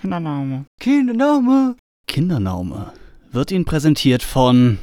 Kindernaume. 0.00 0.66
Kindernaume. 0.78 1.76
Kindernaume 2.06 2.92
wird 3.32 3.50
Ihnen 3.50 3.64
präsentiert 3.64 4.22
von 4.22 4.78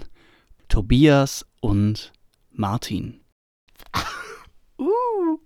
Tobias 0.67 1.45
und 1.61 2.11
Martin. 2.51 3.21
Uh. 4.77 5.39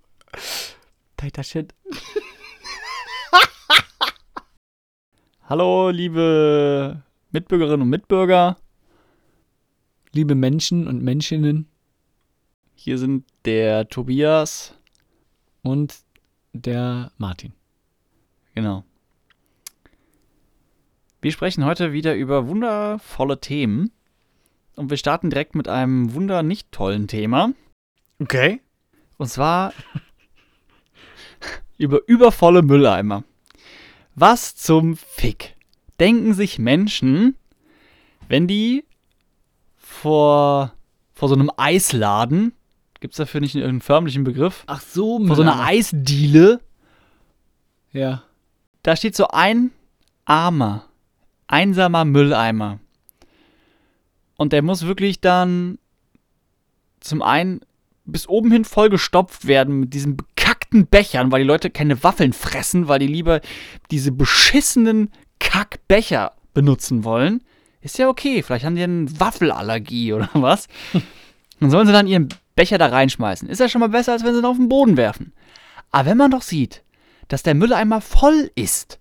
Tighter 1.17 1.43
Shit. 1.43 1.75
Hallo, 5.43 5.91
liebe 5.91 7.03
Mitbürgerinnen 7.29 7.83
und 7.83 7.89
Mitbürger. 7.89 8.57
Liebe 10.13 10.33
Menschen 10.33 10.87
und 10.87 11.03
Menschinnen. 11.03 11.67
Hier 12.73 12.97
sind 12.97 13.23
der 13.45 13.87
Tobias 13.87 14.73
und 15.61 15.95
der 16.53 17.11
Martin. 17.19 17.53
Genau. 18.55 18.83
Wir 21.21 21.31
sprechen 21.31 21.65
heute 21.65 21.91
wieder 21.91 22.15
über 22.15 22.47
wundervolle 22.47 23.39
Themen. 23.39 23.91
Und 24.75 24.89
wir 24.89 24.97
starten 24.97 25.29
direkt 25.29 25.55
mit 25.55 25.67
einem 25.67 26.13
wunder 26.13 26.43
nicht 26.43 26.71
tollen 26.71 27.07
Thema. 27.07 27.51
Okay. 28.19 28.61
Und 29.17 29.27
zwar 29.27 29.73
über 31.77 31.99
übervolle 32.07 32.61
Mülleimer. 32.61 33.23
Was 34.15 34.55
zum 34.55 34.95
Fick 34.95 35.55
denken 35.99 36.33
sich 36.33 36.59
Menschen, 36.59 37.35
wenn 38.29 38.47
die 38.47 38.85
vor, 39.75 40.73
vor 41.13 41.27
so 41.27 41.35
einem 41.35 41.51
Eisladen, 41.57 42.53
gibt 43.01 43.13
es 43.13 43.17
dafür 43.17 43.41
nicht 43.41 43.55
einen 43.57 43.81
förmlichen 43.81 44.23
Begriff? 44.23 44.63
Ach 44.67 44.81
so, 44.81 45.25
Vor 45.25 45.35
so 45.35 45.41
einer 45.41 45.61
Eisdiele, 45.65 46.61
Ja. 47.91 48.23
da 48.83 48.95
steht 48.95 49.15
so 49.15 49.27
ein 49.29 49.71
armer, 50.25 50.85
einsamer 51.49 52.05
Mülleimer. 52.05 52.79
Und 54.37 54.53
der 54.53 54.61
muss 54.61 54.85
wirklich 54.85 55.19
dann 55.19 55.79
zum 57.01 57.21
einen 57.21 57.61
bis 58.05 58.27
oben 58.27 58.51
hin 58.51 58.65
vollgestopft 58.65 59.47
werden 59.47 59.81
mit 59.81 59.93
diesen 59.93 60.15
bekackten 60.15 60.87
Bechern, 60.87 61.31
weil 61.31 61.41
die 61.41 61.47
Leute 61.47 61.69
keine 61.69 62.01
Waffeln 62.03 62.33
fressen, 62.33 62.87
weil 62.87 62.99
die 62.99 63.07
lieber 63.07 63.41
diese 63.91 64.11
beschissenen 64.11 65.11
Kackbecher 65.39 66.33
benutzen 66.53 67.03
wollen. 67.03 67.43
Ist 67.81 67.97
ja 67.97 68.07
okay, 68.09 68.41
vielleicht 68.41 68.65
haben 68.65 68.75
die 68.75 68.83
eine 68.83 69.19
Waffelallergie 69.19 70.13
oder 70.13 70.29
was. 70.33 70.67
Dann 71.59 71.69
sollen 71.69 71.87
sie 71.87 71.93
dann 71.93 72.07
ihren 72.07 72.29
Becher 72.55 72.77
da 72.77 72.87
reinschmeißen. 72.87 73.49
Ist 73.49 73.59
ja 73.59 73.69
schon 73.69 73.81
mal 73.81 73.89
besser, 73.89 74.13
als 74.13 74.23
wenn 74.23 74.33
sie 74.33 74.39
ihn 74.39 74.45
auf 74.45 74.57
den 74.57 74.69
Boden 74.69 74.97
werfen. 74.97 75.33
Aber 75.91 76.09
wenn 76.09 76.17
man 76.17 76.31
doch 76.31 76.41
sieht, 76.41 76.83
dass 77.27 77.43
der 77.43 77.55
Mülleimer 77.55 78.01
voll 78.01 78.51
ist, 78.55 78.99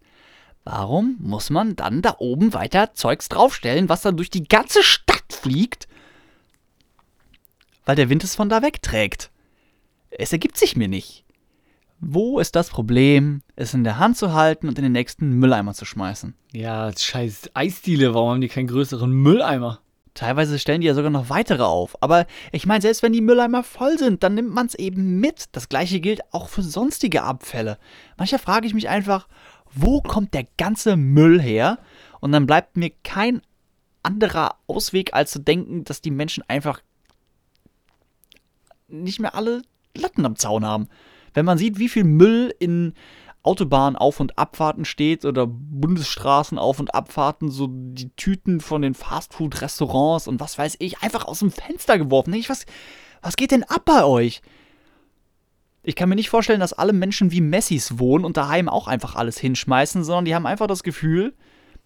warum 0.70 1.16
muss 1.20 1.48
man 1.48 1.77
dann 1.77 2.02
da 2.02 2.16
oben 2.19 2.52
weiter 2.52 2.92
Zeugs 2.92 3.28
draufstellen, 3.28 3.88
was 3.88 4.02
dann 4.02 4.16
durch 4.16 4.28
die 4.28 4.44
ganze 4.44 4.83
Stadt 4.83 5.33
fliegt? 5.33 5.88
Weil 7.86 7.97
der 7.97 8.11
Wind 8.11 8.22
es 8.22 8.34
von 8.34 8.50
da 8.50 8.61
wegträgt. 8.61 9.30
Es 10.11 10.33
ergibt 10.33 10.58
sich 10.58 10.77
mir 10.77 10.89
nicht. 10.89 11.24
Wo 12.00 12.39
ist 12.39 12.55
das 12.55 12.69
Problem, 12.69 13.42
es 13.56 13.74
in 13.74 13.83
der 13.83 13.98
Hand 13.98 14.19
zu 14.19 14.34
halten 14.34 14.69
und 14.69 14.78
in 14.78 14.84
den 14.84 14.92
nächsten 14.92 15.39
Mülleimer 15.39 15.72
zu 15.72 15.84
schmeißen? 15.84 16.34
Ja, 16.52 16.92
scheiß 16.96 17.50
Eisdiele, 17.55 18.12
warum 18.14 18.30
haben 18.30 18.41
die 18.41 18.48
keinen 18.48 18.69
größeren 18.69 19.11
Mülleimer? 19.11 19.80
Teilweise 20.12 20.58
stellen 20.58 20.80
die 20.80 20.86
ja 20.86 20.94
sogar 20.94 21.11
noch 21.11 21.30
weitere 21.30 21.62
auf. 21.62 22.00
Aber 22.02 22.27
ich 22.52 22.66
meine, 22.66 22.83
selbst 22.83 23.02
wenn 23.02 23.12
die 23.12 23.20
Mülleimer 23.20 23.62
voll 23.62 23.98
sind, 23.98 24.22
dann 24.22 24.34
nimmt 24.34 24.52
man 24.52 24.66
es 24.66 24.74
eben 24.74 25.19
mit. 25.20 25.46
Das 25.52 25.69
gleiche 25.69 26.00
gilt 26.00 26.20
auch 26.33 26.48
für 26.48 26.62
sonstige 26.62 27.22
Abfälle. 27.22 27.78
Manchmal 28.16 28.41
frage 28.41 28.66
ich 28.66 28.74
mich 28.74 28.89
einfach, 28.89 29.28
wo 29.80 30.00
kommt 30.00 30.34
der 30.34 30.46
ganze 30.56 30.96
Müll 30.96 31.40
her? 31.40 31.78
Und 32.20 32.32
dann 32.32 32.46
bleibt 32.46 32.76
mir 32.76 32.90
kein 33.04 33.42
anderer 34.02 34.56
Ausweg, 34.66 35.14
als 35.14 35.30
zu 35.30 35.38
denken, 35.38 35.84
dass 35.84 36.00
die 36.00 36.10
Menschen 36.10 36.44
einfach 36.48 36.80
nicht 38.88 39.20
mehr 39.20 39.34
alle 39.34 39.62
Latten 39.96 40.24
am 40.24 40.36
Zaun 40.36 40.64
haben. 40.64 40.88
Wenn 41.34 41.44
man 41.44 41.58
sieht, 41.58 41.78
wie 41.78 41.88
viel 41.88 42.05
Müll 42.05 42.55
in 42.58 42.94
Autobahnen 43.42 43.96
auf- 43.96 44.20
und 44.20 44.38
Abfahrten 44.38 44.84
steht 44.84 45.24
oder 45.24 45.46
Bundesstraßen 45.46 46.58
auf- 46.58 46.80
und 46.80 46.94
Abfahrten, 46.94 47.50
so 47.50 47.68
die 47.70 48.11
Tüten 48.17 48.61
von 48.61 48.83
den 48.83 48.94
Fastfood-Restaurants 48.94 50.27
und 50.27 50.40
was 50.40 50.58
weiß 50.58 50.77
ich, 50.80 51.02
einfach 51.02 51.27
aus 51.27 51.38
dem 51.38 51.50
Fenster 51.50 51.98
geworfen. 51.98 52.34
Ich, 52.34 52.48
was, 52.48 52.67
was 53.22 53.36
geht 53.36 53.52
denn 53.52 53.64
ab 53.64 53.83
bei 53.84 54.05
euch? 54.05 54.42
Ich 55.88 55.96
kann 55.96 56.10
mir 56.10 56.16
nicht 56.16 56.28
vorstellen, 56.28 56.60
dass 56.60 56.74
alle 56.74 56.92
Menschen 56.92 57.32
wie 57.32 57.40
Messis 57.40 57.98
wohnen 57.98 58.26
und 58.26 58.36
daheim 58.36 58.68
auch 58.68 58.88
einfach 58.88 59.16
alles 59.16 59.38
hinschmeißen, 59.38 60.04
sondern 60.04 60.26
die 60.26 60.34
haben 60.34 60.44
einfach 60.44 60.66
das 60.66 60.82
Gefühl, 60.82 61.32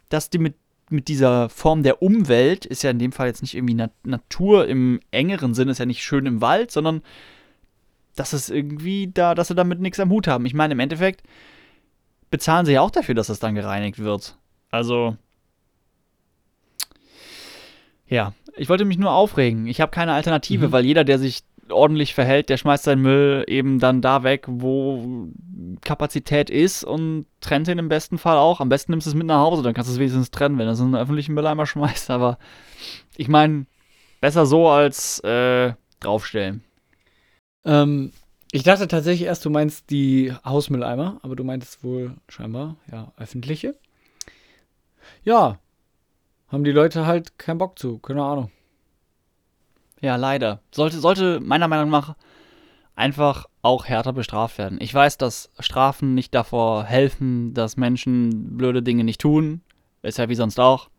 dass 0.08 0.28
die 0.28 0.38
mit, 0.38 0.56
mit 0.90 1.06
dieser 1.06 1.48
Form 1.48 1.84
der 1.84 2.02
Umwelt, 2.02 2.66
ist 2.66 2.82
ja 2.82 2.90
in 2.90 2.98
dem 2.98 3.12
Fall 3.12 3.28
jetzt 3.28 3.42
nicht 3.42 3.54
irgendwie 3.54 3.74
Nat 3.74 3.92
Natur 4.02 4.66
im 4.66 4.98
engeren 5.12 5.54
Sinn, 5.54 5.68
ist 5.68 5.78
ja 5.78 5.86
nicht 5.86 6.02
schön 6.02 6.26
im 6.26 6.40
Wald, 6.40 6.72
sondern 6.72 7.02
dass 8.16 8.32
es 8.32 8.50
irgendwie 8.50 9.06
da, 9.06 9.36
dass 9.36 9.46
sie 9.46 9.54
damit 9.54 9.78
nichts 9.78 10.00
am 10.00 10.10
Hut 10.10 10.26
haben. 10.26 10.46
Ich 10.46 10.54
meine, 10.54 10.72
im 10.72 10.80
Endeffekt 10.80 11.22
bezahlen 12.28 12.66
sie 12.66 12.72
ja 12.72 12.80
auch 12.80 12.90
dafür, 12.90 13.14
dass 13.14 13.28
es 13.28 13.38
dann 13.38 13.54
gereinigt 13.54 14.00
wird. 14.00 14.36
Also. 14.72 15.16
Ja, 18.08 18.34
ich 18.56 18.68
wollte 18.68 18.84
mich 18.84 18.98
nur 18.98 19.12
aufregen. 19.12 19.68
Ich 19.68 19.80
habe 19.80 19.92
keine 19.92 20.12
Alternative, 20.12 20.66
Mhm. 20.66 20.72
weil 20.72 20.84
jeder, 20.84 21.04
der 21.04 21.20
sich 21.20 21.44
ordentlich 21.68 22.14
verhält, 22.14 22.48
der 22.48 22.56
schmeißt 22.56 22.84
seinen 22.84 23.02
Müll 23.02 23.44
eben 23.46 23.78
dann 23.78 24.02
da 24.02 24.22
weg, 24.22 24.44
wo 24.48 25.28
Kapazität 25.82 26.50
ist 26.50 26.84
und 26.84 27.26
trennt 27.40 27.68
ihn 27.68 27.78
im 27.78 27.88
besten 27.88 28.18
Fall 28.18 28.36
auch. 28.36 28.60
Am 28.60 28.68
besten 28.68 28.92
nimmst 28.92 29.06
du 29.06 29.10
es 29.10 29.14
mit 29.14 29.26
nach 29.26 29.40
Hause, 29.40 29.62
dann 29.62 29.74
kannst 29.74 29.90
du 29.90 29.94
es 29.94 29.98
wenigstens 29.98 30.30
trennen, 30.30 30.58
wenn 30.58 30.66
du 30.66 30.72
es 30.72 30.80
in 30.80 30.86
einen 30.86 30.96
öffentlichen 30.96 31.34
Mülleimer 31.34 31.66
schmeißt. 31.66 32.10
Aber 32.10 32.38
ich 33.16 33.28
meine, 33.28 33.66
besser 34.20 34.46
so 34.46 34.68
als 34.68 35.20
äh, 35.20 35.74
draufstellen. 36.00 36.62
Ähm, 37.64 38.12
ich 38.50 38.64
dachte 38.64 38.88
tatsächlich 38.88 39.26
erst, 39.26 39.44
du 39.44 39.50
meinst 39.50 39.90
die 39.90 40.32
Hausmülleimer, 40.44 41.20
aber 41.22 41.36
du 41.36 41.44
meintest 41.44 41.82
wohl 41.84 42.16
scheinbar, 42.28 42.76
ja, 42.90 43.12
öffentliche. 43.16 43.76
Ja, 45.24 45.58
haben 46.48 46.64
die 46.64 46.72
Leute 46.72 47.06
halt 47.06 47.38
keinen 47.38 47.58
Bock 47.58 47.78
zu, 47.78 47.98
keine 47.98 48.22
Ahnung. 48.22 48.50
Ja, 50.02 50.16
leider. 50.16 50.60
Sollte, 50.72 50.98
sollte 50.98 51.40
meiner 51.40 51.68
Meinung 51.68 51.88
nach 51.88 52.16
einfach 52.94 53.46
auch 53.62 53.86
härter 53.86 54.12
bestraft 54.12 54.58
werden. 54.58 54.78
Ich 54.80 54.92
weiß, 54.92 55.16
dass 55.16 55.50
Strafen 55.60 56.14
nicht 56.14 56.34
davor 56.34 56.84
helfen, 56.84 57.54
dass 57.54 57.76
Menschen 57.76 58.56
blöde 58.58 58.82
Dinge 58.82 59.04
nicht 59.04 59.20
tun. 59.20 59.62
Ist 60.02 60.18
ja 60.18 60.28
wie 60.28 60.34
sonst 60.34 60.58
auch. 60.58 60.90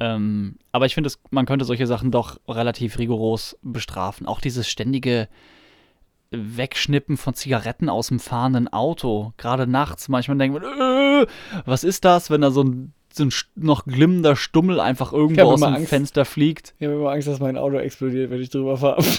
Ähm, 0.00 0.56
aber 0.72 0.86
ich 0.86 0.94
finde, 0.94 1.12
man 1.30 1.46
könnte 1.46 1.66
solche 1.66 1.86
Sachen 1.86 2.10
doch 2.10 2.40
relativ 2.48 2.98
rigoros 2.98 3.58
bestrafen. 3.62 4.26
Auch 4.26 4.40
dieses 4.40 4.68
ständige 4.68 5.28
Wegschnippen 6.30 7.18
von 7.18 7.34
Zigaretten 7.34 7.90
aus 7.90 8.08
dem 8.08 8.18
fahrenden 8.18 8.68
Auto. 8.68 9.34
Gerade 9.36 9.66
nachts. 9.66 10.08
Manchmal 10.08 10.38
denkt 10.38 10.60
man, 10.60 10.64
äh, 10.64 11.26
was 11.66 11.84
ist 11.84 12.06
das, 12.06 12.30
wenn 12.30 12.40
da 12.40 12.50
so 12.50 12.64
ein, 12.64 12.94
so 13.16 13.24
ein 13.24 13.32
noch 13.54 13.84
glimmender 13.84 14.36
Stummel 14.36 14.80
einfach 14.80 15.12
irgendwo 15.12 15.42
aus 15.42 15.60
dem 15.60 15.74
Angst. 15.74 15.88
Fenster 15.88 16.24
fliegt. 16.24 16.74
Ich 16.78 16.86
habe 16.86 16.96
immer 16.96 17.10
Angst, 17.10 17.28
dass 17.28 17.40
mein 17.40 17.56
Auto 17.56 17.76
explodiert, 17.76 18.30
wenn 18.30 18.40
ich 18.40 18.50
drüber 18.50 18.76
fahre. 18.76 19.02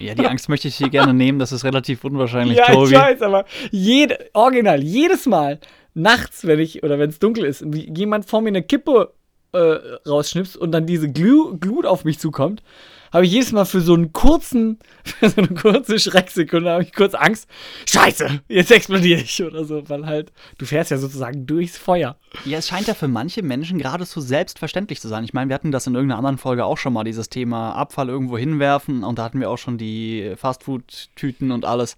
Ja, 0.00 0.14
die 0.14 0.26
Angst 0.26 0.48
möchte 0.48 0.68
ich 0.68 0.76
hier 0.76 0.90
gerne 0.90 1.14
nehmen, 1.14 1.38
das 1.38 1.52
ist 1.52 1.64
relativ 1.64 2.04
unwahrscheinlich, 2.04 2.58
ja, 2.58 2.66
Tobi. 2.66 2.92
ich 2.92 2.98
weiß, 2.98 3.22
aber 3.22 3.44
jede, 3.70 4.18
original, 4.34 4.82
jedes 4.82 5.24
Mal 5.24 5.60
nachts, 5.94 6.46
wenn 6.46 6.58
ich, 6.58 6.82
oder 6.82 6.98
wenn 6.98 7.10
es 7.10 7.20
dunkel 7.20 7.44
ist, 7.44 7.64
jemand 7.72 8.26
vor 8.26 8.42
mir 8.42 8.48
eine 8.48 8.62
Kippe 8.62 9.14
äh, 9.52 9.58
rausschnipst 10.06 10.56
und 10.56 10.72
dann 10.72 10.86
diese 10.86 11.10
Glu 11.10 11.56
Glut 11.58 11.86
auf 11.86 12.04
mich 12.04 12.18
zukommt, 12.18 12.62
habe 13.14 13.24
ich 13.24 13.32
jedes 13.32 13.52
Mal 13.52 13.64
für 13.64 13.80
so 13.80 13.94
einen 13.94 14.12
kurzen, 14.12 14.78
für 15.04 15.30
so 15.30 15.40
eine 15.40 15.48
kurze 15.48 15.98
Schrecksekunde 15.98 16.70
habe 16.70 16.82
ich 16.82 16.92
kurz 16.92 17.14
Angst. 17.14 17.48
Scheiße, 17.88 18.42
jetzt 18.48 18.70
explodiere 18.70 19.20
ich 19.20 19.42
oder 19.42 19.64
so, 19.64 19.88
weil 19.88 20.04
halt, 20.04 20.32
du 20.58 20.66
fährst 20.66 20.90
ja 20.90 20.98
sozusagen 20.98 21.46
durchs 21.46 21.78
Feuer. 21.78 22.16
Ja, 22.44 22.58
es 22.58 22.68
scheint 22.68 22.88
ja 22.88 22.94
für 22.94 23.08
manche 23.08 23.42
Menschen 23.42 23.78
geradezu 23.78 24.20
selbstverständlich 24.20 25.00
zu 25.00 25.08
sein. 25.08 25.24
Ich 25.24 25.32
meine, 25.32 25.48
wir 25.48 25.54
hatten 25.54 25.72
das 25.72 25.86
in 25.86 25.94
irgendeiner 25.94 26.18
anderen 26.18 26.38
Folge 26.38 26.64
auch 26.64 26.76
schon 26.76 26.92
mal, 26.92 27.04
dieses 27.04 27.28
Thema 27.28 27.72
Abfall 27.72 28.08
irgendwo 28.08 28.36
hinwerfen 28.36 29.04
und 29.04 29.18
da 29.18 29.24
hatten 29.24 29.40
wir 29.40 29.48
auch 29.48 29.58
schon 29.58 29.78
die 29.78 30.34
Fastfood-Tüten 30.36 31.52
und 31.52 31.64
alles. 31.64 31.96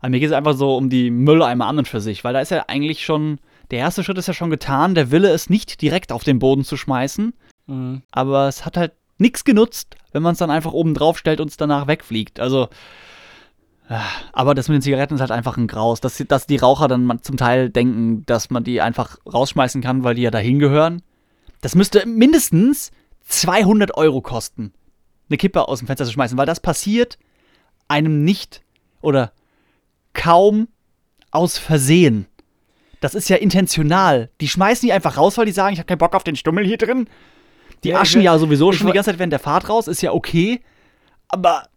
Aber 0.00 0.08
mir 0.08 0.20
geht 0.20 0.30
es 0.30 0.34
einfach 0.34 0.54
so 0.54 0.76
um 0.76 0.88
die 0.88 1.10
Mülleimer 1.10 1.66
an 1.66 1.78
und 1.78 1.86
für 1.88 2.00
sich, 2.00 2.24
weil 2.24 2.32
da 2.32 2.40
ist 2.40 2.50
ja 2.50 2.64
eigentlich 2.68 3.04
schon, 3.04 3.38
der 3.70 3.80
erste 3.80 4.02
Schritt 4.02 4.16
ist 4.16 4.28
ja 4.28 4.34
schon 4.34 4.48
getan, 4.50 4.94
der 4.94 5.10
Wille 5.10 5.30
ist 5.30 5.50
nicht 5.50 5.82
direkt 5.82 6.10
auf 6.10 6.24
den 6.24 6.38
Boden 6.38 6.64
zu 6.64 6.76
schmeißen, 6.78 7.34
Mhm. 7.66 8.02
aber 8.10 8.48
es 8.48 8.64
hat 8.66 8.76
halt 8.76 8.92
nichts 9.20 9.44
genutzt, 9.44 9.96
wenn 10.12 10.22
man 10.22 10.32
es 10.32 10.38
dann 10.38 10.50
einfach 10.50 10.72
oben 10.72 10.94
drauf 10.94 11.18
stellt 11.18 11.40
und 11.40 11.50
es 11.50 11.56
danach 11.56 11.86
wegfliegt. 11.86 12.40
Also, 12.40 12.68
ah, 13.88 14.02
aber 14.32 14.54
das 14.54 14.68
mit 14.68 14.76
den 14.76 14.82
Zigaretten 14.82 15.14
ist 15.14 15.20
halt 15.20 15.30
einfach 15.30 15.56
ein 15.56 15.66
Graus, 15.66 16.00
dass, 16.00 16.22
dass 16.26 16.46
die 16.46 16.56
Raucher 16.56 16.88
dann 16.88 17.20
zum 17.22 17.36
Teil 17.36 17.70
denken, 17.70 18.24
dass 18.26 18.50
man 18.50 18.64
die 18.64 18.80
einfach 18.80 19.18
rausschmeißen 19.30 19.82
kann, 19.82 20.04
weil 20.04 20.14
die 20.14 20.22
ja 20.22 20.30
dahin 20.30 20.58
gehören. 20.58 21.02
Das 21.60 21.74
müsste 21.74 22.06
mindestens 22.06 22.90
200 23.24 23.96
Euro 23.96 24.22
kosten, 24.22 24.72
eine 25.28 25.36
Kippe 25.36 25.68
aus 25.68 25.78
dem 25.80 25.86
Fenster 25.86 26.06
zu 26.06 26.12
schmeißen, 26.12 26.36
weil 26.38 26.46
das 26.46 26.60
passiert 26.60 27.18
einem 27.88 28.24
nicht 28.24 28.62
oder 29.02 29.32
kaum 30.12 30.68
aus 31.30 31.58
Versehen. 31.58 32.26
Das 33.00 33.14
ist 33.14 33.28
ja 33.28 33.36
intentional. 33.36 34.30
Die 34.40 34.48
schmeißen 34.48 34.86
die 34.86 34.92
einfach 34.92 35.16
raus, 35.16 35.38
weil 35.38 35.46
die 35.46 35.52
sagen, 35.52 35.72
ich 35.72 35.78
habe 35.78 35.86
keinen 35.86 35.98
Bock 35.98 36.14
auf 36.14 36.24
den 36.24 36.36
Stummel 36.36 36.64
hier 36.64 36.76
drin. 36.76 37.08
Die 37.84 37.88
Ja, 37.90 38.00
aschen 38.00 38.20
ja 38.22 38.38
sowieso 38.38 38.72
schon 38.72 38.86
die 38.88 38.92
ganze 38.92 39.10
Zeit 39.10 39.18
während 39.18 39.32
der 39.32 39.40
Fahrt 39.40 39.68
raus, 39.68 39.88
ist 39.88 40.02
ja 40.02 40.12
okay. 40.12 40.60
Aber 41.28 41.68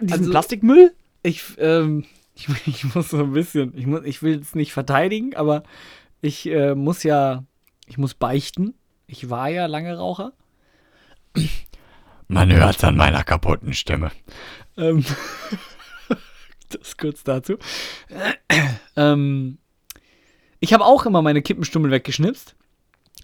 diesen 0.00 0.18
Also- 0.20 0.30
Plastikmüll? 0.30 0.94
Ich, 1.22 1.42
ähm, 1.58 2.04
ich, 2.34 2.48
ich 2.66 2.94
muss 2.94 3.10
so 3.10 3.18
ein 3.18 3.32
bisschen, 3.32 3.76
ich, 3.76 3.86
muss, 3.86 4.02
ich 4.04 4.22
will 4.22 4.38
es 4.40 4.54
nicht 4.54 4.72
verteidigen, 4.72 5.34
aber 5.34 5.62
ich 6.20 6.46
äh, 6.46 6.74
muss 6.74 7.02
ja, 7.02 7.44
ich 7.86 7.98
muss 7.98 8.14
beichten. 8.14 8.74
Ich 9.06 9.30
war 9.30 9.48
ja 9.48 9.66
lange 9.66 9.96
Raucher. 9.96 10.32
Man 12.28 12.52
hört's 12.52 12.82
an 12.82 12.96
meiner 12.96 13.22
kaputten 13.22 13.72
Stimme. 13.72 14.10
Ähm, 14.76 15.04
das 16.70 16.96
kurz 16.96 17.22
dazu. 17.22 17.56
ähm, 18.96 19.58
ich 20.58 20.72
habe 20.72 20.84
auch 20.84 21.06
immer 21.06 21.22
meine 21.22 21.42
Kippenstummel 21.42 21.90
weggeschnipst. 21.90 22.56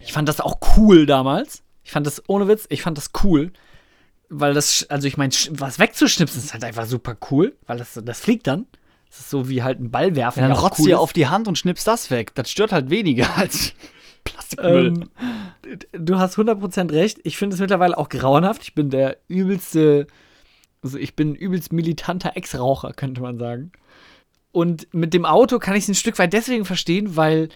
Ich 0.05 0.13
fand 0.13 0.27
das 0.29 0.41
auch 0.41 0.57
cool 0.77 1.05
damals. 1.05 1.63
Ich 1.83 1.91
fand 1.91 2.07
das, 2.07 2.23
ohne 2.27 2.47
Witz, 2.47 2.65
ich 2.69 2.81
fand 2.81 2.97
das 2.97 3.11
cool. 3.23 3.51
Weil 4.29 4.53
das, 4.53 4.89
also 4.89 5.07
ich 5.07 5.17
meine, 5.17 5.33
was 5.51 5.79
wegzuschnipsen 5.79 6.41
ist 6.41 6.53
halt 6.53 6.63
einfach 6.63 6.85
super 6.85 7.15
cool, 7.29 7.55
weil 7.67 7.77
das, 7.77 7.99
das 8.03 8.19
fliegt 8.19 8.47
dann. 8.47 8.65
Das 9.09 9.19
ist 9.19 9.29
so 9.29 9.47
wie 9.47 9.61
halt 9.61 9.79
ein 9.79 9.91
Ball 9.91 10.15
werfen. 10.15 10.39
Ja, 10.39 10.47
dann 10.47 10.57
rotzt 10.57 10.79
cool 10.79 10.87
dir 10.87 10.99
auf 10.99 11.13
die 11.13 11.27
Hand 11.27 11.47
und 11.47 11.57
schnippst 11.57 11.85
das 11.85 12.09
weg. 12.09 12.33
Das 12.33 12.49
stört 12.49 12.71
halt 12.71 12.89
weniger 12.89 13.29
als 13.37 13.73
Plastikmüll. 14.23 14.87
Ähm, 14.87 15.09
du 15.91 16.17
hast 16.17 16.37
100% 16.37 16.91
recht. 16.91 17.19
Ich 17.23 17.37
finde 17.37 17.53
es 17.53 17.59
mittlerweile 17.59 17.97
auch 17.97 18.09
grauenhaft. 18.09 18.63
Ich 18.63 18.73
bin 18.73 18.89
der 18.89 19.17
übelste, 19.27 20.07
also 20.81 20.97
ich 20.97 21.15
bin 21.15 21.35
übelst 21.35 21.71
militanter 21.71 22.35
Ex-Raucher, 22.35 22.93
könnte 22.93 23.21
man 23.21 23.37
sagen. 23.37 23.71
Und 24.51 24.91
mit 24.93 25.13
dem 25.13 25.25
Auto 25.25 25.59
kann 25.59 25.75
ich 25.75 25.83
es 25.83 25.89
ein 25.89 25.95
Stück 25.95 26.17
weit 26.17 26.33
deswegen 26.33 26.65
verstehen, 26.65 27.15
weil 27.15 27.49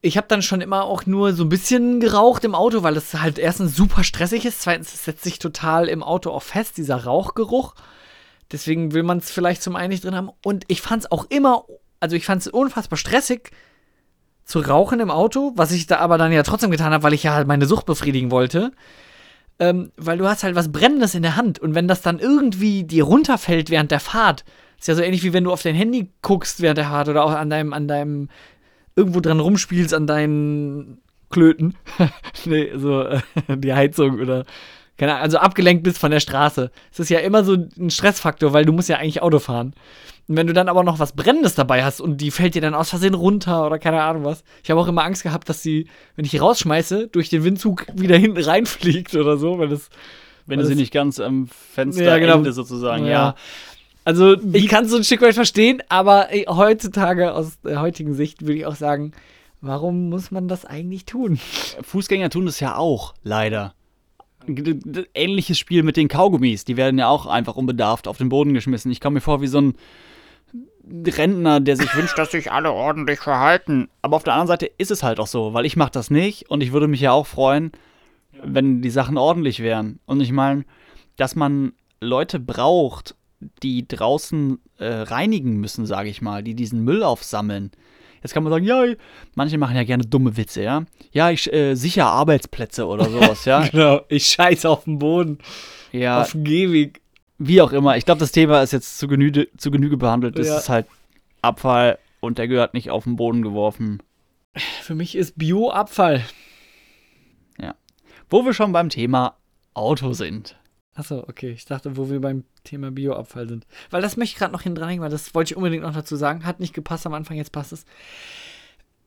ich 0.00 0.16
habe 0.16 0.28
dann 0.28 0.42
schon 0.42 0.60
immer 0.60 0.84
auch 0.84 1.06
nur 1.06 1.32
so 1.32 1.44
ein 1.44 1.48
bisschen 1.48 2.00
geraucht 2.00 2.44
im 2.44 2.54
Auto, 2.54 2.82
weil 2.82 2.96
es 2.96 3.14
halt 3.14 3.38
erstens 3.38 3.74
super 3.74 4.04
stressig 4.04 4.44
ist, 4.44 4.62
zweitens 4.62 4.94
es 4.94 5.04
setzt 5.04 5.24
sich 5.24 5.38
total 5.38 5.88
im 5.88 6.02
Auto 6.02 6.30
auch 6.30 6.42
fest, 6.42 6.76
dieser 6.76 7.04
Rauchgeruch. 7.04 7.74
Deswegen 8.52 8.92
will 8.92 9.02
man 9.02 9.18
es 9.18 9.30
vielleicht 9.30 9.62
zum 9.62 9.76
einen 9.76 9.90
nicht 9.90 10.04
drin 10.04 10.14
haben. 10.14 10.30
Und 10.44 10.64
ich 10.68 10.80
fand 10.82 11.04
es 11.04 11.12
auch 11.12 11.26
immer, 11.30 11.64
also 12.00 12.16
ich 12.16 12.24
fand 12.24 12.42
es 12.42 12.48
unfassbar 12.48 12.96
stressig, 12.96 13.50
zu 14.44 14.60
rauchen 14.60 15.00
im 15.00 15.10
Auto, 15.10 15.52
was 15.56 15.72
ich 15.72 15.86
da 15.86 15.98
aber 15.98 16.16
dann 16.16 16.32
ja 16.32 16.42
trotzdem 16.42 16.70
getan 16.70 16.92
habe, 16.92 17.02
weil 17.02 17.12
ich 17.12 17.22
ja 17.22 17.34
halt 17.34 17.46
meine 17.46 17.66
Sucht 17.66 17.84
befriedigen 17.84 18.30
wollte. 18.30 18.72
Ähm, 19.58 19.92
weil 19.96 20.16
du 20.16 20.26
hast 20.26 20.42
halt 20.42 20.54
was 20.54 20.72
Brennendes 20.72 21.14
in 21.14 21.22
der 21.22 21.36
Hand 21.36 21.58
und 21.58 21.74
wenn 21.74 21.88
das 21.88 22.00
dann 22.00 22.20
irgendwie 22.20 22.84
dir 22.84 23.04
runterfällt 23.04 23.68
während 23.70 23.90
der 23.90 24.00
Fahrt, 24.00 24.44
ist 24.78 24.86
ja 24.86 24.94
so 24.94 25.02
ähnlich 25.02 25.24
wie 25.24 25.32
wenn 25.32 25.44
du 25.44 25.52
auf 25.52 25.62
dein 25.62 25.74
Handy 25.74 26.12
guckst 26.22 26.62
während 26.62 26.78
der 26.78 26.86
Fahrt 26.86 27.08
oder 27.08 27.24
auch 27.24 27.32
an 27.32 27.50
deinem, 27.50 27.72
an 27.72 27.88
deinem, 27.88 28.28
irgendwo 28.98 29.20
dran 29.20 29.40
rumspielst 29.40 29.94
an 29.94 30.06
deinen 30.06 30.98
Klöten. 31.30 31.74
nee, 32.44 32.70
so 32.76 33.02
äh, 33.02 33.20
die 33.48 33.72
Heizung 33.72 34.20
oder 34.20 34.44
keine 34.98 35.12
Ahnung, 35.12 35.22
also 35.22 35.38
abgelenkt 35.38 35.84
bist 35.84 35.98
von 35.98 36.10
der 36.10 36.20
Straße. 36.20 36.72
Es 36.92 36.98
ist 36.98 37.08
ja 37.08 37.20
immer 37.20 37.44
so 37.44 37.54
ein 37.54 37.90
Stressfaktor, 37.90 38.52
weil 38.52 38.64
du 38.64 38.72
musst 38.72 38.88
ja 38.88 38.96
eigentlich 38.96 39.22
Auto 39.22 39.38
fahren. 39.38 39.74
Und 40.26 40.36
wenn 40.36 40.48
du 40.48 40.52
dann 40.52 40.68
aber 40.68 40.82
noch 40.82 40.98
was 40.98 41.12
Brennendes 41.12 41.54
dabei 41.54 41.84
hast 41.84 42.00
und 42.00 42.20
die 42.20 42.32
fällt 42.32 42.54
dir 42.54 42.60
dann 42.60 42.74
aus 42.74 42.90
Versehen 42.90 43.14
runter 43.14 43.64
oder 43.64 43.78
keine 43.78 44.02
Ahnung 44.02 44.24
was. 44.24 44.42
Ich 44.62 44.70
habe 44.70 44.80
auch 44.80 44.88
immer 44.88 45.04
Angst 45.04 45.22
gehabt, 45.22 45.48
dass 45.48 45.62
sie, 45.62 45.86
wenn 46.16 46.24
ich 46.24 46.32
die 46.32 46.38
rausschmeiße, 46.38 47.08
durch 47.08 47.30
den 47.30 47.44
Windzug 47.44 47.86
wieder 47.94 48.16
hinten 48.16 48.42
reinfliegt 48.42 49.14
oder 49.14 49.38
so, 49.38 49.58
weil 49.58 49.68
das. 49.68 49.88
Wenn 50.46 50.58
du 50.60 50.66
sie 50.66 50.74
nicht 50.74 50.92
ganz 50.94 51.20
am 51.20 51.46
Fenster 51.46 52.04
Ja, 52.04 52.18
genau. 52.18 52.42
Sozusagen, 52.50 53.04
Ja. 53.04 53.10
ja. 53.10 53.34
Also, 54.08 54.36
ich 54.54 54.68
kann 54.68 54.86
es 54.86 54.90
so 54.90 54.96
ein 54.96 55.04
Stück 55.04 55.20
weit 55.20 55.34
verstehen, 55.34 55.82
aber 55.90 56.32
äh, 56.32 56.46
heutzutage, 56.48 57.34
aus 57.34 57.60
der 57.60 57.82
heutigen 57.82 58.14
Sicht, 58.14 58.40
würde 58.40 58.54
ich 58.54 58.64
auch 58.64 58.74
sagen, 58.74 59.12
warum 59.60 60.08
muss 60.08 60.30
man 60.30 60.48
das 60.48 60.64
eigentlich 60.64 61.04
tun? 61.04 61.38
Fußgänger 61.82 62.30
tun 62.30 62.46
das 62.46 62.58
ja 62.58 62.76
auch, 62.76 63.12
leider. 63.22 63.74
Ähnliches 65.12 65.58
Spiel 65.58 65.82
mit 65.82 65.98
den 65.98 66.08
Kaugummis. 66.08 66.64
Die 66.64 66.78
werden 66.78 66.98
ja 66.98 67.06
auch 67.06 67.26
einfach 67.26 67.56
unbedarft 67.56 68.08
auf 68.08 68.16
den 68.16 68.30
Boden 68.30 68.54
geschmissen. 68.54 68.90
Ich 68.90 69.02
komme 69.02 69.16
mir 69.16 69.20
vor 69.20 69.42
wie 69.42 69.46
so 69.46 69.60
ein 69.60 69.74
Rentner, 70.90 71.60
der 71.60 71.76
sich 71.76 71.94
wünscht, 71.94 72.16
dass 72.16 72.30
sich 72.30 72.50
alle 72.50 72.72
ordentlich 72.72 73.20
verhalten. 73.20 73.90
Aber 74.00 74.16
auf 74.16 74.24
der 74.24 74.32
anderen 74.32 74.48
Seite 74.48 74.70
ist 74.78 74.90
es 74.90 75.02
halt 75.02 75.20
auch 75.20 75.26
so, 75.26 75.52
weil 75.52 75.66
ich 75.66 75.76
mache 75.76 75.92
das 75.92 76.10
nicht 76.10 76.48
und 76.48 76.62
ich 76.62 76.72
würde 76.72 76.88
mich 76.88 77.02
ja 77.02 77.12
auch 77.12 77.26
freuen, 77.26 77.72
wenn 78.42 78.80
die 78.80 78.88
Sachen 78.88 79.18
ordentlich 79.18 79.60
wären. 79.60 80.00
Und 80.06 80.22
ich 80.22 80.32
meine, 80.32 80.64
dass 81.16 81.36
man 81.36 81.74
Leute 82.00 82.40
braucht, 82.40 83.17
die 83.62 83.86
draußen 83.86 84.58
äh, 84.78 84.86
reinigen 84.86 85.56
müssen, 85.56 85.86
sage 85.86 86.08
ich 86.08 86.22
mal, 86.22 86.42
die 86.42 86.54
diesen 86.54 86.82
Müll 86.84 87.02
aufsammeln. 87.02 87.70
Jetzt 88.22 88.34
kann 88.34 88.42
man 88.42 88.52
sagen, 88.52 88.64
ja, 88.64 88.84
manche 89.36 89.58
machen 89.58 89.76
ja 89.76 89.84
gerne 89.84 90.04
dumme 90.04 90.36
Witze, 90.36 90.62
ja. 90.62 90.84
Ja, 91.12 91.30
ich 91.30 91.52
äh, 91.52 91.74
sicher 91.74 92.06
Arbeitsplätze 92.06 92.86
oder 92.86 93.08
sowas, 93.08 93.44
ja. 93.44 93.66
Genau, 93.70 94.00
ich 94.08 94.26
scheiße 94.26 94.68
auf 94.68 94.84
den 94.84 94.98
Boden, 94.98 95.38
ja, 95.92 96.20
auf 96.22 96.32
den 96.32 96.44
Gehweg. 96.44 97.00
wie 97.38 97.62
auch 97.62 97.72
immer. 97.72 97.96
Ich 97.96 98.04
glaube, 98.04 98.18
das 98.20 98.32
Thema 98.32 98.62
ist 98.62 98.72
jetzt 98.72 98.98
zu 98.98 99.06
Genüge, 99.06 99.48
zu 99.56 99.70
Genüge 99.70 99.96
behandelt. 99.96 100.36
Ja. 100.38 100.58
ist 100.58 100.68
halt 100.68 100.86
Abfall 101.42 101.98
und 102.20 102.38
der 102.38 102.48
gehört 102.48 102.74
nicht 102.74 102.90
auf 102.90 103.04
den 103.04 103.16
Boden 103.16 103.42
geworfen. 103.42 104.02
Für 104.82 104.96
mich 104.96 105.14
ist 105.14 105.38
Bioabfall. 105.38 106.24
Wo 108.30 108.44
wir 108.44 108.52
schon 108.52 108.72
beim 108.72 108.90
Thema 108.90 109.36
Auto 109.74 110.12
sind. 110.12 110.57
Achso, 110.98 111.24
okay. 111.28 111.50
Ich 111.52 111.64
dachte, 111.64 111.96
wo 111.96 112.10
wir 112.10 112.20
beim 112.20 112.42
Thema 112.64 112.90
Bioabfall 112.90 113.48
sind. 113.48 113.68
Weil 113.90 114.02
das 114.02 114.16
möchte 114.16 114.32
ich 114.32 114.38
gerade 114.38 114.52
noch 114.52 114.62
hinten 114.62 114.80
dranhängen, 114.80 115.00
weil 115.00 115.10
das 115.10 115.32
wollte 115.32 115.52
ich 115.52 115.56
unbedingt 115.56 115.84
noch 115.84 115.94
dazu 115.94 116.16
sagen. 116.16 116.44
Hat 116.44 116.58
nicht 116.58 116.74
gepasst 116.74 117.06
am 117.06 117.14
Anfang, 117.14 117.36
jetzt 117.36 117.52
passt 117.52 117.72
es. 117.72 117.84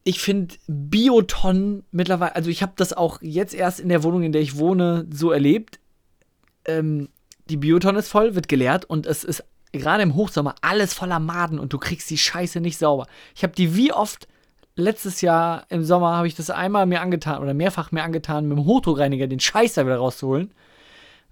Ich 0.05 0.21
finde 0.21 0.55
Biotonnen 0.67 1.83
mittlerweile, 1.91 2.33
also 2.33 2.49
ich 2.49 2.61
habe 2.63 2.71
das 2.77 2.93
auch 2.93 3.21
jetzt 3.21 3.53
erst 3.53 3.81
in 3.81 3.89
der 3.89 4.03
Wohnung, 4.03 4.23
in 4.23 4.31
der 4.31 4.41
ich 4.41 4.57
wohne, 4.57 5.05
so 5.11 5.31
erlebt. 5.31 5.79
Ähm, 6.63 7.09
die 7.49 7.57
Biotonne 7.57 7.99
ist 7.99 8.07
voll, 8.07 8.35
wird 8.35 8.47
geleert 8.47 8.85
und 8.85 9.05
es 9.05 9.25
ist 9.25 9.43
gerade 9.73 10.01
im 10.01 10.15
Hochsommer 10.15 10.55
alles 10.61 10.93
voller 10.93 11.19
Maden 11.19 11.59
und 11.59 11.73
du 11.73 11.77
kriegst 11.77 12.09
die 12.09 12.17
Scheiße 12.17 12.61
nicht 12.61 12.77
sauber. 12.77 13.05
Ich 13.35 13.43
habe 13.43 13.53
die 13.53 13.75
wie 13.75 13.91
oft 13.91 14.29
letztes 14.77 15.19
Jahr 15.19 15.65
im 15.67 15.83
Sommer 15.83 16.15
habe 16.15 16.27
ich 16.27 16.35
das 16.35 16.49
einmal 16.49 16.85
mir 16.85 17.01
angetan 17.01 17.41
oder 17.41 17.53
mehrfach 17.53 17.91
mir 17.91 18.03
angetan, 18.03 18.47
mit 18.47 18.57
dem 18.57 18.65
Hochdruckreiniger 18.65 19.27
den 19.27 19.41
Scheiß 19.41 19.73
da 19.73 19.85
wieder 19.85 19.97
rauszuholen. 19.97 20.53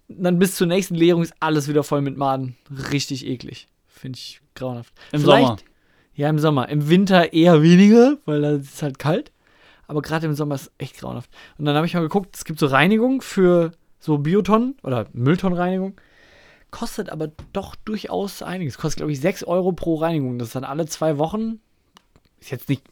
Dann 0.09 0.39
bis 0.39 0.55
zur 0.55 0.67
nächsten 0.67 0.95
Leerung 0.95 1.21
ist 1.23 1.33
alles 1.39 1.67
wieder 1.67 1.83
voll 1.83 2.01
mit 2.01 2.17
Maden. 2.17 2.55
Richtig 2.91 3.25
eklig. 3.25 3.67
Finde 3.87 4.17
ich 4.17 4.41
grauenhaft. 4.55 4.93
Im 5.11 5.21
Vielleicht- 5.21 5.45
Sommer. 5.47 5.59
Ja, 6.15 6.29
im 6.29 6.39
Sommer. 6.39 6.67
Im 6.67 6.89
Winter 6.89 7.31
eher 7.31 7.61
weniger, 7.61 8.17
weil 8.25 8.41
da 8.41 8.51
ist 8.51 8.73
es 8.73 8.81
halt 8.81 8.99
kalt. 8.99 9.31
Aber 9.87 10.01
gerade 10.01 10.25
im 10.25 10.33
Sommer 10.33 10.55
ist 10.55 10.63
es 10.63 10.71
echt 10.77 10.97
grauenhaft. 10.97 11.29
Und 11.57 11.65
dann 11.65 11.75
habe 11.75 11.87
ich 11.87 11.93
mal 11.93 12.01
geguckt, 12.01 12.35
es 12.35 12.43
gibt 12.45 12.59
so 12.59 12.65
Reinigung 12.67 13.21
für 13.21 13.71
so 13.99 14.17
Biotonnen 14.17 14.75
oder 14.83 15.07
Mülltonnenreinigung. 15.13 15.95
Kostet 16.71 17.09
aber 17.09 17.31
doch 17.53 17.75
durchaus 17.75 18.43
einiges. 18.43 18.77
Kostet, 18.77 18.97
glaube 18.97 19.11
ich, 19.11 19.19
6 19.21 19.43
Euro 19.45 19.71
pro 19.71 19.95
Reinigung. 19.95 20.37
Das 20.37 20.49
ist 20.49 20.55
dann 20.55 20.63
alle 20.65 20.85
zwei 20.87 21.17
Wochen. 21.17 21.59
Ist 22.39 22.51
jetzt 22.51 22.69
nicht 22.69 22.83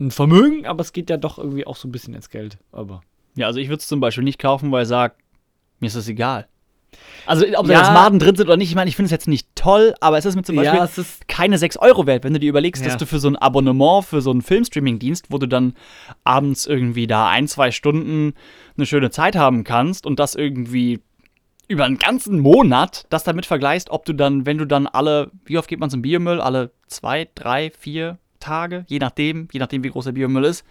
ein 0.00 0.10
Vermögen, 0.10 0.66
aber 0.66 0.80
es 0.80 0.92
geht 0.92 1.10
ja 1.10 1.16
doch 1.16 1.38
irgendwie 1.38 1.66
auch 1.66 1.76
so 1.76 1.86
ein 1.86 1.92
bisschen 1.92 2.14
ins 2.14 2.30
Geld. 2.30 2.58
Aber. 2.72 3.02
Ja, 3.36 3.46
also 3.46 3.60
ich 3.60 3.68
würde 3.68 3.80
es 3.80 3.86
zum 3.88 4.00
Beispiel 4.00 4.24
nicht 4.24 4.40
kaufen, 4.40 4.72
weil 4.72 4.82
ich 4.82 4.88
sage, 4.88 5.14
mir 5.84 5.88
ist 5.88 5.96
das 5.96 6.08
egal. 6.08 6.48
Also 7.26 7.44
ob 7.56 7.66
da 7.66 7.72
Ja. 7.72 7.78
jetzt 7.80 7.92
Maden 7.92 8.18
drin 8.18 8.36
sind 8.36 8.46
oder 8.46 8.56
nicht, 8.56 8.68
ich 8.68 8.74
meine, 8.76 8.88
ich 8.88 8.96
finde 8.96 9.06
es 9.06 9.10
jetzt 9.12 9.26
nicht 9.28 9.48
toll, 9.56 9.94
aber 10.00 10.18
es 10.18 10.24
ist 10.24 10.36
mir 10.36 10.42
zum 10.42 10.56
Beispiel 10.56 10.78
ja, 10.78 10.84
es 10.84 10.96
ist. 10.98 11.26
keine 11.26 11.58
6 11.58 11.76
Euro 11.78 12.06
wert, 12.06 12.22
wenn 12.22 12.32
du 12.34 12.38
dir 12.38 12.48
überlegst, 12.50 12.82
Ja. 12.84 12.88
dass 12.90 12.98
du 12.98 13.06
für 13.06 13.18
so 13.18 13.28
ein 13.28 13.36
Abonnement, 13.36 14.04
für 14.04 14.20
so 14.20 14.30
einen 14.30 14.42
Filmstreaming-Dienst, 14.42 15.26
wo 15.30 15.38
du 15.38 15.46
dann 15.48 15.74
abends 16.22 16.66
irgendwie 16.66 17.06
da 17.06 17.28
ein, 17.28 17.48
zwei 17.48 17.70
Stunden 17.70 18.34
eine 18.76 18.86
schöne 18.86 19.10
Zeit 19.10 19.36
haben 19.36 19.64
kannst 19.64 20.06
und 20.06 20.18
das 20.20 20.34
irgendwie 20.34 21.00
über 21.66 21.84
einen 21.84 21.98
ganzen 21.98 22.38
Monat 22.40 23.06
das 23.10 23.24
damit 23.24 23.46
vergleichst, 23.46 23.88
ob 23.90 24.04
du 24.04 24.12
dann, 24.12 24.44
wenn 24.46 24.58
du 24.58 24.66
dann 24.66 24.86
alle, 24.86 25.30
wie 25.46 25.56
oft 25.58 25.68
geht 25.68 25.80
man 25.80 25.88
zum 25.90 26.02
Biomüll? 26.02 26.40
Alle 26.40 26.70
zwei, 26.88 27.28
drei, 27.34 27.70
vier 27.76 28.18
Tage, 28.38 28.84
je 28.88 28.98
nachdem, 28.98 29.48
je 29.50 29.58
nachdem, 29.60 29.82
wie 29.82 29.88
groß 29.88 30.04
der 30.04 30.12
Biomüll 30.12 30.44
ist, 30.44 30.64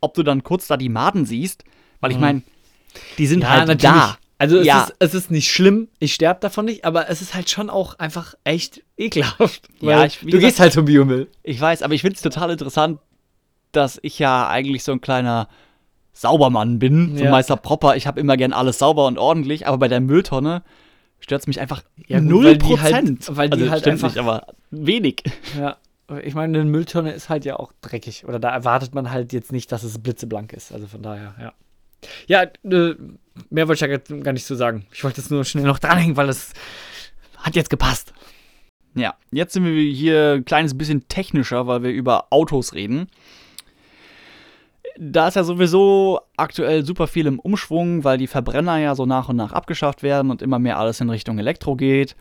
ob 0.00 0.14
du 0.14 0.22
dann 0.24 0.42
kurz 0.42 0.66
da 0.66 0.76
die 0.76 0.88
Maden 0.88 1.24
siehst, 1.26 1.62
weil 2.00 2.10
ich 2.10 2.18
meine, 2.18 2.42
die 3.18 3.26
sind 3.28 3.48
halt 3.48 3.82
da. 3.84 4.16
Also 4.42 4.58
es, 4.58 4.66
Ja. 4.66 4.82
ist, 4.84 4.94
es 4.98 5.14
ist 5.14 5.30
nicht 5.30 5.50
schlimm, 5.50 5.88
ich 5.98 6.14
sterbe 6.14 6.40
davon 6.40 6.64
nicht, 6.64 6.84
aber 6.84 7.08
es 7.08 7.22
ist 7.22 7.34
halt 7.34 7.48
schon 7.50 7.70
auch 7.70 7.98
einfach 7.98 8.34
echt 8.44 8.82
ekelhaft. 8.96 9.68
Ja, 9.80 10.04
ich- 10.04 10.18
du 10.18 10.26
gesagt- 10.26 10.42
gehst 10.42 10.60
halt 10.60 10.72
zum 10.72 10.84
Biomüll. 10.86 11.28
Ich 11.42 11.60
weiß, 11.60 11.82
aber 11.82 11.94
ich 11.94 12.00
finde 12.02 12.16
es 12.16 12.22
total 12.22 12.50
interessant, 12.50 12.98
dass 13.72 13.98
ich 14.02 14.18
ja 14.18 14.48
eigentlich 14.48 14.82
so 14.84 14.92
ein 14.92 15.00
kleiner 15.00 15.48
Saubermann 16.12 16.78
bin, 16.78 17.16
so 17.16 17.24
Ja. 17.24 17.30
Meister 17.30 17.56
Propper. 17.56 17.96
Ich 17.96 18.06
habe 18.06 18.20
immer 18.20 18.36
gern 18.36 18.52
alles 18.52 18.78
sauber 18.78 19.06
und 19.06 19.18
ordentlich, 19.18 19.66
aber 19.66 19.78
bei 19.78 19.88
der 19.88 20.00
Mülltonne 20.00 20.62
stört 21.20 21.40
es 21.42 21.46
mich 21.46 21.60
einfach 21.60 21.82
Ja, 22.06 22.20
null 22.20 22.44
weil 22.44 22.58
die 22.58 22.80
halt- 22.80 22.92
Prozent. 22.94 23.36
weil 23.36 23.48
die 23.48 23.60
also, 23.60 23.70
halt 23.70 23.88
einfach- 23.88 24.08
nicht, 24.08 24.18
aber 24.18 24.46
wenig. 24.70 25.22
Ja, 25.58 25.76
ich 26.22 26.34
meine, 26.34 26.58
eine 26.60 26.68
Mülltonne 26.68 27.12
ist 27.12 27.28
halt 27.30 27.44
ja 27.46 27.56
auch 27.58 27.72
dreckig. 27.80 28.24
Oder 28.26 28.38
da 28.38 28.50
erwartet 28.50 28.94
man 28.94 29.10
halt 29.10 29.32
jetzt 29.32 29.52
nicht, 29.52 29.72
dass 29.72 29.84
es 29.84 29.98
blitzeblank 29.98 30.52
ist. 30.52 30.72
Also 30.72 30.86
von 30.86 31.00
daher, 31.02 31.34
ja. 31.40 31.52
Ja, 32.26 32.42
äh, 32.42 32.94
mehr 33.50 33.68
wollte 33.68 33.84
ich 33.86 33.90
ja 33.90 34.16
gar- 34.22 34.32
nicht 34.32 34.46
zu 34.46 34.54
sagen. 34.54 34.86
Ich 34.92 35.04
wollte 35.04 35.20
es 35.20 35.30
nur 35.30 35.44
schnell 35.44 35.64
noch 35.64 35.78
dranhängen, 35.78 36.16
weil 36.16 36.28
es 36.28 36.52
hat 37.38 37.56
jetzt 37.56 37.70
gepasst. 37.70 38.12
Ja, 38.94 39.14
jetzt 39.30 39.54
sind 39.54 39.64
wir 39.64 39.72
hier 39.72 40.34
ein 40.36 40.44
kleines 40.44 40.76
bisschen 40.76 41.08
technischer, 41.08 41.66
weil 41.66 41.82
wir 41.82 41.90
über 41.90 42.26
Autos 42.30 42.74
reden. 42.74 43.08
Da 44.98 45.28
ist 45.28 45.36
ja 45.36 45.44
sowieso 45.44 46.20
aktuell 46.36 46.84
super 46.84 47.06
viel 47.06 47.26
im 47.26 47.38
Umschwung, 47.38 48.04
weil 48.04 48.18
die 48.18 48.26
Verbrenner 48.26 48.76
ja 48.78 48.94
so 48.94 49.06
nach 49.06 49.28
und 49.30 49.36
nach 49.36 49.52
abgeschafft 49.52 50.02
werden 50.02 50.30
und 50.30 50.42
immer 50.42 50.58
mehr 50.58 50.78
alles 50.78 51.00
in 51.00 51.08
Richtung 51.08 51.38
Elektro 51.38 51.76
geht. 51.76 52.14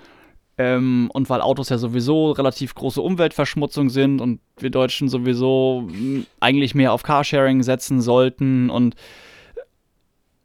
Ähm, 0.58 1.10
und 1.14 1.30
weil 1.30 1.42
Autos 1.42 1.70
ja 1.70 1.78
sowieso 1.78 2.32
relativ 2.32 2.74
große 2.76 3.02
Umweltverschmutzung 3.02 3.90
sind 3.90 4.22
und 4.22 4.40
wir 4.58 4.70
Deutschen 4.70 5.10
sowieso 5.10 5.88
mh, 5.92 6.24
eigentlich 6.40 6.76
mehr 6.76 6.94
auf 6.94 7.04
Carsharing 7.04 7.64
setzen 7.64 8.00
sollten 8.00 8.70
und 8.70 8.96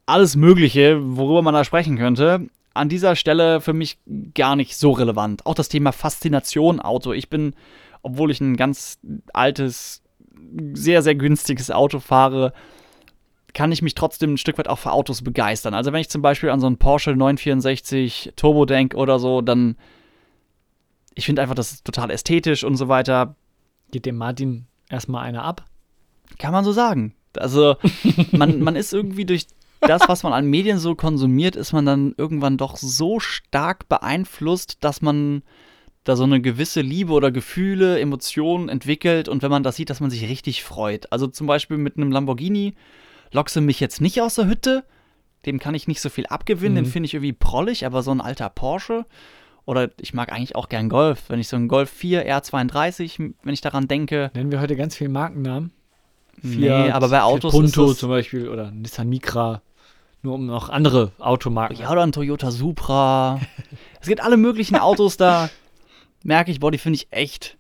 alles 0.06 0.36
Mögliche, 0.36 0.98
worüber 1.02 1.42
man 1.42 1.54
da 1.54 1.64
sprechen 1.64 1.98
könnte. 1.98 2.48
An 2.74 2.88
dieser 2.88 3.16
Stelle 3.16 3.60
für 3.60 3.72
mich 3.72 3.98
gar 4.34 4.54
nicht 4.56 4.76
so 4.76 4.92
relevant. 4.92 5.44
Auch 5.44 5.54
das 5.54 5.68
Thema 5.68 5.92
Faszination 5.92 6.80
Auto. 6.80 7.12
Ich 7.12 7.28
bin, 7.28 7.54
obwohl 8.02 8.30
ich 8.30 8.40
ein 8.40 8.56
ganz 8.56 8.98
altes, 9.32 10.02
sehr, 10.74 11.02
sehr 11.02 11.14
günstiges 11.14 11.70
Auto 11.70 11.98
fahre, 11.98 12.52
kann 13.54 13.72
ich 13.72 13.80
mich 13.82 13.94
trotzdem 13.94 14.34
ein 14.34 14.38
Stück 14.38 14.58
weit 14.58 14.68
auch 14.68 14.78
für 14.78 14.92
Autos 14.92 15.22
begeistern. 15.22 15.74
Also 15.74 15.92
wenn 15.92 16.00
ich 16.00 16.10
zum 16.10 16.22
Beispiel 16.22 16.50
an 16.50 16.60
so 16.60 16.66
einen 16.66 16.76
Porsche 16.76 17.16
964 17.16 18.34
Turbo 18.36 18.66
denke 18.66 18.96
oder 18.96 19.18
so, 19.18 19.40
dann 19.40 19.76
ich 21.14 21.24
finde 21.24 21.40
einfach, 21.40 21.54
das 21.54 21.72
ist 21.72 21.84
total 21.84 22.10
ästhetisch 22.10 22.62
und 22.62 22.76
so 22.76 22.88
weiter. 22.88 23.34
Geht 23.90 24.04
dem 24.04 24.18
Martin 24.18 24.66
erstmal 24.90 25.24
einer 25.24 25.42
ab? 25.42 25.64
Kann 26.38 26.52
man 26.52 26.64
so 26.64 26.72
sagen. 26.72 27.14
Also 27.34 27.76
man, 28.32 28.60
man 28.60 28.76
ist 28.76 28.92
irgendwie 28.92 29.24
durch 29.24 29.46
das, 29.80 30.02
was 30.08 30.22
man 30.22 30.32
an 30.32 30.46
Medien 30.46 30.78
so 30.78 30.94
konsumiert, 30.94 31.56
ist 31.56 31.72
man 31.72 31.86
dann 31.86 32.14
irgendwann 32.16 32.56
doch 32.56 32.76
so 32.76 33.20
stark 33.20 33.88
beeinflusst, 33.88 34.78
dass 34.84 35.02
man 35.02 35.42
da 36.04 36.14
so 36.16 36.24
eine 36.24 36.40
gewisse 36.40 36.80
Liebe 36.82 37.12
oder 37.12 37.30
Gefühle, 37.32 37.98
Emotionen 38.00 38.68
entwickelt 38.68 39.28
und 39.28 39.42
wenn 39.42 39.50
man 39.50 39.62
das 39.62 39.76
sieht, 39.76 39.90
dass 39.90 40.00
man 40.00 40.10
sich 40.10 40.28
richtig 40.28 40.62
freut. 40.62 41.10
Also 41.12 41.26
zum 41.26 41.46
Beispiel 41.46 41.78
mit 41.78 41.96
einem 41.96 42.12
Lamborghini 42.12 42.74
lockst 43.32 43.56
du 43.56 43.60
mich 43.60 43.80
jetzt 43.80 44.00
nicht 44.00 44.20
aus 44.20 44.36
der 44.36 44.46
Hütte, 44.46 44.84
dem 45.46 45.58
kann 45.58 45.74
ich 45.74 45.88
nicht 45.88 46.00
so 46.00 46.08
viel 46.08 46.26
abgewinnen, 46.26 46.74
Mhm. 46.78 46.84
den 46.84 46.90
finde 46.92 47.06
ich 47.06 47.14
irgendwie 47.14 47.32
prollig, 47.32 47.84
aber 47.86 48.02
so 48.02 48.12
ein 48.12 48.20
alter 48.20 48.48
Porsche 48.50 49.04
oder 49.64 49.90
ich 50.00 50.14
mag 50.14 50.30
eigentlich 50.32 50.54
auch 50.54 50.68
gern 50.68 50.88
Golf, 50.88 51.24
wenn 51.28 51.40
ich 51.40 51.48
so 51.48 51.56
einen 51.56 51.66
Golf 51.66 51.90
4 51.90 52.24
R32, 52.26 53.34
wenn 53.42 53.52
ich 53.54 53.60
daran 53.60 53.88
denke, 53.88 54.30
Nennen 54.34 54.52
wir 54.52 54.60
heute 54.60 54.76
ganz 54.76 54.96
viele 54.96 55.10
Markennamen. 55.10 55.72
Nee, 56.42 56.90
aber 56.90 57.08
bei 57.08 57.22
Autos 57.22 57.52
Fiat 57.52 57.62
Punto 57.62 57.94
zum 57.94 58.08
Beispiel 58.08 58.48
oder 58.48 58.70
Nissan 58.70 59.08
Micra. 59.08 59.62
Nur 60.22 60.34
um 60.34 60.46
noch 60.46 60.70
andere 60.70 61.12
Automarken. 61.18 61.78
Ja, 61.78 61.90
oder 61.92 62.02
ein 62.02 62.12
Toyota 62.12 62.50
Supra. 62.50 63.40
es 64.00 64.08
gibt 64.08 64.22
alle 64.22 64.36
möglichen 64.36 64.76
Autos 64.76 65.16
da. 65.16 65.50
Merke 66.24 66.50
ich, 66.50 66.58
boah, 66.58 66.72
die 66.72 66.78
finde 66.78 66.96
ich 66.96 67.08
echt, 67.10 67.56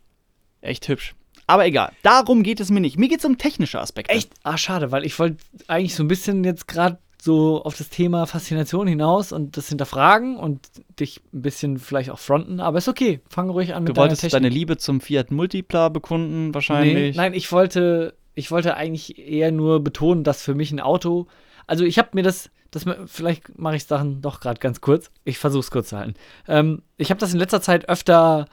echt 0.60 0.88
hübsch. 0.88 1.14
Aber 1.46 1.64
egal, 1.64 1.92
darum 2.02 2.42
geht 2.42 2.58
es 2.58 2.70
mir 2.70 2.80
nicht. 2.80 2.98
Mir 2.98 3.08
geht 3.08 3.20
es 3.20 3.24
um 3.24 3.38
technische 3.38 3.80
Aspekte. 3.80 4.12
Echt? 4.12 4.32
Ah, 4.42 4.58
schade, 4.58 4.90
weil 4.90 5.04
ich 5.04 5.16
wollte 5.18 5.36
eigentlich 5.68 5.94
so 5.94 6.02
ein 6.02 6.08
bisschen 6.08 6.42
jetzt 6.42 6.66
gerade 6.66 6.98
so 7.26 7.62
auf 7.64 7.76
das 7.76 7.88
Thema 7.88 8.26
Faszination 8.26 8.86
hinaus 8.86 9.32
und 9.32 9.56
das 9.56 9.68
hinterfragen 9.68 10.36
und 10.36 10.60
dich 10.98 11.20
ein 11.32 11.42
bisschen 11.42 11.78
vielleicht 11.78 12.10
auch 12.10 12.18
fronten, 12.18 12.60
aber 12.60 12.78
ist 12.78 12.88
okay. 12.88 13.20
Fang 13.28 13.50
ruhig 13.50 13.74
an 13.74 13.84
mit 13.84 13.96
Du 13.96 14.00
wolltest 14.00 14.32
deine 14.32 14.48
Liebe 14.48 14.76
zum 14.76 15.00
Fiat 15.00 15.30
Multipla 15.30 15.88
bekunden, 15.88 16.48
Nee, 16.48 16.54
wahrscheinlich. 16.54 17.16
nein, 17.16 17.34
ich 17.34 17.50
wollte, 17.52 18.14
ich 18.36 18.52
wollte 18.52 18.76
eigentlich 18.76 19.18
eher 19.18 19.50
nur 19.50 19.82
betonen, 19.82 20.22
dass 20.22 20.42
für 20.42 20.54
mich 20.54 20.70
ein 20.70 20.78
Auto, 20.78 21.26
also 21.66 21.82
ich 21.84 21.98
habe 21.98 22.10
mir 22.12 22.22
das, 22.22 22.50
das 22.70 22.84
vielleicht 23.06 23.58
mache 23.58 23.76
ich 23.76 23.86
Sachen 23.86 24.20
doch 24.20 24.38
gerade 24.38 24.60
ganz 24.60 24.80
kurz. 24.80 25.10
Ich 25.24 25.38
versuche 25.38 25.60
es 25.60 25.70
kurz 25.70 25.88
zu 25.88 25.96
halten. 25.96 26.14
Ähm, 26.46 26.82
ich 26.98 27.10
habe 27.10 27.18
das 27.18 27.32
in 27.32 27.40
letzter 27.40 27.62
Zeit 27.62 27.88
öfter 27.88 28.46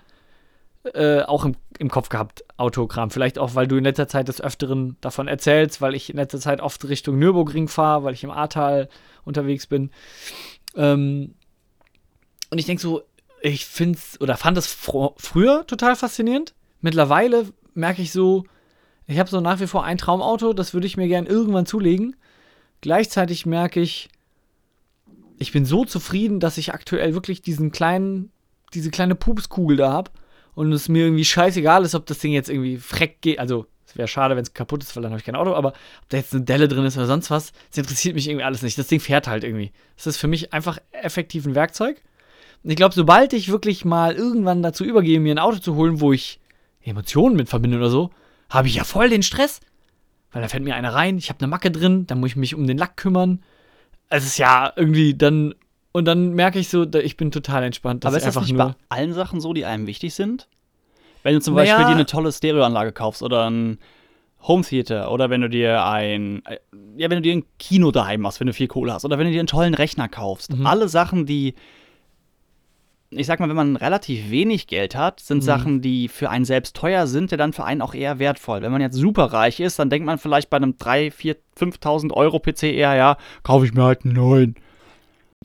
äh, 0.93 1.21
auch 1.21 1.45
im, 1.45 1.55
im 1.79 1.89
Kopf 1.89 2.09
gehabt, 2.09 2.43
Autokram. 2.57 3.11
Vielleicht 3.11 3.37
auch, 3.37 3.55
weil 3.55 3.67
du 3.67 3.75
in 3.75 3.83
letzter 3.83 4.07
Zeit 4.07 4.29
des 4.29 4.41
Öfteren 4.41 4.97
davon 5.01 5.27
erzählst, 5.27 5.81
weil 5.81 5.95
ich 5.95 6.09
in 6.09 6.15
letzter 6.15 6.39
Zeit 6.39 6.61
oft 6.61 6.87
Richtung 6.87 7.19
Nürburgring 7.19 7.67
fahre, 7.67 8.03
weil 8.03 8.13
ich 8.13 8.23
im 8.23 8.31
Ahrtal 8.31 8.89
unterwegs 9.25 9.67
bin. 9.67 9.91
Ähm, 10.75 11.35
und 12.49 12.57
ich 12.57 12.65
denke 12.65 12.81
so, 12.81 13.03
ich 13.41 13.65
finde 13.65 13.97
es 13.97 14.19
oder 14.21 14.37
fand 14.37 14.57
es 14.57 14.67
fro- 14.67 15.15
früher 15.17 15.67
total 15.67 15.97
faszinierend. 15.97 16.53
Mittlerweile 16.79 17.47
merke 17.73 18.01
ich 18.01 18.11
so, 18.13 18.45
ich 19.07 19.19
habe 19.19 19.29
so 19.29 19.41
nach 19.41 19.59
wie 19.59 19.67
vor 19.67 19.83
ein 19.83 19.97
Traumauto, 19.97 20.53
das 20.53 20.73
würde 20.73 20.87
ich 20.87 20.97
mir 20.97 21.07
gern 21.07 21.25
irgendwann 21.25 21.65
zulegen. 21.65 22.15
Gleichzeitig 22.81 23.45
merke 23.45 23.79
ich, 23.79 24.09
ich 25.37 25.51
bin 25.51 25.65
so 25.65 25.85
zufrieden, 25.85 26.39
dass 26.39 26.57
ich 26.57 26.73
aktuell 26.73 27.13
wirklich 27.13 27.41
diesen 27.41 27.71
kleinen, 27.71 28.31
diese 28.73 28.91
kleine 28.91 29.15
Pupskugel 29.15 29.77
da 29.77 29.91
habe 29.91 30.11
und 30.55 30.71
es 30.71 30.89
mir 30.89 31.05
irgendwie 31.05 31.25
scheißegal 31.25 31.83
ist, 31.83 31.95
ob 31.95 32.05
das 32.05 32.19
Ding 32.19 32.31
jetzt 32.31 32.49
irgendwie 32.49 32.77
freck 32.77 33.21
geht. 33.21 33.39
Also, 33.39 33.65
es 33.85 33.97
wäre 33.97 34.07
schade, 34.07 34.35
wenn 34.35 34.43
es 34.43 34.53
kaputt 34.53 34.83
ist, 34.83 34.95
weil 34.95 35.03
dann 35.03 35.11
habe 35.11 35.19
ich 35.19 35.25
kein 35.25 35.35
Auto, 35.35 35.53
aber 35.53 35.69
ob 35.69 36.09
da 36.09 36.17
jetzt 36.17 36.33
eine 36.33 36.43
Delle 36.43 36.67
drin 36.67 36.85
ist 36.85 36.97
oder 36.97 37.07
sonst 37.07 37.29
was, 37.29 37.51
das 37.69 37.79
interessiert 37.79 38.15
mich 38.15 38.27
irgendwie 38.27 38.45
alles 38.45 38.61
nicht. 38.61 38.77
Das 38.77 38.87
Ding 38.87 38.99
fährt 38.99 39.27
halt 39.27 39.43
irgendwie. 39.43 39.71
Das 39.97 40.07
ist 40.07 40.17
für 40.17 40.27
mich 40.27 40.53
einfach 40.53 40.79
effektiv 40.91 41.45
ein 41.45 41.55
Werkzeug. 41.55 42.01
Und 42.63 42.69
ich 42.69 42.77
glaube, 42.77 42.95
sobald 42.95 43.33
ich 43.33 43.51
wirklich 43.51 43.83
mal 43.83 44.15
irgendwann 44.15 44.63
dazu 44.63 44.85
übergehe, 44.85 45.19
mir 45.19 45.35
ein 45.35 45.39
Auto 45.39 45.57
zu 45.59 45.75
holen, 45.75 45.99
wo 45.99 46.13
ich 46.13 46.39
Emotionen 46.81 47.35
mit 47.35 47.49
verbinde 47.49 47.77
oder 47.77 47.89
so, 47.89 48.09
habe 48.53 48.67
ich 48.67 48.75
ja 48.75 48.83
voll 48.83 49.09
den 49.09 49.23
Stress. 49.23 49.59
Weil 50.31 50.41
da 50.41 50.47
fällt 50.47 50.63
mir 50.63 50.75
einer 50.75 50.93
rein, 50.93 51.17
ich 51.17 51.29
habe 51.29 51.39
eine 51.39 51.47
Macke 51.47 51.69
drin, 51.69 52.07
dann 52.07 52.19
muss 52.19 52.31
ich 52.31 52.35
mich 52.35 52.55
um 52.55 52.65
den 52.65 52.77
Lack 52.77 52.97
kümmern. 52.97 53.43
Es 54.09 54.25
ist 54.25 54.37
ja 54.37 54.71
irgendwie 54.75 55.13
dann. 55.13 55.53
Und 55.91 56.05
dann 56.05 56.33
merke 56.33 56.57
ich 56.57 56.69
so, 56.69 56.85
ich 56.91 57.17
bin 57.17 57.29
total 57.29 57.63
entspannt. 57.63 58.03
Aber 58.05 58.17
ist 58.17 58.25
das 58.25 58.35
nicht 58.39 58.53
nur. 58.53 58.69
bei 58.69 58.75
allen 58.89 59.13
Sachen 59.13 59.39
so, 59.39 59.53
die 59.53 59.63
einem 59.65 59.85
wichtig 59.85 60.15
sind? 60.15 60.47
Wenn 61.21 61.35
du 61.35 61.41
zum 61.41 61.53
Naja- 61.53 61.75
Beispiel 61.75 61.85
dir 61.93 61.95
eine 61.97 62.05
tolle 62.07 62.31
Stereoanlage 62.31 62.91
kaufst 62.93 63.21
oder 63.21 63.47
ein 63.49 63.77
Home 64.41 64.63
Theater 64.63 65.11
oder 65.11 65.29
wenn 65.29 65.41
du 65.41 65.49
dir 65.49 65.85
ein, 65.85 66.43
äh, 66.45 66.57
ja, 66.97 67.09
wenn 67.09 67.17
du 67.17 67.21
dir 67.21 67.33
ein 67.33 67.45
Kino 67.59 67.91
daheim 67.91 68.21
machst, 68.21 68.39
wenn 68.39 68.47
du 68.47 68.53
viel 68.53 68.67
Kohle 68.67 68.91
hast 68.93 69.05
oder 69.05 69.17
wenn 69.19 69.27
du 69.27 69.31
dir 69.31 69.39
einen 69.39 69.47
tollen 69.47 69.73
Rechner 69.75 70.09
kaufst. 70.09 70.53
Mhm. 70.53 70.65
Alle 70.65 70.89
Sachen, 70.89 71.25
die, 71.25 71.53
ich 73.17 73.27
sag 73.27 73.39
mal, 73.39 73.49
wenn 73.49 73.55
man 73.55 73.75
relativ 73.75 74.29
wenig 74.29 74.67
Geld 74.67 74.95
hat, 74.95 75.19
sind 75.19 75.37
Mhm. 75.37 75.41
Sachen, 75.41 75.81
die 75.81 76.07
für 76.07 76.29
einen 76.29 76.45
selbst 76.45 76.75
teuer 76.75 77.07
sind, 77.07 77.31
ja 77.31 77.37
dann 77.37 77.53
für 77.53 77.63
einen 77.63 77.81
auch 77.81 77.93
eher 77.93 78.19
wertvoll. 78.19 78.61
Wenn 78.61 78.71
man 78.71 78.81
jetzt 78.81 78.95
super 78.95 79.25
reich 79.25 79.59
ist, 79.59 79.79
dann 79.79 79.89
denkt 79.89 80.05
man 80.05 80.17
vielleicht 80.17 80.49
bei 80.49 80.57
einem 80.57 80.77
3, 80.77 81.11
4, 81.11 81.35
5.000 81.57 82.11
Euro 82.11 82.39
PC 82.39 82.63
eher, 82.63 82.95
ja, 82.95 83.17
kaufe 83.43 83.65
ich 83.65 83.73
mir 83.73 83.83
halt 83.83 84.05
einen 84.05 84.15
neuen. 84.15 84.55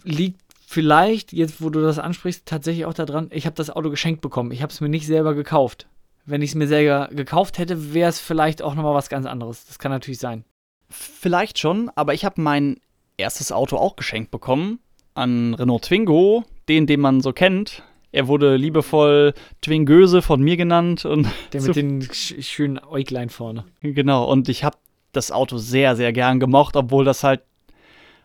liegt 0.05 0.41
vielleicht, 0.67 1.33
jetzt 1.33 1.63
wo 1.63 1.71
du 1.71 1.81
das 1.81 1.99
ansprichst, 1.99 2.45
tatsächlich 2.47 2.85
auch 2.85 2.95
daran, 2.95 3.29
ich 3.33 3.47
habe 3.47 3.57
das 3.57 3.71
Auto 3.71 3.91
geschenkt 3.91 4.21
bekommen. 4.21 4.53
Ich 4.53 4.63
habe 4.63 4.73
es 4.73 4.81
mir 4.81 4.89
nicht 4.89 5.07
selber 5.07 5.35
gekauft. 5.35 5.89
Wenn 6.27 6.43
ich 6.43 6.51
es 6.51 6.57
mir 6.57 6.69
selber 6.69 7.09
gekauft 7.11 7.57
hätte, 7.59 7.95
wäre 7.95 8.11
es 8.11 8.21
vielleicht 8.21 8.61
auch 8.61 8.75
nochmal 8.75 8.95
was 8.95 9.09
ganz 9.09 9.25
anderes. 9.25 9.65
Das 9.67 9.79
kann 9.79 9.91
natürlich 9.91 10.19
sein. 10.19 10.45
Vielleicht 10.91 11.59
schon, 11.59 11.91
aber 11.95 12.13
ich 12.13 12.25
habe 12.25 12.41
mein 12.43 12.81
erstes 13.17 13.51
Auto 13.51 13.77
auch 13.77 13.97
geschenkt 13.97 14.31
bekommen 14.31 14.79
an 15.15 15.55
Renault 15.55 15.85
Twingo, 15.85 16.45
den, 16.69 16.87
den 16.87 17.01
man 17.01 17.21
so 17.21 17.33
kennt. 17.33 17.83
Er 18.11 18.27
wurde 18.27 18.57
liebevoll 18.57 19.35
Twingöse 19.61 20.23
von 20.23 20.41
mir 20.41 20.57
genannt 20.57 21.05
und 21.05 21.29
Der 21.53 21.63
mit 21.63 21.77
den 21.77 22.03
sch 22.03 22.35
schönen 22.41 22.79
Äuglein 22.79 23.31
vorne. 23.31 23.65
genau 23.83 24.31
und 24.31 24.49
ich 24.49 24.65
habe 24.65 24.79
das 25.13 25.31
Auto 25.31 25.59
sehr 25.59 25.97
sehr 25.97 26.13
gern 26.13 26.41
gemocht, 26.41 26.77
obwohl 26.77 27.05
das 27.05 27.25
halt 27.25 27.43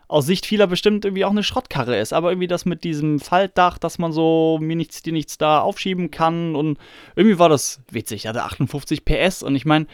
aus 0.06 0.26
Sicht 0.26 0.46
vieler 0.46 0.66
bestimmt 0.66 1.04
irgendwie 1.04 1.24
auch 1.24 1.30
eine 1.30 1.42
Schrottkarre 1.42 1.98
ist, 1.98 2.12
aber 2.12 2.30
irgendwie 2.30 2.46
das 2.46 2.66
mit 2.66 2.84
diesem 2.84 3.20
Faltdach, 3.20 3.78
dass 3.78 3.98
man 3.98 4.12
so 4.12 4.58
mir 4.60 4.76
nichts 4.76 5.02
dir 5.02 5.12
nichts 5.12 5.38
da 5.38 5.60
aufschieben 5.60 6.10
kann 6.10 6.54
und 6.54 6.78
irgendwie 7.16 7.38
war 7.38 7.48
das 7.48 7.82
witzig. 7.90 8.26
Er 8.26 8.30
hatte 8.30 8.44
58 8.44 9.04
PS 9.04 9.42
und 9.42 9.56
ich 9.56 9.64
meine, 9.64 9.86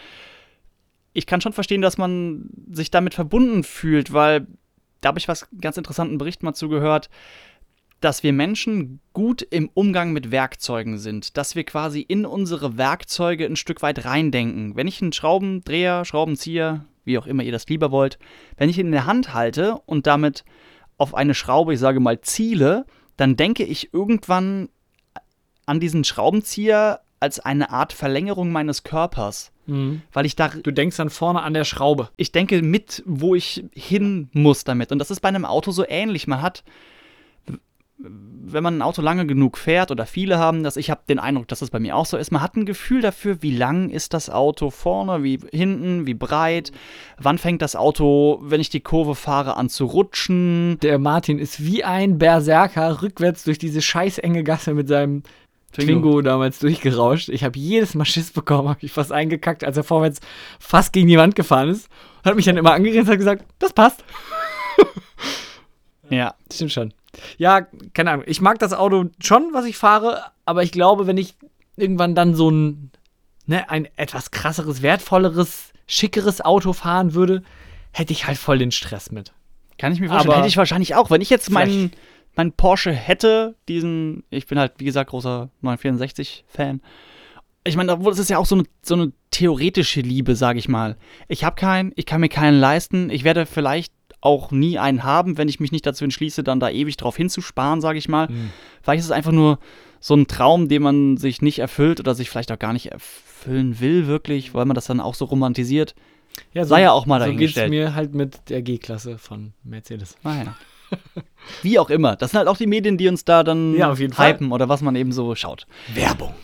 ich 1.13 1.27
kann 1.27 1.41
schon 1.41 1.53
verstehen, 1.53 1.81
dass 1.81 1.99
man 1.99 2.51
sich 2.71 2.91
damit 2.91 3.15
verbunden 3.15 3.63
fühlt, 3.65 4.13
weil 4.13 4.47
da 5.01 5.09
habe 5.09 5.19
ich 5.19 5.29
was 5.29 5.49
ganz 5.61 5.77
interessanten 5.77 6.19
Bericht 6.19 6.43
mal 6.43 6.55
zugehört, 6.55 7.09
dass 8.01 8.23
wir 8.23 8.33
Menschen 8.33 9.01
gut 9.13 9.43
im 9.43 9.71
Umgang 9.75 10.13
mit 10.13 10.31
Werkzeugen 10.31 10.99
sind, 10.99 11.37
dass 11.37 11.55
wir 11.55 11.65
quasi 11.65 12.01
in 12.01 12.25
unsere 12.25 12.79
Werkzeuge 12.79 13.45
ein 13.45 13.57
Stück 13.57 13.83
weit 13.83 14.05
reindenken. 14.05 14.75
Wenn 14.77 14.87
ich 14.87 15.03
einen 15.03 15.13
Schraubendreher, 15.13 16.05
Schraubenzieher, 16.05 16.87
wie 17.05 17.19
auch 17.19 17.27
immer 17.27 17.43
ihr 17.43 17.53
das 17.53 17.67
lieber 17.69 17.91
wollt, 17.91 18.19
wenn 18.57 18.71
ich 18.71 18.79
ihn 18.79 18.87
in 18.87 18.93
der 18.93 19.07
Hand 19.07 19.35
halte 19.35 19.77
und 19.87 20.07
damit 20.07 20.45
auf 20.97 21.15
eine 21.15 21.35
Schraube, 21.35 21.75
ich 21.75 21.81
sage 21.81 22.01
mal, 22.01 22.21
ziele, 22.21 22.87
dann 23.17 23.37
denke 23.37 23.65
ich 23.65 23.93
irgendwann 23.93 24.69
an 25.67 25.81
diesen 25.81 26.05
Schraubenzieher 26.05 27.01
als 27.21 27.39
eine 27.39 27.71
Art 27.71 27.93
Verlängerung 27.93 28.51
meines 28.51 28.83
Körpers, 28.83 29.53
weil 30.13 30.27
ich 30.27 30.37
da 30.37 30.49
Du 30.49 30.73
denkst 30.73 30.97
dann 30.97 31.11
vorne 31.11 31.43
an 31.43 31.55
der 31.55 31.65
Schraube. 31.65 32.09
ich 32.17 32.33
denke 32.33 32.61
mit, 32.63 33.03
wo 33.07 33.35
ich 33.35 33.63
hin 33.73 34.31
muss 34.33 34.65
damit. 34.65 34.91
Und 34.91 34.99
das 34.99 35.11
ist 35.11 35.21
bei 35.21 35.29
einem 35.29 35.45
Auto 35.45 35.71
so 35.71 35.85
ähnlich. 35.87 36.27
Man 36.27 36.43
hat, 36.43 36.65
wenn 38.03 38.63
man 38.63 38.79
ein 38.79 38.83
Auto 38.83 39.03
lange 39.03 39.27
genug 39.27 39.59
fährt 39.59 39.91
oder 39.91 40.07
viele 40.07 40.39
haben 40.39 40.63
das, 40.63 40.77
ich 40.77 40.91
habe 40.91 41.03
den 41.09 41.19
Eindruck, 41.19 41.49
dass 41.49 41.61
das 41.61 41.71
bei 41.71 41.79
mir 41.79 41.97
auch 41.97 42.07
so 42.07 42.17
ist, 42.17 42.33
man 42.33 42.43
hat 42.43 42.57
ein 42.57 42.65
Gefühl 42.65 43.03
dafür, 43.03 43.43
wie 43.43 43.55
lang 43.55 43.91
ist 43.91 44.15
das 44.15 44.31
Auto 44.31 44.71
vorne, 44.71 45.23
wie 45.23 45.39
hinten, 45.53 46.07
wie 46.07 46.15
breit, 46.15 46.73
wann 47.19 47.39
fängt 47.39 47.63
das 47.63 47.77
Auto, 47.77 48.41
wenn 48.43 48.61
ich 48.61 48.71
die 48.71 48.81
Kurve 48.81 49.15
fahre, 49.15 49.57
an 49.57 49.69
zu 49.69 49.85
rutschen. 49.85 50.79
Der 50.81 50.99
Martin 50.99 51.39
ist 51.39 51.65
wie 51.65 51.85
ein 51.85 52.19
Berserker 52.19 53.03
rückwärts 53.03 53.45
durch 53.45 53.59
diese 53.59 53.83
scheiß 53.83 54.19
enge 54.19 54.45
Gasse 54.45 54.75
mit 54.75 54.89
seinem 54.89 55.23
Twingo, 55.73 56.21
damals 56.21 56.59
durchgerauscht. 56.59 57.29
Ich 57.29 57.45
habe 57.45 57.59
jedes 57.59 57.95
Mal 57.95 58.05
Schiss 58.05 58.33
bekommen, 58.33 58.69
habe 58.69 58.81
ich 58.83 58.93
fast 58.93 59.13
eingekackt, 59.13 59.63
als 59.63 59.77
er 59.77 59.85
vorwärts 59.85 60.21
fast 60.59 60.93
gegen 60.93 61.07
die 61.07 61.19
Wand 61.19 61.37
gefahren 61.37 61.69
ist. 61.69 61.89
Hat 62.25 62.35
mich 62.35 62.45
dann 62.45 62.57
immer 62.57 62.73
angegrinst 62.73 63.09
und 63.09 63.13
hat 63.13 63.19
gesagt, 63.19 63.45
das 63.59 63.73
passt. 63.73 64.03
Ja. 66.11 66.35
Stimmt 66.53 66.73
schon. 66.73 66.93
Ja, 67.39 67.67
keine 67.95 68.13
Ahnung. 68.13 68.25
Ich 68.29 68.41
mag 68.41 68.59
das 68.59 68.73
Auto 68.73 69.07
schon, 69.21 69.51
was 69.53 69.65
ich 69.65 69.77
fahre, 69.77 70.25
aber 70.45 70.63
ich 70.63 70.73
glaube, 70.73 71.07
wenn 71.07 71.19
ich 71.19 71.35
irgendwann 71.77 72.15
dann 72.15 72.35
so 72.35 72.51
ein, 72.51 72.91
ne, 73.47 73.69
ein 73.71 73.89
etwas 73.97 74.31
krasseres, 74.31 74.83
wertvolleres, 74.83 75.73
schickeres 75.87 76.41
Auto 76.41 76.73
fahren 76.73 77.15
würde, 77.15 77.43
hätte 77.93 78.13
ich 78.13 78.27
halt 78.27 78.39
voll 78.39 78.59
den 78.59 78.71
Stress 78.71 79.11
mit. 79.11 79.33
Kann 79.79 79.93
ich 79.93 80.01
mir 80.01 80.09
vorstellen. 80.09 80.31
Aber 80.31 80.39
hätte 80.39 80.49
ich 80.49 80.57
wahrscheinlich 80.57 80.95
auch. 80.95 81.11
Wenn 81.11 81.21
ich 81.21 81.31
jetzt 81.31 81.51
meinen, 81.51 81.93
meinen 82.37 82.53
Porsche 82.53 82.93
hätte, 82.93 83.57
diesen, 83.69 84.25
ich 84.31 84.47
bin 84.47 84.59
halt, 84.59 84.75
wie 84.79 84.85
gesagt, 84.85 85.11
großer 85.11 85.51
964-Fan. 85.63 86.81
Ich 87.65 87.77
meine, 87.77 87.93
obwohl 87.93 88.13
es 88.13 88.19
ist 88.19 88.31
ja 88.31 88.39
auch 88.39 88.47
so 88.47 88.55
eine, 88.55 88.65
so 88.83 88.95
eine 88.95 89.13
theoretische 89.31 90.01
Liebe, 90.01 90.37
sage 90.37 90.59
ich 90.59 90.69
mal. 90.69 90.97
Ich 91.29 91.45
habe 91.45 91.57
keinen, 91.57 91.93
ich 91.97 92.07
kann 92.07 92.21
mir 92.21 92.29
keinen 92.29 92.59
leisten. 92.59 93.11
Ich 93.11 93.25
werde 93.25 93.47
vielleicht 93.47 93.93
auch 94.21 94.51
nie 94.51 94.79
einen 94.79 95.03
haben, 95.05 95.39
wenn 95.39 95.49
ich 95.49 95.61
mich 95.61 95.73
nicht 95.73 95.87
dazu 95.87 96.05
entschließe, 96.05 96.43
dann 96.43 96.61
da 96.61 96.69
ewig 96.71 96.97
drauf 96.97 97.17
hinzusparen, 97.17 97.81
sage 97.81 97.99
ich 97.99 98.09
mal. 98.09 98.29
Vielleicht 98.83 99.01
ist 99.01 99.07
es 99.07 99.11
einfach 99.13 99.33
nur 99.33 99.59
so 99.99 100.15
ein 100.15 100.27
Traum, 100.27 100.69
den 100.69 100.83
man 100.83 101.17
sich 101.17 101.43
nicht 101.43 101.59
erfüllt 101.59 102.01
oder 102.01 102.15
sich 102.15 102.29
vielleicht 102.31 102.53
auch 102.53 102.59
gar 102.59 102.73
nicht 102.73 102.87
erfüllen 102.93 103.81
will, 103.81 104.07
wirklich, 104.07 104.53
weil 104.55 104.65
man 104.67 104.75
das 104.75 104.87
dann 104.87 105.01
auch 105.01 105.15
so 105.15 105.25
romantisiert. 105.27 105.95
Ja, 106.53 106.65
Sei 106.65 106.83
ja 106.83 106.93
auch 106.93 107.07
mal 107.07 107.19
So 107.21 107.25
geht's 107.27 107.55
dahingestellt. 107.55 107.71
mir 107.71 107.95
halt 107.95 108.15
mit 108.15 108.49
der 108.51 108.63
G-Klasse 108.63 109.19
von 109.19 109.53
Mercedes. 109.65 110.17
Naja. 110.23 110.55
Wie 111.63 111.79
auch 111.79 111.91
immer. 111.91 112.17
Das 112.17 112.31
sind 112.31 112.39
halt 112.39 112.49
auch 112.49 112.57
die 112.57 112.67
Medien, 112.67 112.99
die 112.99 113.09
uns 113.09 113.25
da 113.25 113.43
dann 113.43 113.75
Ja, 113.77 113.91
auf 113.91 113.99
jeden 114.01 114.13
Fall. 114.13 114.33
hypen 114.35 114.53
oder 114.53 114.69
was 114.69 114.81
man 114.83 114.97
eben 114.97 115.13
so 115.13 115.35
schaut. 115.35 115.67
Werbung. 115.95 116.35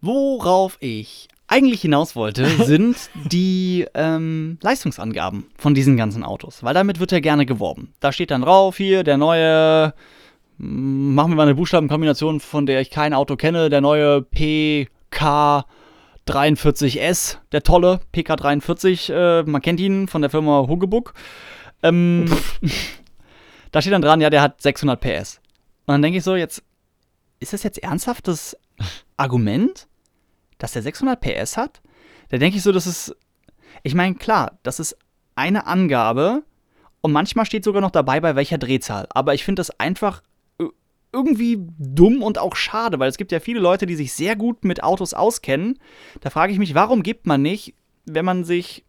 Worauf 0.00 0.76
ich 0.80 1.28
eigentlich 1.48 1.80
hinaus 1.80 2.16
wollte, 2.16 2.46
sind 2.64 2.96
die 3.14 3.86
ähm, 3.94 4.58
Leistungsangaben 4.62 5.46
von 5.56 5.74
diesen 5.74 5.96
ganzen 5.96 6.24
Autos. 6.24 6.62
Weil 6.62 6.74
damit 6.74 7.00
wird 7.00 7.12
ja 7.12 7.20
gerne 7.20 7.46
geworben. 7.46 7.92
Da 8.00 8.12
steht 8.12 8.30
dann 8.30 8.42
drauf, 8.42 8.76
hier, 8.76 9.04
der 9.04 9.16
neue, 9.16 9.94
machen 10.58 11.30
wir 11.30 11.36
mal 11.36 11.42
eine 11.42 11.54
Buchstabenkombination, 11.54 12.40
von 12.40 12.66
der 12.66 12.80
ich 12.80 12.90
kein 12.90 13.14
Auto 13.14 13.36
kenne, 13.36 13.70
der 13.70 13.80
neue 13.80 14.22
PK 14.22 15.64
43S, 16.26 17.36
der 17.52 17.62
tolle 17.62 18.00
PK43, 18.12 19.12
äh, 19.12 19.42
man 19.44 19.62
kennt 19.62 19.78
ihn 19.78 20.08
von 20.08 20.22
der 20.22 20.30
Firma 20.30 20.66
Hugebuck. 20.66 21.14
Ähm, 21.82 22.26
da 23.70 23.80
steht 23.80 23.92
dann 23.92 24.02
dran, 24.02 24.20
ja, 24.20 24.30
der 24.30 24.42
hat 24.42 24.60
600 24.60 25.00
PS. 25.00 25.40
Und 25.86 25.92
dann 25.92 26.02
denke 26.02 26.18
ich 26.18 26.24
so, 26.24 26.34
jetzt, 26.34 26.64
ist 27.38 27.52
das 27.52 27.62
jetzt 27.62 27.78
ernsthaft 27.78 28.26
das 28.26 28.56
Argument, 29.16 29.86
dass 30.58 30.72
der 30.72 30.82
600 30.82 31.20
PS 31.20 31.56
hat? 31.56 31.80
Da 32.28 32.38
denke 32.38 32.56
ich 32.56 32.62
so, 32.62 32.72
das 32.72 32.86
ist, 32.86 33.16
ich 33.82 33.94
meine, 33.94 34.14
klar, 34.14 34.58
das 34.62 34.80
ist 34.80 34.96
eine 35.34 35.66
Angabe 35.66 36.42
und 37.00 37.12
manchmal 37.12 37.46
steht 37.46 37.64
sogar 37.64 37.82
noch 37.82 37.90
dabei, 37.90 38.20
bei 38.20 38.36
welcher 38.36 38.58
Drehzahl. 38.58 39.06
Aber 39.10 39.34
ich 39.34 39.44
finde 39.44 39.60
das 39.60 39.78
einfach 39.78 40.22
irgendwie 41.12 41.58
dumm 41.78 42.22
und 42.22 42.38
auch 42.38 42.56
schade, 42.56 42.98
weil 42.98 43.08
es 43.08 43.16
gibt 43.16 43.32
ja 43.32 43.40
viele 43.40 43.60
Leute, 43.60 43.86
die 43.86 43.94
sich 43.94 44.12
sehr 44.12 44.36
gut 44.36 44.64
mit 44.64 44.82
Autos 44.82 45.14
auskennen. 45.14 45.78
Da 46.20 46.30
frage 46.30 46.52
ich 46.52 46.58
mich, 46.58 46.74
warum 46.74 47.02
gibt 47.02 47.26
man 47.26 47.42
nicht, 47.42 47.74
wenn 48.04 48.24
man 48.24 48.44
sich 48.44 48.84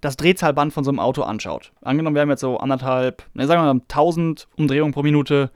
das 0.00 0.16
Drehzahlband 0.16 0.72
von 0.72 0.84
so 0.84 0.90
einem 0.90 1.00
Auto 1.00 1.22
anschaut. 1.22 1.72
Angenommen, 1.80 2.14
wir 2.14 2.22
haben 2.22 2.30
jetzt 2.30 2.42
so 2.42 2.58
anderthalb, 2.58 3.24
ne, 3.34 3.46
sagen 3.46 3.62
wir 3.62 3.74
mal 3.74 3.80
1000 3.80 4.46
Umdrehungen 4.56 4.92
pro 4.92 5.02
Minute 5.02 5.50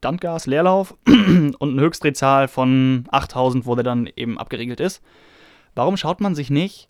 Standgas, 0.00 0.46
Leerlauf 0.46 0.96
und 1.06 1.62
eine 1.62 1.82
Höchstdrehzahl 1.82 2.48
von 2.48 3.04
8000, 3.10 3.66
wo 3.66 3.74
der 3.74 3.84
dann 3.84 4.08
eben 4.16 4.38
abgeriegelt 4.38 4.80
ist. 4.80 5.02
Warum 5.74 5.98
schaut 5.98 6.22
man 6.22 6.34
sich 6.34 6.48
nicht 6.48 6.88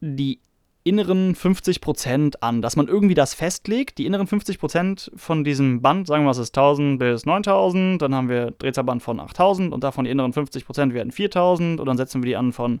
die 0.00 0.38
inneren 0.84 1.34
50% 1.34 2.36
an, 2.40 2.62
dass 2.62 2.76
man 2.76 2.86
irgendwie 2.86 3.14
das 3.14 3.34
festlegt, 3.34 3.98
die 3.98 4.06
inneren 4.06 4.28
50% 4.28 5.10
von 5.16 5.42
diesem 5.42 5.82
Band, 5.82 6.06
sagen 6.06 6.22
wir 6.22 6.26
mal, 6.26 6.30
es 6.30 6.38
ist 6.38 6.56
1000 6.56 7.00
bis 7.00 7.26
9000, 7.26 8.00
dann 8.00 8.14
haben 8.14 8.28
wir 8.28 8.52
Drehzahlband 8.52 9.02
von 9.02 9.18
8000 9.18 9.74
und 9.74 9.82
davon 9.82 10.04
die 10.04 10.12
inneren 10.12 10.32
50% 10.32 10.94
werden 10.94 11.10
4000 11.10 11.80
und 11.80 11.86
dann 11.86 11.96
setzen 11.96 12.22
wir 12.22 12.28
die 12.28 12.36
an 12.36 12.52
von 12.52 12.80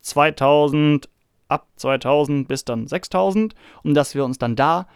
2000 0.00 1.10
ab 1.48 1.68
2000 1.76 2.48
bis 2.48 2.64
dann 2.64 2.86
6000 2.86 3.54
und 3.82 3.92
dass 3.92 4.14
wir 4.14 4.24
uns 4.24 4.38
dann 4.38 4.56
da 4.56 4.88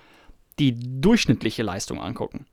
die 0.59 0.75
durchschnittliche 1.01 1.63
Leistung 1.63 2.01
angucken. 2.01 2.47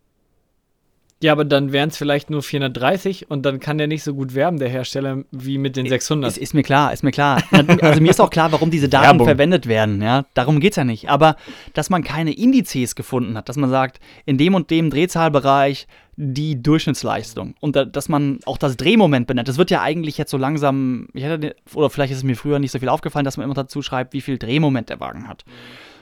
Ja, 1.22 1.32
aber 1.32 1.46
dann 1.46 1.72
wären 1.72 1.90
es 1.90 1.98
vielleicht 1.98 2.30
nur 2.30 2.44
430 2.44 3.32
und 3.32 3.44
dann 3.44 3.60
kann 3.60 3.80
der 3.80 3.88
nicht 3.88 4.04
so 4.04 4.14
gut 4.14 4.36
werben, 4.36 4.60
der 4.60 4.70
Hersteller, 4.70 5.24
wie 5.32 5.58
mit 5.58 5.76
den 5.76 5.88
600. 5.88 6.30
Ist, 6.30 6.38
ist 6.38 6.54
mir 6.54 6.62
klar, 6.62 6.94
ist 6.94 7.04
mir 7.04 7.12
klar. 7.12 7.42
Also 7.82 8.02
mir 8.02 8.12
ist 8.12 8.22
auch 8.22 8.30
klar, 8.30 8.52
warum 8.52 8.70
diese 8.70 8.88
Daten 8.90 9.06
Werbung. 9.06 9.26
verwendet 9.26 9.66
werden. 9.66 10.00
Ja, 10.02 10.26
darum 10.36 10.60
geht's 10.60 10.76
ja 10.76 10.84
nicht. 10.84 11.10
Aber 11.10 11.36
dass 11.74 11.90
man 11.90 12.04
keine 12.04 12.34
Indizes 12.34 12.94
gefunden 12.94 13.36
hat, 13.36 13.50
dass 13.50 13.58
man 13.58 13.72
sagt, 13.72 14.00
in 14.26 14.38
dem 14.38 14.54
und 14.54 14.70
dem 14.70 14.92
Drehzahlbereich 14.92 15.88
die 16.18 16.62
Durchschnittsleistung 16.62 17.56
und 17.62 17.76
da, 17.76 17.86
dass 17.86 18.10
man 18.10 18.40
auch 18.46 18.58
das 18.58 18.78
Drehmoment 18.78 19.26
benennt. 19.26 19.48
Das 19.48 19.58
wird 19.58 19.72
ja 19.72 19.82
eigentlich 19.82 20.20
jetzt 20.20 20.32
so 20.32 20.38
langsam, 20.38 21.08
ich 21.14 21.24
hätte, 21.24 21.56
oder 21.74 21.90
vielleicht 21.90 22.12
ist 22.12 22.20
es 22.20 22.24
mir 22.24 22.36
früher 22.36 22.60
nicht 22.60 22.72
so 22.72 22.80
viel 22.80 22.90
aufgefallen, 22.90 23.26
dass 23.26 23.38
man 23.38 23.44
immer 23.46 23.54
dazu 23.56 23.82
schreibt, 23.82 24.14
wie 24.14 24.22
viel 24.22 24.38
Drehmoment 24.38 24.90
der 24.90 25.00
Wagen 25.00 25.28
hat. 25.28 25.46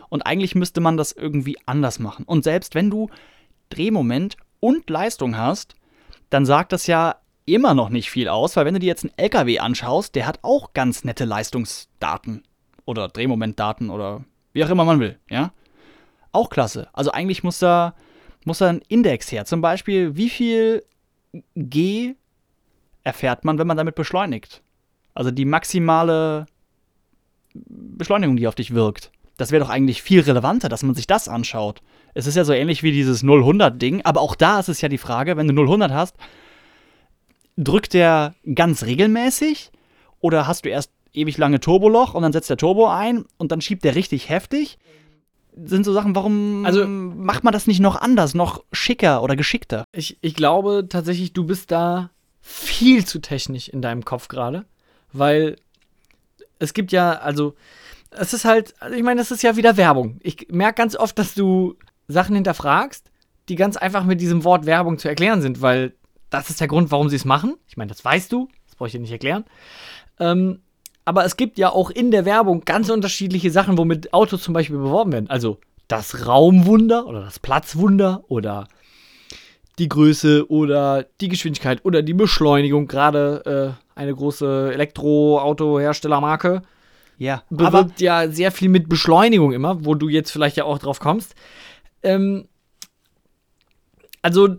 Und 0.10 0.26
eigentlich 0.26 0.56
müsste 0.56 0.82
man 0.82 0.98
das 0.98 1.14
irgendwie 1.14 1.58
anders 1.66 2.00
machen. 2.00 2.26
Und 2.26 2.44
selbst 2.44 2.76
wenn 2.76 2.90
du 2.90 3.10
Drehmoment 3.70 4.38
und 4.66 4.90
Leistung 4.90 5.38
hast, 5.38 5.76
dann 6.32 6.46
sagt 6.46 6.72
das 6.72 6.88
ja 6.88 7.18
immer 7.46 7.76
noch 7.76 7.90
nicht 7.90 8.10
viel 8.10 8.28
aus, 8.28 8.56
weil 8.56 8.66
wenn 8.66 8.74
du 8.74 8.80
dir 8.80 8.88
jetzt 8.88 9.04
einen 9.04 9.14
LKW 9.18 9.60
anschaust, 9.60 10.16
der 10.16 10.26
hat 10.26 10.40
auch 10.42 10.74
ganz 10.74 11.04
nette 11.04 11.24
Leistungsdaten 11.24 12.44
oder 12.86 13.08
Drehmomentdaten 13.08 13.92
oder 13.92 14.26
wie 14.54 14.64
auch 14.64 14.70
immer 14.70 14.86
man 14.86 15.00
will, 15.00 15.20
ja? 15.30 15.52
Auch 16.32 16.50
klasse. 16.50 16.90
Also 16.94 17.12
eigentlich 17.12 17.44
muss 17.44 17.60
da, 17.60 17.94
muss 18.44 18.58
da 18.58 18.70
ein 18.70 18.82
Index 18.88 19.32
her. 19.32 19.46
Zum 19.46 19.62
Beispiel, 19.62 20.16
wie 20.16 20.30
viel 20.30 20.84
G 21.56 22.16
erfährt 23.04 23.46
man, 23.46 23.60
wenn 23.60 23.68
man 23.68 23.78
damit 23.78 23.94
beschleunigt? 23.94 24.64
Also 25.14 25.30
die 25.30 25.46
maximale 25.46 26.48
Beschleunigung, 27.54 28.36
die 28.36 28.48
auf 28.48 28.56
dich 28.56 28.74
wirkt. 28.74 29.12
Das 29.38 29.52
wäre 29.52 29.64
doch 29.64 29.70
eigentlich 29.70 30.02
viel 30.02 30.22
relevanter, 30.22 30.70
dass 30.70 30.84
man 30.84 30.96
sich 30.96 31.08
das 31.08 31.28
anschaut. 31.28 31.82
Es 32.16 32.26
ist 32.28 32.36
ja 32.36 32.44
so 32.46 32.54
ähnlich 32.54 32.82
wie 32.82 32.92
dieses 32.92 33.24
0-100-Ding, 33.24 34.02
aber 34.04 34.22
auch 34.22 34.36
da 34.36 34.60
ist 34.60 34.70
es 34.70 34.82
ja 34.82 34.90
die 34.90 34.98
Frage, 34.98 35.38
wenn 35.38 35.48
du 35.48 35.54
0-100 35.54 35.92
hast, 35.92 36.16
drückt 37.58 37.94
der 37.94 38.36
ganz 38.56 38.84
regelmäßig 38.84 39.72
oder 40.22 40.48
hast 40.48 40.66
du 40.66 40.70
erst 40.70 40.92
ewig 41.14 41.38
lange 41.38 41.60
Turboloch 41.60 42.14
und 42.14 42.24
dann 42.24 42.34
setzt 42.34 42.50
der 42.50 42.58
Turbo 42.58 42.88
ein 42.88 43.26
und 43.38 43.52
dann 43.52 43.62
schiebt 43.62 43.84
der 43.84 43.96
richtig 43.96 44.30
heftig? 44.30 44.78
Sind 45.56 45.86
so 45.86 45.94
Sachen, 45.94 46.16
warum 46.16 46.66
Also- 46.66 46.86
macht 46.88 47.44
man 47.44 47.54
das 47.54 47.68
nicht 47.68 47.80
noch 47.80 47.96
anders, 47.96 48.34
noch 48.34 48.64
schicker 48.74 49.22
oder 49.24 49.36
geschickter? 49.36 49.86
Ich, 49.94 50.18
ich 50.22 50.36
glaube 50.36 50.88
tatsächlich, 50.90 51.32
du 51.34 51.46
bist 51.46 51.72
da 51.72 52.10
viel 52.42 53.06
zu 53.06 53.20
technisch 53.20 53.70
in 53.70 53.82
deinem 53.82 54.04
Kopf 54.06 54.28
gerade, 54.28 54.66
weil 55.14 55.56
es 56.60 56.74
gibt 56.74 56.92
ja, 56.92 57.14
also 57.14 57.56
es 58.12 58.34
ist 58.34 58.46
halt, 58.46 58.74
also 58.80 58.96
ich 58.96 59.04
meine, 59.04 59.20
das 59.20 59.32
ist 59.32 59.44
ja 59.44 59.56
wieder 59.56 59.78
Werbung. 59.78 60.20
Ich 60.24 60.48
merke 60.50 60.76
ganz 60.82 60.96
oft, 60.96 61.18
dass 61.20 61.34
du 61.36 61.76
Sachen 62.08 62.36
hinterfragst, 62.36 63.12
die 63.50 63.56
ganz 63.56 63.78
einfach 63.78 64.04
mit 64.04 64.22
diesem 64.22 64.44
Wort 64.44 64.66
Werbung 64.66 64.98
zu 64.98 65.08
erklären 65.08 65.42
sind, 65.42 65.62
weil 65.62 65.94
das 66.30 66.50
ist 66.50 66.60
der 66.60 66.68
Grund, 66.68 66.92
warum 66.92 67.10
sie 67.10 67.16
es 67.16 67.26
machen. 67.26 67.56
Ich 67.68 67.78
meine, 67.78 67.90
das 67.90 68.04
weißt 68.04 68.32
du, 68.32 68.50
das 68.66 68.76
brauche 68.76 68.88
ich 68.88 68.94
dir 68.94 69.00
nicht 69.00 69.12
erklären. 69.12 69.46
Ähm, 70.20 70.60
aber 71.06 71.24
es 71.24 71.38
gibt 71.38 71.58
ja 71.60 71.70
auch 71.70 71.92
in 71.92 72.10
der 72.10 72.26
Werbung 72.26 72.66
ganz 72.66 72.90
unterschiedliche 72.90 73.52
Sachen, 73.52 73.78
womit 73.78 74.14
Autos 74.14 74.42
zum 74.42 74.54
Beispiel 74.54 74.78
beworben 74.78 75.12
werden. 75.12 75.30
Also 75.30 75.60
das 75.88 76.26
Raumwunder 76.28 77.06
oder 77.06 77.22
das 77.22 77.40
Platzwunder 77.40 78.24
oder 78.28 78.68
die 79.78 79.90
Größe 79.90 80.50
oder 80.50 81.06
die 81.22 81.28
Geschwindigkeit 81.28 81.86
oder 81.86 82.02
die 82.02 82.14
Beschleunigung. 82.14 82.88
Gerade 82.88 83.76
äh, 83.96 84.00
eine 84.00 84.16
große 84.16 84.72
Elektroautoherstellermarke 84.74 86.64
Ja, 87.18 87.44
bewirbt 87.50 88.02
ja 88.02 88.28
sehr 88.30 88.52
viel 88.52 88.70
mit 88.70 88.90
Beschleunigung 88.90 89.54
immer, 89.54 89.86
wo 89.86 89.94
du 89.96 90.10
jetzt 90.10 90.32
vielleicht 90.32 90.58
ja 90.58 90.64
auch 90.64 90.80
drauf 90.80 91.00
kommst. 91.00 91.36
Ähm, 92.06 92.48
also, 94.22 94.58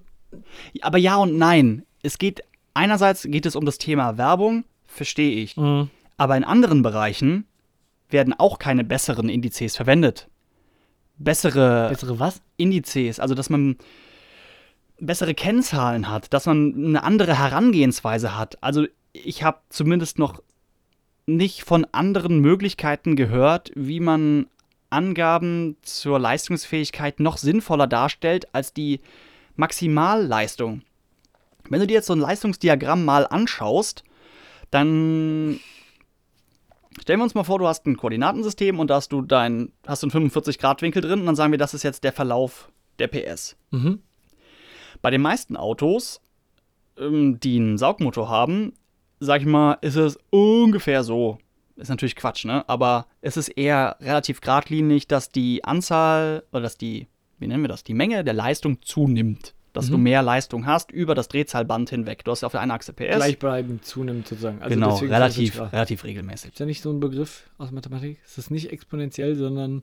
Aber 0.83 0.99
ja 0.99 1.17
und 1.17 1.39
nein. 1.39 1.85
Es 2.03 2.19
geht, 2.19 2.43
einerseits 2.75 3.23
geht 3.23 3.47
es 3.47 3.57
um 3.57 3.65
das 3.65 3.79
Thema 3.79 4.19
Werbung, 4.19 4.65
verstehe 4.87 5.43
ich. 5.43 5.57
mh, 5.57 5.89
Aber 6.19 6.37
in 6.37 6.45
anderen 6.45 6.83
Bereichen 6.83 7.47
werden 8.11 8.35
auch 8.35 8.59
keine 8.59 8.85
besseren 8.85 9.29
Indizes 9.29 9.77
verwendet. 9.77 10.29
Bessere 11.19 11.89
bessere 11.89 12.21
was? 12.21 12.43
Indizes, 12.57 13.19
also 13.19 13.35
dass 13.35 13.49
man 13.51 13.77
bessere 15.01 15.35
Kennzahlen 15.35 16.09
hat, 16.11 16.33
dass 16.33 16.47
man 16.47 16.75
eine 16.75 17.03
andere 17.03 17.39
Herangehensweise 17.39 18.37
hat. 18.37 18.63
Also 18.63 18.87
ich 19.13 19.43
habe 19.43 19.59
zumindest 19.71 20.19
noch 20.19 20.43
nicht 21.27 21.65
von 21.65 21.87
anderen 21.93 22.39
Möglichkeiten 22.41 23.17
gehört, 23.17 23.73
wie 23.75 24.01
man 24.01 24.47
Angaben 24.91 25.77
zur 25.83 26.19
Leistungsfähigkeit 26.19 27.21
noch 27.21 27.37
sinnvoller 27.39 27.87
darstellt 27.87 28.55
als 28.55 28.73
die 28.73 29.01
Maximalleistung. 29.57 30.83
Wenn 31.69 31.81
du 31.81 31.87
dir 31.87 31.95
jetzt 31.95 32.07
so 32.07 32.13
ein 32.13 32.21
Leistungsdiagramm 32.21 33.05
mal 33.05 33.27
anschaust, 33.27 34.05
dann 34.71 35.61
stellen 37.01 37.21
wir 37.21 37.25
uns 37.25 37.35
mal 37.35 37.45
vor, 37.45 37.59
du 37.59 37.67
hast 37.67 37.87
ein 37.87 37.97
Koordinatensystem 37.97 38.79
und 38.79 38.89
da 38.89 38.97
hast 38.97 39.13
du 39.13 39.23
dein, 39.23 39.73
hast 39.87 40.03
du 40.03 40.09
einen 40.09 40.31
45-Grad-Winkel 40.31 41.03
drin 41.03 41.21
und 41.21 41.27
dann 41.27 41.37
sagen 41.37 41.53
wir, 41.53 41.59
das 41.59 41.75
ist 41.75 41.83
jetzt 41.83 42.05
der 42.05 42.13
Verlauf 42.13 42.71
der 42.99 43.09
PS. 43.09 43.57
Mhm. 43.71 44.01
Bei 45.03 45.11
den 45.11 45.23
meisten 45.23 45.57
Autos, 45.57 46.21
ähm, 46.99 47.39
die 47.41 47.59
einen 47.59 47.79
Saugmotor 47.79 48.29
haben, 48.29 48.73
sag 49.21 49.41
ich 49.41 49.47
mal, 49.47 49.79
ist 49.81 49.97
es 49.97 50.19
ungefähr 50.31 51.03
so. 51.03 51.39
Ist 51.77 51.89
natürlich 51.91 52.17
Quatsch, 52.17 52.45
ne? 52.45 52.65
Aber 52.69 53.07
es 53.21 53.37
ist 53.37 53.49
eher 53.49 53.97
relativ 54.01 54.41
geradlinig, 54.41 55.07
dass 55.09 55.31
die 55.31 55.63
Anzahl 55.65 56.43
oder 56.53 56.63
dass 56.63 56.79
die, 56.79 57.07
wie 57.39 57.47
nennen 57.47 57.63
wir 57.63 57.69
das, 57.69 57.85
die 57.85 57.95
Menge 57.95 58.25
der 58.25 58.35
Leistung 58.35 58.81
zunimmt. 58.83 59.53
Dass 59.75 59.91
du 59.91 59.99
Mhm. 59.99 60.05
mehr 60.05 60.23
Leistung 60.23 60.65
hast 60.65 60.91
über 60.91 61.15
das 61.15 61.29
Drehzahlband 61.29 61.91
hinweg. 61.91 62.25
Du 62.25 62.31
hast 62.31 62.41
ja 62.41 62.47
auf 62.47 62.53
der 62.53 62.63
einen 62.63 62.71
Achse 62.71 62.95
PS. 62.95 63.17
Gleichbleibend 63.17 63.85
zunimmt 63.85 64.27
sozusagen. 64.27 64.63
Also 64.63 64.75
genau, 64.75 64.97
relativ, 64.97 65.53
45 65.53 65.53
Grad. 65.55 65.73
relativ 65.75 66.05
regelmäßig. 66.05 66.53
Ist 66.53 66.61
ja 66.61 66.65
nicht 66.65 66.81
so 66.81 66.91
ein 66.91 66.99
Begriff 66.99 67.51
aus 67.59 67.73
Mathematik? 67.73 68.19
Ist 68.25 68.39
das 68.39 68.51
nicht 68.51 68.73
exponentiell, 68.73 69.35
sondern 69.35 69.83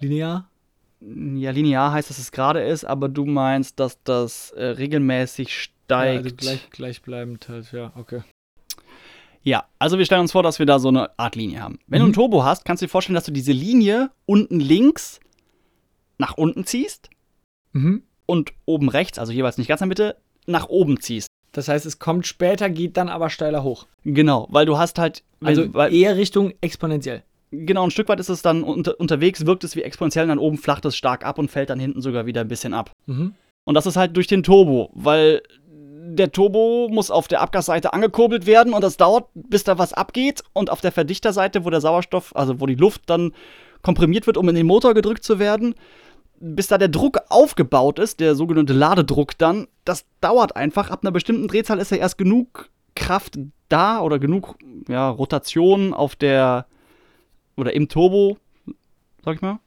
linear? 0.00 0.50
Ja, 1.00 1.52
linear 1.52 1.92
heißt, 1.92 2.10
dass 2.10 2.18
es 2.18 2.32
gerade 2.32 2.64
ist, 2.64 2.84
aber 2.84 3.08
du 3.08 3.26
meinst, 3.26 3.78
dass 3.78 4.02
das 4.02 4.50
äh, 4.52 4.64
regelmäßig 4.64 5.48
Ja, 5.50 5.54
steigt. 5.84 6.24
also 6.24 6.34
gleich, 6.36 6.70
gleichbleibend 6.70 7.48
halt, 7.48 7.70
ja, 7.70 7.92
okay. 7.94 8.22
Ja, 9.46 9.66
also 9.78 9.96
wir 9.96 10.04
stellen 10.04 10.22
uns 10.22 10.32
vor, 10.32 10.42
dass 10.42 10.58
wir 10.58 10.66
da 10.66 10.80
so 10.80 10.88
eine 10.88 11.16
Art 11.20 11.36
Linie 11.36 11.62
haben. 11.62 11.78
Wenn 11.86 12.00
du 12.00 12.06
Mhm. 12.06 12.10
ein 12.10 12.14
Turbo 12.14 12.42
hast, 12.44 12.64
kannst 12.64 12.82
du 12.82 12.86
dir 12.86 12.90
vorstellen, 12.90 13.14
dass 13.14 13.24
du 13.26 13.30
diese 13.32 13.52
Linie 13.52 14.10
unten 14.26 14.58
links 14.58 15.20
nach 16.18 16.36
unten 16.36 16.64
ziehst 16.64 17.10
Mhm. 17.72 18.02
und 18.26 18.52
oben 18.64 18.88
rechts, 18.88 19.18
also 19.20 19.32
jeweils 19.32 19.56
nicht 19.56 19.68
ganz 19.68 19.80
in 19.80 19.84
der 19.84 19.88
Mitte, 19.88 20.16
nach 20.46 20.68
oben 20.68 21.00
ziehst. 21.00 21.28
Das 21.52 21.68
heißt, 21.68 21.86
es 21.86 22.00
kommt 22.00 22.26
später, 22.26 22.68
geht 22.70 22.96
dann 22.96 23.08
aber 23.08 23.30
steiler 23.30 23.62
hoch. 23.62 23.86
Genau, 24.04 24.48
weil 24.50 24.66
du 24.66 24.78
hast 24.78 24.98
halt, 24.98 25.22
Also 25.40 25.72
weil, 25.74 25.94
eher 25.94 26.16
Richtung 26.16 26.52
exponentiell. 26.60 27.22
genau, 27.52 27.84
ein 27.84 27.90
Stück 27.92 28.08
weit 28.08 28.18
ist 28.18 28.28
es 28.28 28.42
dann 28.42 28.64
unter, 28.64 28.98
unterwegs, 28.98 29.46
wirkt 29.46 29.62
es 29.62 29.76
wie 29.76 29.82
exponentiell 29.82 30.24
und 30.24 30.30
dann 30.30 30.38
oben 30.38 30.58
flacht 30.58 30.84
es 30.86 30.96
stark 30.96 31.24
ab 31.24 31.38
und 31.38 31.52
fällt 31.52 31.70
dann 31.70 31.78
hinten 31.78 32.00
sogar 32.02 32.26
wieder 32.26 32.40
ein 32.40 32.48
bisschen 32.48 32.74
ab. 32.74 32.90
Mhm. 33.06 33.34
Und 33.64 33.74
das 33.74 33.86
ist 33.86 33.96
halt 33.96 34.16
durch 34.16 34.26
den 34.26 34.42
Turbo, 34.42 34.90
weil 34.94 35.42
der 36.16 36.32
Turbo 36.32 36.88
muss 36.90 37.10
auf 37.10 37.28
der 37.28 37.40
Abgasseite 37.40 37.92
angekurbelt 37.92 38.46
werden 38.46 38.74
und 38.74 38.82
das 38.82 38.96
dauert, 38.96 39.28
bis 39.34 39.64
da 39.64 39.78
was 39.78 39.92
abgeht. 39.92 40.42
Und 40.52 40.70
auf 40.70 40.80
der 40.80 40.92
Verdichterseite, 40.92 41.64
wo 41.64 41.70
der 41.70 41.80
Sauerstoff, 41.80 42.34
also 42.34 42.60
wo 42.60 42.66
die 42.66 42.74
Luft 42.74 43.02
dann 43.06 43.32
komprimiert 43.82 44.26
wird, 44.26 44.36
um 44.36 44.48
in 44.48 44.54
den 44.54 44.66
Motor 44.66 44.94
gedrückt 44.94 45.22
zu 45.22 45.38
werden, 45.38 45.74
bis 46.38 46.66
da 46.66 46.78
der 46.78 46.88
Druck 46.88 47.18
aufgebaut 47.28 47.98
ist, 47.98 48.20
der 48.20 48.34
sogenannte 48.34 48.72
Ladedruck 48.72 49.38
dann, 49.38 49.68
das 49.84 50.04
dauert 50.20 50.56
einfach. 50.56 50.90
Ab 50.90 51.00
einer 51.02 51.12
bestimmten 51.12 51.48
Drehzahl 51.48 51.78
ist 51.78 51.90
ja 51.90 51.98
erst 51.98 52.18
genug 52.18 52.70
Kraft 52.94 53.38
da 53.68 54.00
oder 54.00 54.18
genug 54.18 54.56
ja, 54.88 55.08
Rotation 55.08 55.94
auf 55.94 56.16
der 56.16 56.66
oder 57.56 57.74
im 57.74 57.88
Turbo, 57.88 58.38
sag 59.24 59.36
ich 59.36 59.42
mal 59.42 59.60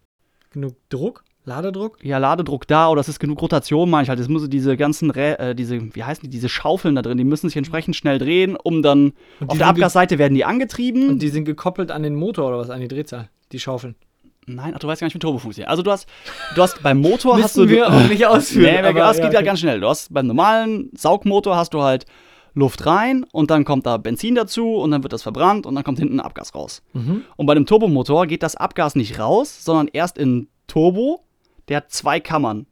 Genug 0.51 0.75
Druck, 0.89 1.23
Ladedruck. 1.45 2.03
ja, 2.03 2.17
Ladedruck 2.17 2.67
da 2.67 2.89
oder 2.89 3.01
es 3.01 3.09
ist 3.09 3.19
genug 3.19 3.41
Rotation, 3.41 3.89
meine 3.89 4.03
ich 4.03 4.09
halt. 4.09 4.19
Es 4.19 4.27
muss 4.27 4.47
diese 4.49 4.77
ganzen, 4.77 5.09
Rä 5.09 5.33
äh, 5.33 5.55
diese, 5.55 5.95
wie 5.95 6.03
heißen 6.03 6.21
die, 6.23 6.29
diese 6.29 6.49
Schaufeln 6.49 6.95
da 6.95 7.01
drin, 7.01 7.17
die 7.17 7.23
müssen 7.23 7.49
sich 7.49 7.57
entsprechend 7.57 7.95
schnell 7.95 8.19
drehen, 8.19 8.55
um 8.55 8.81
dann, 8.83 9.13
auf 9.47 9.57
der 9.57 9.67
Abgasseite 9.67 10.17
werden 10.19 10.35
die 10.35 10.45
angetrieben. 10.45 11.09
Und 11.09 11.21
die 11.21 11.29
sind 11.29 11.45
gekoppelt 11.45 11.91
an 11.91 12.03
den 12.03 12.15
Motor 12.15 12.49
oder 12.49 12.57
was, 12.59 12.69
an 12.69 12.81
die 12.81 12.87
Drehzahl, 12.87 13.29
die 13.51 13.59
Schaufeln. 13.59 13.95
Nein, 14.45 14.73
ach, 14.75 14.79
du 14.79 14.87
weißt 14.87 15.01
gar 15.01 15.07
nicht, 15.07 15.15
wie 15.15 15.19
Turbo 15.19 15.37
funktioniert. 15.37 15.69
Also 15.69 15.83
du 15.83 15.91
hast, 15.91 16.07
du 16.55 16.61
hast 16.61 16.81
beim 16.81 16.99
Motor 16.99 17.41
hast 17.41 17.55
du... 17.55 17.61
Müssen 17.61 17.75
wir 17.75 17.87
auch 17.87 18.07
nicht 18.07 18.25
ausführen. 18.25 18.81
Nee, 18.81 18.87
aber 18.87 18.99
das 18.99 19.17
geht 19.17 19.31
ja 19.31 19.39
okay. 19.39 19.45
ganz 19.45 19.59
schnell. 19.59 19.79
Du 19.79 19.87
hast 19.87 20.13
beim 20.13 20.27
normalen 20.27 20.89
Saugmotor 20.95 21.55
hast 21.55 21.73
du 21.73 21.81
halt 21.81 22.05
Luft 22.55 22.85
rein 22.85 23.25
und 23.31 23.51
dann 23.51 23.63
kommt 23.63 23.85
da 23.85 23.97
Benzin 23.97 24.35
dazu 24.35 24.75
und 24.75 24.91
dann 24.91 25.03
wird 25.03 25.13
das 25.13 25.21
verbrannt 25.21 25.65
und 25.65 25.75
dann 25.75 25.83
kommt 25.83 25.99
hinten 25.99 26.19
Abgas 26.19 26.55
raus. 26.55 26.81
Mhm. 26.93 27.23
Und 27.35 27.45
bei 27.45 27.53
dem 27.53 27.65
Turbomotor 27.65 28.25
geht 28.25 28.41
das 28.41 28.55
Abgas 28.55 28.95
nicht 28.95 29.19
raus, 29.19 29.63
sondern 29.63 29.87
erst 29.87 30.17
in 30.17 30.47
Turbo. 30.67 31.25
Der 31.69 31.77
hat 31.77 31.91
zwei 31.91 32.19
Kammern. 32.19 32.65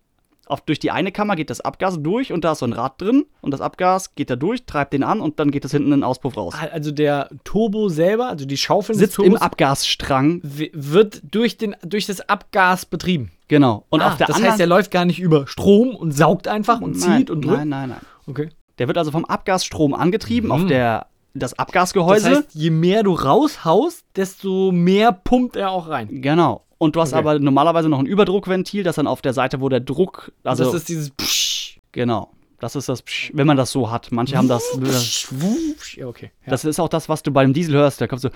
Auf, 0.47 0.61
durch 0.61 0.79
die 0.79 0.91
eine 0.91 1.11
Kammer 1.11 1.35
geht 1.35 1.49
das 1.49 1.59
Abgas 1.59 1.97
durch 2.01 2.31
und 2.31 2.45
da 2.45 2.53
ist 2.53 2.59
so 2.59 2.65
ein 2.65 2.71
Rad 2.71 3.01
drin 3.01 3.25
und 3.41 3.51
das 3.51 3.59
Abgas 3.59 4.15
geht 4.15 4.29
da 4.29 4.37
durch, 4.37 4.65
treibt 4.65 4.93
den 4.93 5.03
an 5.03 5.19
und 5.19 5.39
dann 5.41 5.51
geht 5.51 5.65
es 5.65 5.71
hinten 5.71 5.87
in 5.91 5.99
den 5.99 6.03
Auspuff 6.05 6.37
raus. 6.37 6.53
Also 6.71 6.91
der 6.91 7.27
Turbo 7.43 7.89
selber, 7.89 8.29
also 8.29 8.45
die 8.45 8.55
Schaufeln 8.55 8.97
des 8.97 9.07
Sitzt 9.09 9.19
im 9.19 9.25
Turbos, 9.33 9.41
Abgasstrang, 9.41 10.39
w- 10.43 10.71
wird 10.73 11.21
durch, 11.31 11.57
den, 11.57 11.75
durch 11.81 12.05
das 12.05 12.21
Abgas 12.29 12.85
betrieben. 12.85 13.31
genau. 13.49 13.83
Und 13.89 14.01
ah, 14.01 14.07
auf 14.11 14.17
der 14.17 14.27
das 14.27 14.41
heißt, 14.41 14.59
er 14.61 14.67
läuft 14.67 14.89
gar 14.89 15.03
nicht 15.03 15.19
über 15.19 15.47
Strom 15.47 15.93
und 15.93 16.13
saugt 16.13 16.47
einfach 16.47 16.79
und 16.79 16.97
nein, 16.97 17.19
zieht 17.19 17.29
und 17.29 17.41
drückt. 17.43 17.57
Nein, 17.57 17.67
nein, 17.69 17.89
nein. 17.89 18.01
Okay. 18.25 18.49
Der 18.79 18.87
wird 18.87 18.97
also 18.97 19.11
vom 19.11 19.25
Abgasstrom 19.25 19.93
angetrieben 19.93 20.51
auf 20.53 20.61
Mhm. 20.61 20.67
der 20.69 21.07
das 21.33 21.51
Das 21.51 21.59
Abgasgehäuse. 21.59 22.29
heißt, 22.29 22.55
je 22.55 22.69
mehr 22.69 23.03
du 23.03 23.13
raushaust, 23.15 24.05
desto 24.15 24.71
mehr 24.71 25.11
pumpt 25.11 25.57
er 25.57 25.71
auch 25.71 25.89
rein. 25.89 26.07
genau. 26.21 26.63
Und 26.77 26.95
du 26.95 27.01
hast 27.01 27.13
Okay. 27.13 27.19
aber 27.19 27.39
normalerweise 27.39 27.89
noch 27.89 27.99
ein 27.99 28.05
Überdruckventil, 28.05 28.83
das 28.83 28.95
dann 28.97 29.07
auf 29.07 29.21
der 29.21 29.33
Seite, 29.33 29.61
wo 29.61 29.69
der 29.69 29.79
Druck, 29.79 30.31
also 30.43 30.63
das 30.63 30.73
ist 30.75 30.89
dieses 30.89 31.09
Psch, 31.11 31.79
genau. 31.91 32.31
Das 32.59 32.75
ist 32.75 32.89
das, 32.89 33.03
Psch, 33.03 33.31
wenn 33.35 33.45
man 33.45 33.55
das 33.57 33.71
so 33.71 33.91
hat. 33.91 34.11
Manche 34.11 34.35
haben 34.35 34.47
das, 34.47 34.63
das 34.81 35.03
Psch, 35.05 35.27
Wusch. 35.31 35.97
Ja, 35.97 36.07
okay. 36.07 36.31
Ja. 36.45 36.49
Das 36.51 36.65
ist 36.65 36.79
auch 36.79 36.89
das, 36.89 37.07
was 37.07 37.21
du 37.21 37.31
beim 37.31 37.53
Diesel 37.53 37.75
hörst. 37.75 38.01
Da 38.01 38.07
kommt 38.07 38.21
so. 38.21 38.29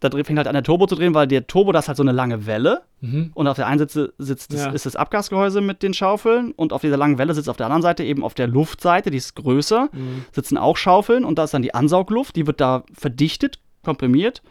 Da 0.00 0.10
fängt 0.10 0.36
halt 0.36 0.48
an, 0.48 0.54
der 0.54 0.64
Turbo 0.64 0.88
zu 0.88 0.96
drehen, 0.96 1.14
weil 1.14 1.28
der 1.28 1.46
Turbo, 1.46 1.70
das 1.70 1.84
ist 1.84 1.88
halt 1.88 1.96
so 1.96 2.02
eine 2.02 2.10
lange 2.10 2.46
Welle. 2.46 2.82
mhm. 3.00 3.30
Und 3.34 3.46
auf 3.46 3.54
der 3.54 3.68
einen 3.68 3.78
Seite 3.78 4.12
sitzt 4.18 4.52
das, 4.52 4.60
Ja. 4.64 4.70
ist 4.72 4.84
das 4.86 4.96
Abgasgehäuse 4.96 5.60
mit 5.60 5.84
den 5.84 5.94
Schaufeln. 5.94 6.50
Und 6.56 6.72
auf 6.72 6.80
dieser 6.80 6.96
langen 6.96 7.18
Welle 7.18 7.32
sitzt 7.34 7.48
auf 7.48 7.56
der 7.56 7.66
anderen 7.66 7.82
Seite, 7.82 8.02
eben 8.02 8.24
auf 8.24 8.34
der 8.34 8.48
Luftseite, 8.48 9.10
die 9.12 9.18
ist 9.18 9.36
größer, 9.36 9.88
Mhm. 9.92 10.24
sitzen 10.32 10.58
auch 10.58 10.76
Schaufeln. 10.76 11.24
Und 11.24 11.38
da 11.38 11.44
ist 11.44 11.54
dann 11.54 11.62
die 11.62 11.74
Ansaugluft, 11.74 12.34
die 12.34 12.48
wird 12.48 12.60
da 12.60 12.82
verdichtet, 12.92 13.60
komprimiert 13.84 14.42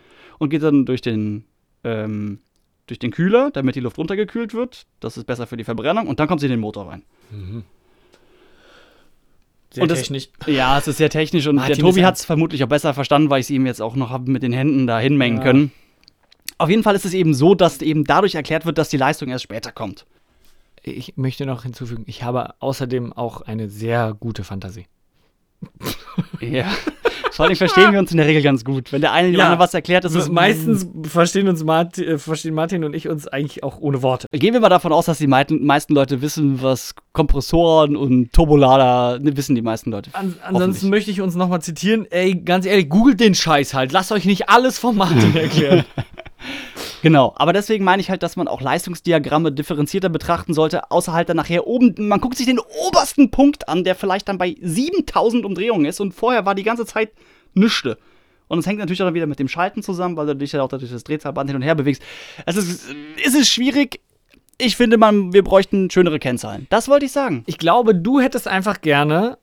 und 0.41 0.49
geht 0.49 0.63
dann 0.63 0.85
durch 0.85 1.01
den, 1.01 1.45
ähm, 1.83 2.39
durch 2.87 2.97
den 2.99 3.11
Kühler, 3.11 3.51
damit 3.51 3.75
die 3.75 3.79
Luft 3.79 3.97
runtergekühlt 3.99 4.53
wird. 4.55 4.87
Das 4.99 5.15
ist 5.15 5.25
besser 5.25 5.45
für 5.45 5.55
die 5.55 5.63
Verbrennung. 5.63 6.07
Und 6.07 6.19
dann 6.19 6.27
kommt 6.27 6.41
sie 6.41 6.47
in 6.47 6.51
den 6.51 6.59
Motor 6.59 6.89
rein. 6.89 7.03
Sehr 9.71 9.83
Und 9.83 9.89
das- 9.91 9.99
technisch. 9.99 10.29
Ja, 10.47 10.77
es 10.79 10.87
ist 10.87 10.97
sehr 10.97 11.09
technisch 11.11 11.45
und 11.47 11.55
Martin 11.57 11.75
der 11.75 11.85
Tobi 11.85 12.03
hat 12.03 12.15
es 12.17 12.25
vermutlich 12.25 12.63
auch 12.63 12.67
besser 12.67 12.93
verstanden, 12.93 13.29
weil 13.29 13.39
ich 13.39 13.45
es 13.45 13.49
ihm 13.51 13.65
jetzt 13.65 13.81
auch 13.81 13.95
noch 13.95 14.09
habe 14.09 14.29
mit 14.31 14.43
den 14.43 14.51
Händen 14.51 14.87
da 14.87 14.99
hinmengen 14.99 15.37
Ja. 15.37 15.43
können. 15.43 15.71
Auf 16.57 16.69
jeden 16.69 16.83
Fall 16.83 16.95
ist 16.95 17.05
es 17.05 17.13
eben 17.13 17.33
so, 17.33 17.55
dass 17.55 17.81
eben 17.81 18.03
dadurch 18.03 18.35
erklärt 18.35 18.65
wird, 18.65 18.77
dass 18.77 18.89
die 18.89 18.97
Leistung 18.97 19.29
erst 19.29 19.43
später 19.43 19.71
kommt. 19.71 20.05
Ich 20.83 21.15
möchte 21.15 21.45
noch 21.45 21.63
hinzufügen, 21.63 22.03
ich 22.07 22.23
habe 22.23 22.55
außerdem 22.59 23.13
auch 23.13 23.41
eine 23.41 23.69
sehr 23.69 24.15
gute 24.19 24.43
Fantasie. 24.43 24.87
Ja. 26.39 26.65
Vor 27.41 27.47
allem 27.47 27.55
verstehen 27.55 27.91
wir 27.91 27.99
uns 27.99 28.11
in 28.11 28.17
der 28.17 28.27
Regel 28.27 28.43
ganz 28.43 28.63
gut. 28.63 28.91
Wenn 28.91 29.01
der 29.01 29.11
eine 29.13 29.29
dem 29.31 29.37
Ja. 29.39 29.45
anderen 29.45 29.59
was 29.59 29.73
erklärt, 29.73 30.05
ist 30.05 30.13
es 30.15 30.29
Meistens 30.29 30.87
verstehen 31.03 31.47
uns 31.47 31.63
Martin, 31.63 32.03
äh, 32.07 32.17
verstehen 32.17 32.53
Martin 32.53 32.83
und 32.83 32.95
ich 32.95 33.07
uns 33.09 33.27
eigentlich 33.27 33.63
auch 33.63 33.79
ohne 33.79 34.03
Worte. 34.03 34.27
Gehen 34.31 34.53
wir 34.53 34.59
mal 34.61 34.69
davon 34.69 34.93
aus, 34.93 35.05
dass 35.05 35.17
die 35.17 35.27
meisten, 35.27 35.65
Leute 35.95 36.21
wissen, 36.21 36.61
was 36.61 36.93
Kompressoren 37.13 37.95
und 37.95 38.31
Turbolader, 38.31 39.19
ne, 39.19 39.35
wissen 39.35 39.55
die 39.55 39.61
meisten 39.61 39.91
Leute. 39.91 40.11
An, 40.13 40.35
ansonsten 40.43 40.89
möchte 40.89 41.09
ich 41.11 41.21
uns 41.21 41.35
nochmal 41.35 41.61
zitieren. 41.61 42.05
Ey, 42.11 42.35
ganz 42.35 42.65
ehrlich, 42.65 42.89
googelt 42.89 43.19
den 43.19 43.33
Scheiß 43.35 43.73
halt. 43.73 43.91
Lasst 43.91 44.11
euch 44.11 44.25
nicht 44.25 44.49
alles 44.49 44.77
von 44.77 44.95
Martin 44.95 45.35
erklären. 45.35 45.83
Genau, 47.01 47.33
aber 47.35 47.53
deswegen 47.53 47.83
meine 47.83 48.01
ich 48.01 48.09
halt, 48.09 48.23
dass 48.23 48.35
man 48.35 48.47
auch 48.47 48.61
Leistungsdiagramme 48.61 49.51
differenzierter 49.51 50.09
betrachten 50.09 50.53
sollte, 50.53 50.91
außer 50.91 51.13
halt 51.13 51.29
dann 51.29 51.37
nachher 51.37 51.65
oben, 51.67 51.95
man 52.07 52.21
guckt 52.21 52.37
sich 52.37 52.45
den 52.45 52.59
obersten 52.59 53.31
Punkt 53.31 53.67
an, 53.67 53.83
der 53.83 53.95
vielleicht 53.95 54.29
dann 54.29 54.37
bei 54.37 54.55
7000 54.61 55.45
Umdrehungen 55.45 55.85
ist 55.85 55.99
und 55.99 56.13
vorher 56.13 56.45
war 56.45 56.55
die 56.55 56.63
ganze 56.63 56.85
Zeit 56.85 57.11
nüchte. 57.53 57.97
Und 58.47 58.59
es 58.59 58.67
hängt 58.67 58.79
natürlich 58.79 59.01
auch 59.01 59.13
wieder 59.13 59.27
mit 59.27 59.39
dem 59.39 59.47
Schalten 59.47 59.81
zusammen, 59.81 60.17
weil 60.17 60.27
du 60.27 60.35
dich 60.35 60.51
ja 60.51 60.61
auch 60.61 60.67
durch 60.67 60.91
das 60.91 61.05
Drehzahlband 61.05 61.49
hin 61.49 61.55
und 61.55 61.61
her 61.61 61.73
bewegst. 61.73 62.03
Es 62.45 62.57
ist, 62.57 62.85
es 63.25 63.33
ist 63.33 63.49
schwierig. 63.49 64.01
Ich 64.57 64.75
finde, 64.75 64.97
man, 64.97 65.31
wir 65.31 65.43
bräuchten 65.43 65.89
schönere 65.89 66.19
Kennzahlen. 66.19 66.67
Das 66.69 66.89
wollte 66.89 67.05
ich 67.05 67.13
sagen. 67.13 67.43
Ich 67.47 67.57
glaube, 67.57 67.95
du 67.95 68.19
hättest 68.19 68.49
einfach 68.49 68.81
gerne 68.81 69.37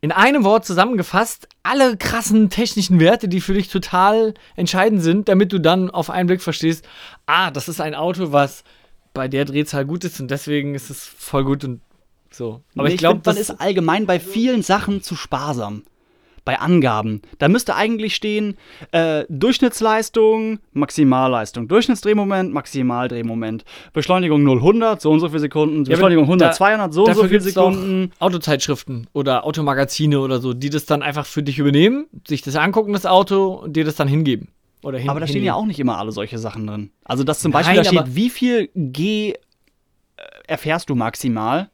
in 0.00 0.12
einem 0.12 0.44
Wort 0.44 0.64
zusammengefasst 0.64 1.48
alle 1.62 1.96
krassen 1.96 2.50
technischen 2.50 3.00
Werte, 3.00 3.28
die 3.28 3.40
für 3.40 3.54
dich 3.54 3.68
total 3.68 4.34
entscheidend 4.54 5.02
sind, 5.02 5.28
damit 5.28 5.52
du 5.52 5.58
dann 5.58 5.90
auf 5.90 6.08
einen 6.10 6.28
Blick 6.28 6.42
verstehst, 6.42 6.86
ah, 7.26 7.50
das 7.50 7.68
ist 7.68 7.80
ein 7.80 7.94
Auto, 7.94 8.32
was 8.32 8.62
bei 9.12 9.26
der 9.26 9.44
Drehzahl 9.44 9.84
gut 9.84 10.04
ist 10.04 10.20
und 10.20 10.30
deswegen 10.30 10.74
ist 10.74 10.90
es 10.90 11.04
voll 11.04 11.44
gut 11.44 11.64
und 11.64 11.80
so. 12.30 12.62
Aber 12.76 12.88
Nee, 12.88 12.94
ich 12.94 12.98
glaube, 12.98 13.16
man 13.16 13.22
das 13.24 13.38
ist 13.38 13.60
allgemein 13.60 14.06
bei 14.06 14.20
vielen 14.20 14.62
Sachen 14.62 15.02
zu 15.02 15.16
sparsam. 15.16 15.82
Bei 16.48 16.58
Angaben. 16.60 17.20
Da 17.36 17.48
müsste 17.48 17.76
eigentlich 17.76 18.14
stehen, 18.14 18.56
äh, 18.92 19.26
Durchschnittsleistung, 19.28 20.60
Maximalleistung. 20.72 21.68
Durchschnittsdrehmoment, 21.68 22.54
Maximaldrehmoment. 22.54 23.66
Beschleunigung 23.92 24.42
0, 24.44 24.56
100, 24.56 24.98
so 25.02 25.10
und 25.10 25.20
so 25.20 25.28
viele 25.28 25.40
Sekunden. 25.40 25.84
Ja, 25.84 25.90
Beschleunigung 25.90 26.24
100, 26.24 26.48
da- 26.48 26.52
200, 26.52 26.94
so 26.94 27.04
und 27.04 27.14
so 27.16 27.24
viele 27.24 27.42
Sekunden. 27.42 28.12
Autozeitschriften 28.18 29.08
oder 29.12 29.44
Automagazine 29.44 30.20
oder 30.20 30.40
so, 30.40 30.54
die 30.54 30.70
das 30.70 30.86
dann 30.86 31.02
einfach 31.02 31.26
für 31.26 31.42
dich 31.42 31.58
übernehmen, 31.58 32.06
sich 32.26 32.40
das 32.40 32.56
angucken, 32.56 32.94
das 32.94 33.04
Auto, 33.04 33.48
und 33.64 33.76
dir 33.76 33.84
das 33.84 33.96
dann 33.96 34.08
hingeben. 34.08 34.48
Oder 34.82 34.96
hin, 34.98 35.10
Aber 35.10 35.20
da 35.20 35.26
stehen 35.26 35.44
ja 35.44 35.52
auch 35.52 35.66
nicht 35.66 35.80
immer 35.80 35.98
alle 35.98 36.12
solche 36.12 36.38
Sachen 36.38 36.66
drin. 36.66 36.92
Also, 37.04 37.24
dass 37.24 37.40
zum 37.40 37.52
Nein, 37.52 37.60
Beispiel 37.64 37.76
da 37.82 37.84
steht, 37.84 38.14
wie 38.16 38.30
viel 38.30 38.70
G 38.74 39.32
äh, 39.32 39.36
erfährst 40.46 40.88
du 40.88 40.94
maximal. 40.94 41.68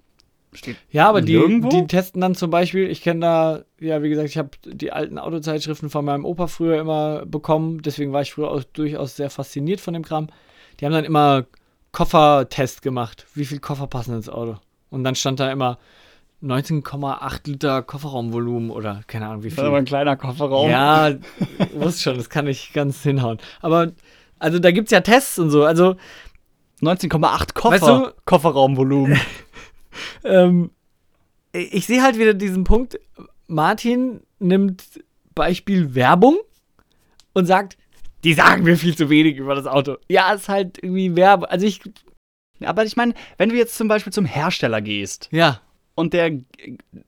Steht 0.54 0.76
Ja, 0.90 1.08
aber 1.08 1.20
die, 1.20 1.60
die 1.70 1.86
testen 1.86 2.20
dann 2.20 2.34
zum 2.34 2.50
Beispiel, 2.50 2.88
ich 2.90 3.02
kenne 3.02 3.20
da, 3.20 3.62
ja, 3.80 4.02
wie 4.02 4.08
gesagt, 4.08 4.28
ich 4.28 4.38
habe 4.38 4.50
die 4.64 4.92
alten 4.92 5.18
Autozeitschriften 5.18 5.90
von 5.90 6.04
meinem 6.04 6.24
Opa 6.24 6.46
früher 6.46 6.80
immer 6.80 7.26
bekommen, 7.26 7.82
deswegen 7.82 8.12
war 8.12 8.22
ich 8.22 8.32
früher 8.32 8.50
auch 8.50 8.62
durchaus 8.64 9.16
sehr 9.16 9.30
fasziniert 9.30 9.80
von 9.80 9.94
dem 9.94 10.04
Kram. 10.04 10.28
Die 10.80 10.84
haben 10.86 10.92
dann 10.92 11.04
immer 11.04 11.44
Koffertest 11.92 12.82
gemacht, 12.82 13.26
wie 13.34 13.44
viel 13.44 13.60
Koffer 13.60 13.86
passen 13.86 14.14
ins 14.16 14.28
Auto. 14.28 14.56
Und 14.90 15.04
dann 15.04 15.14
stand 15.14 15.40
da 15.40 15.50
immer 15.52 15.78
19,8 16.42 17.40
Liter 17.48 17.82
Kofferraumvolumen 17.82 18.70
oder 18.70 19.00
keine 19.06 19.26
Ahnung 19.28 19.42
wie 19.44 19.48
Das 19.48 19.54
ist 19.54 19.58
aber 19.60 19.70
viel. 19.70 19.78
ein 19.78 19.84
kleiner 19.86 20.16
Kofferraum. 20.16 20.70
Ja, 20.70 21.14
wusste 21.74 22.02
schon, 22.02 22.16
das 22.16 22.28
kann 22.28 22.44
nicht 22.46 22.72
ganz 22.74 23.02
hinhauen. 23.02 23.38
Aber, 23.62 23.92
also 24.38 24.58
da 24.58 24.70
gibt 24.70 24.88
es 24.88 24.92
ja 24.92 25.00
Tests 25.00 25.38
und 25.38 25.50
so, 25.50 25.64
also 25.64 25.96
19,8 26.82 27.54
Koffer, 27.54 27.70
Weißt 27.74 27.86
du- 27.88 28.12
Kofferraumvolumen. 28.24 29.18
ähm, 30.24 30.70
ich 31.52 31.86
sehe 31.86 32.02
halt 32.02 32.18
wieder 32.18 32.34
diesen 32.34 32.64
Punkt, 32.64 32.98
Martin 33.46 34.20
nimmt 34.38 34.84
Beispiel 35.34 35.94
Werbung 35.94 36.38
und 37.32 37.46
sagt, 37.46 37.76
die 38.24 38.34
sagen 38.34 38.64
mir 38.64 38.76
viel 38.76 38.96
zu 38.96 39.10
wenig 39.10 39.36
über 39.36 39.54
das 39.54 39.66
Auto. 39.66 39.96
Ja, 40.08 40.32
ist 40.32 40.48
halt 40.48 40.78
irgendwie 40.82 41.14
Werbung. 41.14 41.46
Also 41.46 41.66
ich, 41.66 41.80
aber 42.60 42.84
ich 42.84 42.96
meine, 42.96 43.14
wenn 43.36 43.50
du 43.50 43.56
jetzt 43.56 43.76
zum 43.76 43.88
Beispiel 43.88 44.12
zum 44.12 44.24
Hersteller 44.24 44.80
gehst 44.80 45.28
ja, 45.30 45.60
und 45.96 46.12
der 46.12 46.40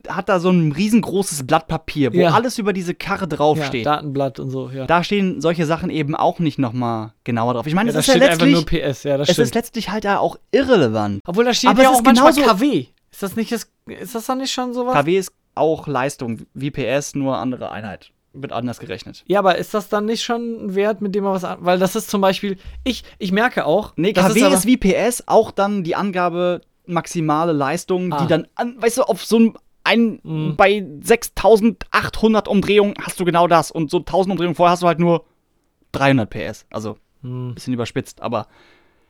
hat 0.09 0.29
da 0.29 0.39
so 0.39 0.51
ein 0.51 0.73
riesengroßes 0.73 1.47
Blatt 1.47 1.67
Papier, 1.67 2.13
wo 2.15 2.19
Ja. 2.19 2.31
alles 2.31 2.59
über 2.59 2.73
diese 2.73 2.95
Karre 2.95 3.23
ja 3.23 3.27
draufsteht. 3.27 3.85
Datenblatt 3.87 4.39
und 4.39 4.51
so, 4.51 4.71
ja. 4.71 4.87
da 4.87 5.03
stehen 5.03 5.41
solche 5.41 5.67
Sachen 5.67 5.91
eben 5.91 6.15
auch 6.15 6.39
nicht 6.39 6.59
nochmal 6.59 7.13
genauer 7.25 7.55
drauf. 7.55 7.67
Ich 7.67 7.75
meine, 7.75 7.91
ja 7.91 7.99
es 7.99 8.07
da 8.07 8.13
ist 8.13 8.21
ja 8.21 8.27
steht 8.27 8.31
einfach 8.31 8.47
letztlich, 8.47 8.83
nur 8.83 8.93
PS, 8.93 9.03
ja, 9.05 9.17
das 9.17 9.29
es 9.29 9.35
stimmt. 9.35 9.49
ist 9.49 9.55
letztlich 9.55 9.91
halt 9.91 10.05
ja 10.05 10.19
auch 10.19 10.37
irrelevant. 10.53 11.21
Obwohl 11.27 11.45
da 11.45 11.55
steht 11.55 11.71
aber 11.71 11.83
ja 11.83 11.89
auch 11.91 11.95
ist 11.97 12.05
manchmal 12.05 12.33
genauso- 12.33 12.51
KW. 12.59 12.87
Ist 13.11 13.23
das 13.23 13.35
nicht 13.37 13.51
das, 13.51 13.71
ist 13.87 14.15
das 14.15 14.27
dann 14.27 14.39
nicht 14.39 14.53
schon 14.53 14.75
sowas? 14.75 14.95
KW 14.95 15.17
ist 15.19 15.33
auch 15.55 15.87
Leistung, 15.87 16.41
wie 16.55 16.71
PS, 16.71 17.15
nur 17.15 17.39
andere 17.39 17.71
Einheit. 17.71 18.11
Wird 18.35 18.53
anders 18.53 18.79
gerechnet. 18.79 19.25
Ja, 19.27 19.39
aber 19.39 19.57
ist 19.57 19.73
das 19.73 19.89
dann 19.89 20.05
nicht 20.05 20.23
schon 20.23 20.67
ein 20.67 20.75
Wert, 20.75 21.01
mit 21.01 21.15
dem 21.15 21.25
man 21.25 21.33
was 21.33 21.45
an, 21.45 21.57
weil 21.61 21.79
das 21.79 21.97
ist 21.97 22.11
zum 22.11 22.21
Beispiel, 22.21 22.59
ich, 22.85 23.03
ich 23.19 23.33
merke 23.33 23.65
auch, 23.65 23.95
Nee, 23.97 24.13
das 24.13 24.27
KW 24.29 24.45
aber- 24.45 24.55
ist, 24.55 24.67
wie 24.67 24.77
PS 24.77 25.25
auch 25.27 25.51
dann 25.51 25.83
die 25.85 25.97
Angabe 25.97 26.61
maximale 26.87 27.53
Leistung, 27.53 28.13
Ah. 28.13 28.23
die 28.23 28.27
dann, 28.29 28.47
an, 28.55 28.81
weißt 28.81 28.99
du, 28.99 29.03
auf 29.03 29.25
so 29.25 29.39
ein, 29.39 29.55
ein 29.85 30.21
Mhm. 30.23 30.57
bei 30.57 30.85
6800 31.03 32.49
Umdrehungen 32.49 32.95
hast 33.03 33.19
du 33.21 33.25
genau 33.25 33.47
das 33.47 33.71
und 33.71 33.91
so 33.91 33.99
1000 34.01 34.33
Umdrehungen 34.33 34.55
vorher 34.55 34.73
hast 34.73 34.83
du 34.83 34.87
halt 34.87 34.99
nur 34.99 35.25
300 35.93 36.29
PS. 36.31 36.67
Also, 36.71 36.99
Hm, 37.23 37.55
bisschen 37.55 37.73
überspitzt, 37.75 38.21
aber 38.21 38.47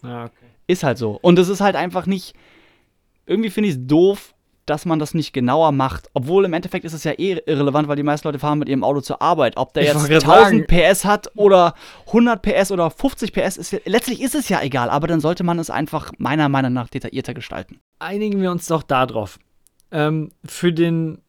ja, 0.03 0.27
okay. 0.27 0.33
ist 0.67 0.85
halt 0.85 0.99
so. 0.99 1.19
Und 1.23 1.39
es 1.39 1.49
ist 1.49 1.61
halt 1.61 1.75
einfach 1.77 2.07
nicht, 2.07 2.35
irgendwie 3.27 3.51
finde 3.51 3.69
ich 3.71 3.75
es 3.77 3.87
doof, 3.87 4.35
dass 4.67 4.85
man 4.85 4.99
das 4.99 5.15
nicht 5.15 5.33
genauer 5.33 5.73
macht. 5.73 6.11
Obwohl 6.13 6.45
im 6.45 6.53
Endeffekt 6.53 6.85
ist 6.85 6.93
es 6.93 7.05
ja 7.05 7.13
eh 7.13 7.41
irrelevant, 7.47 7.89
weil 7.89 7.97
die 7.97 8.03
meisten 8.03 8.29
Leute 8.29 8.39
fahren 8.39 8.59
mit 8.59 8.69
ihrem 8.69 8.85
Auto 8.85 9.01
zur 9.01 9.23
Arbeit. 9.23 9.57
Ob 9.57 9.73
der 9.73 9.85
Ich 9.85 9.89
jetzt 9.89 10.01
wollte 10.09 10.27
grad 10.27 10.45
1000 10.45 10.67
PS 10.67 11.05
hat 11.05 11.31
oder 11.37 11.75
100 12.09 12.43
PS 12.43 12.71
oder 12.73 12.91
50 12.91 13.33
PS, 13.33 13.57
ist, 13.57 13.77
letztlich 13.85 14.21
ist 14.21 14.35
es 14.35 14.49
ja 14.49 14.61
egal. 14.63 14.91
Aber 14.91 15.07
dann 15.07 15.21
sollte 15.21 15.45
man 15.45 15.59
es 15.59 15.71
einfach 15.71 16.13
meiner 16.19 16.49
Meinung 16.49 16.73
nach 16.73 16.89
detaillierter 16.89 17.35
gestalten. 17.35 17.81
einigen 17.99 18.43
wir 18.43 18.51
uns 18.51 18.67
doch 18.67 18.83
darauf. 18.83 19.39
Ähm, 19.93 20.33
für 20.45 20.73
den 20.73 21.23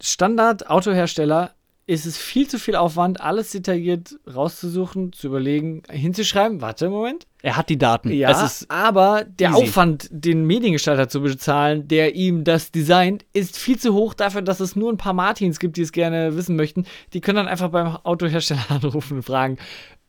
Standard-Autohersteller 0.00 1.55
ist 1.86 2.04
es 2.04 2.18
viel 2.18 2.48
zu 2.48 2.58
viel 2.58 2.74
Aufwand, 2.74 3.20
alles 3.20 3.52
detailliert 3.52 4.16
rauszusuchen, 4.32 5.12
zu 5.12 5.28
überlegen, 5.28 5.82
hinzuschreiben. 5.88 6.60
Warte, 6.60 6.90
Moment. 6.90 7.26
Er 7.42 7.56
hat 7.56 7.68
die 7.68 7.78
Daten. 7.78 8.10
Ja, 8.10 8.50
aber 8.68 9.24
der 9.24 9.50
easy. 9.50 9.62
Aufwand, 9.62 10.08
den 10.10 10.44
Mediengestalter 10.46 11.08
zu 11.08 11.20
bezahlen, 11.20 11.86
der 11.86 12.16
ihm 12.16 12.42
das 12.42 12.72
designt, 12.72 13.24
ist 13.32 13.56
viel 13.56 13.78
zu 13.78 13.94
hoch 13.94 14.14
dafür, 14.14 14.42
dass 14.42 14.58
es 14.58 14.74
nur 14.74 14.92
ein 14.92 14.96
paar 14.96 15.12
Martins 15.12 15.60
gibt, 15.60 15.76
die 15.76 15.82
es 15.82 15.92
gerne 15.92 16.36
wissen 16.36 16.56
möchten. 16.56 16.86
Die 17.12 17.20
können 17.20 17.36
dann 17.36 17.48
einfach 17.48 17.68
beim 17.68 17.96
Autohersteller 17.96 18.64
anrufen 18.68 19.18
und 19.18 19.22
fragen, 19.22 19.58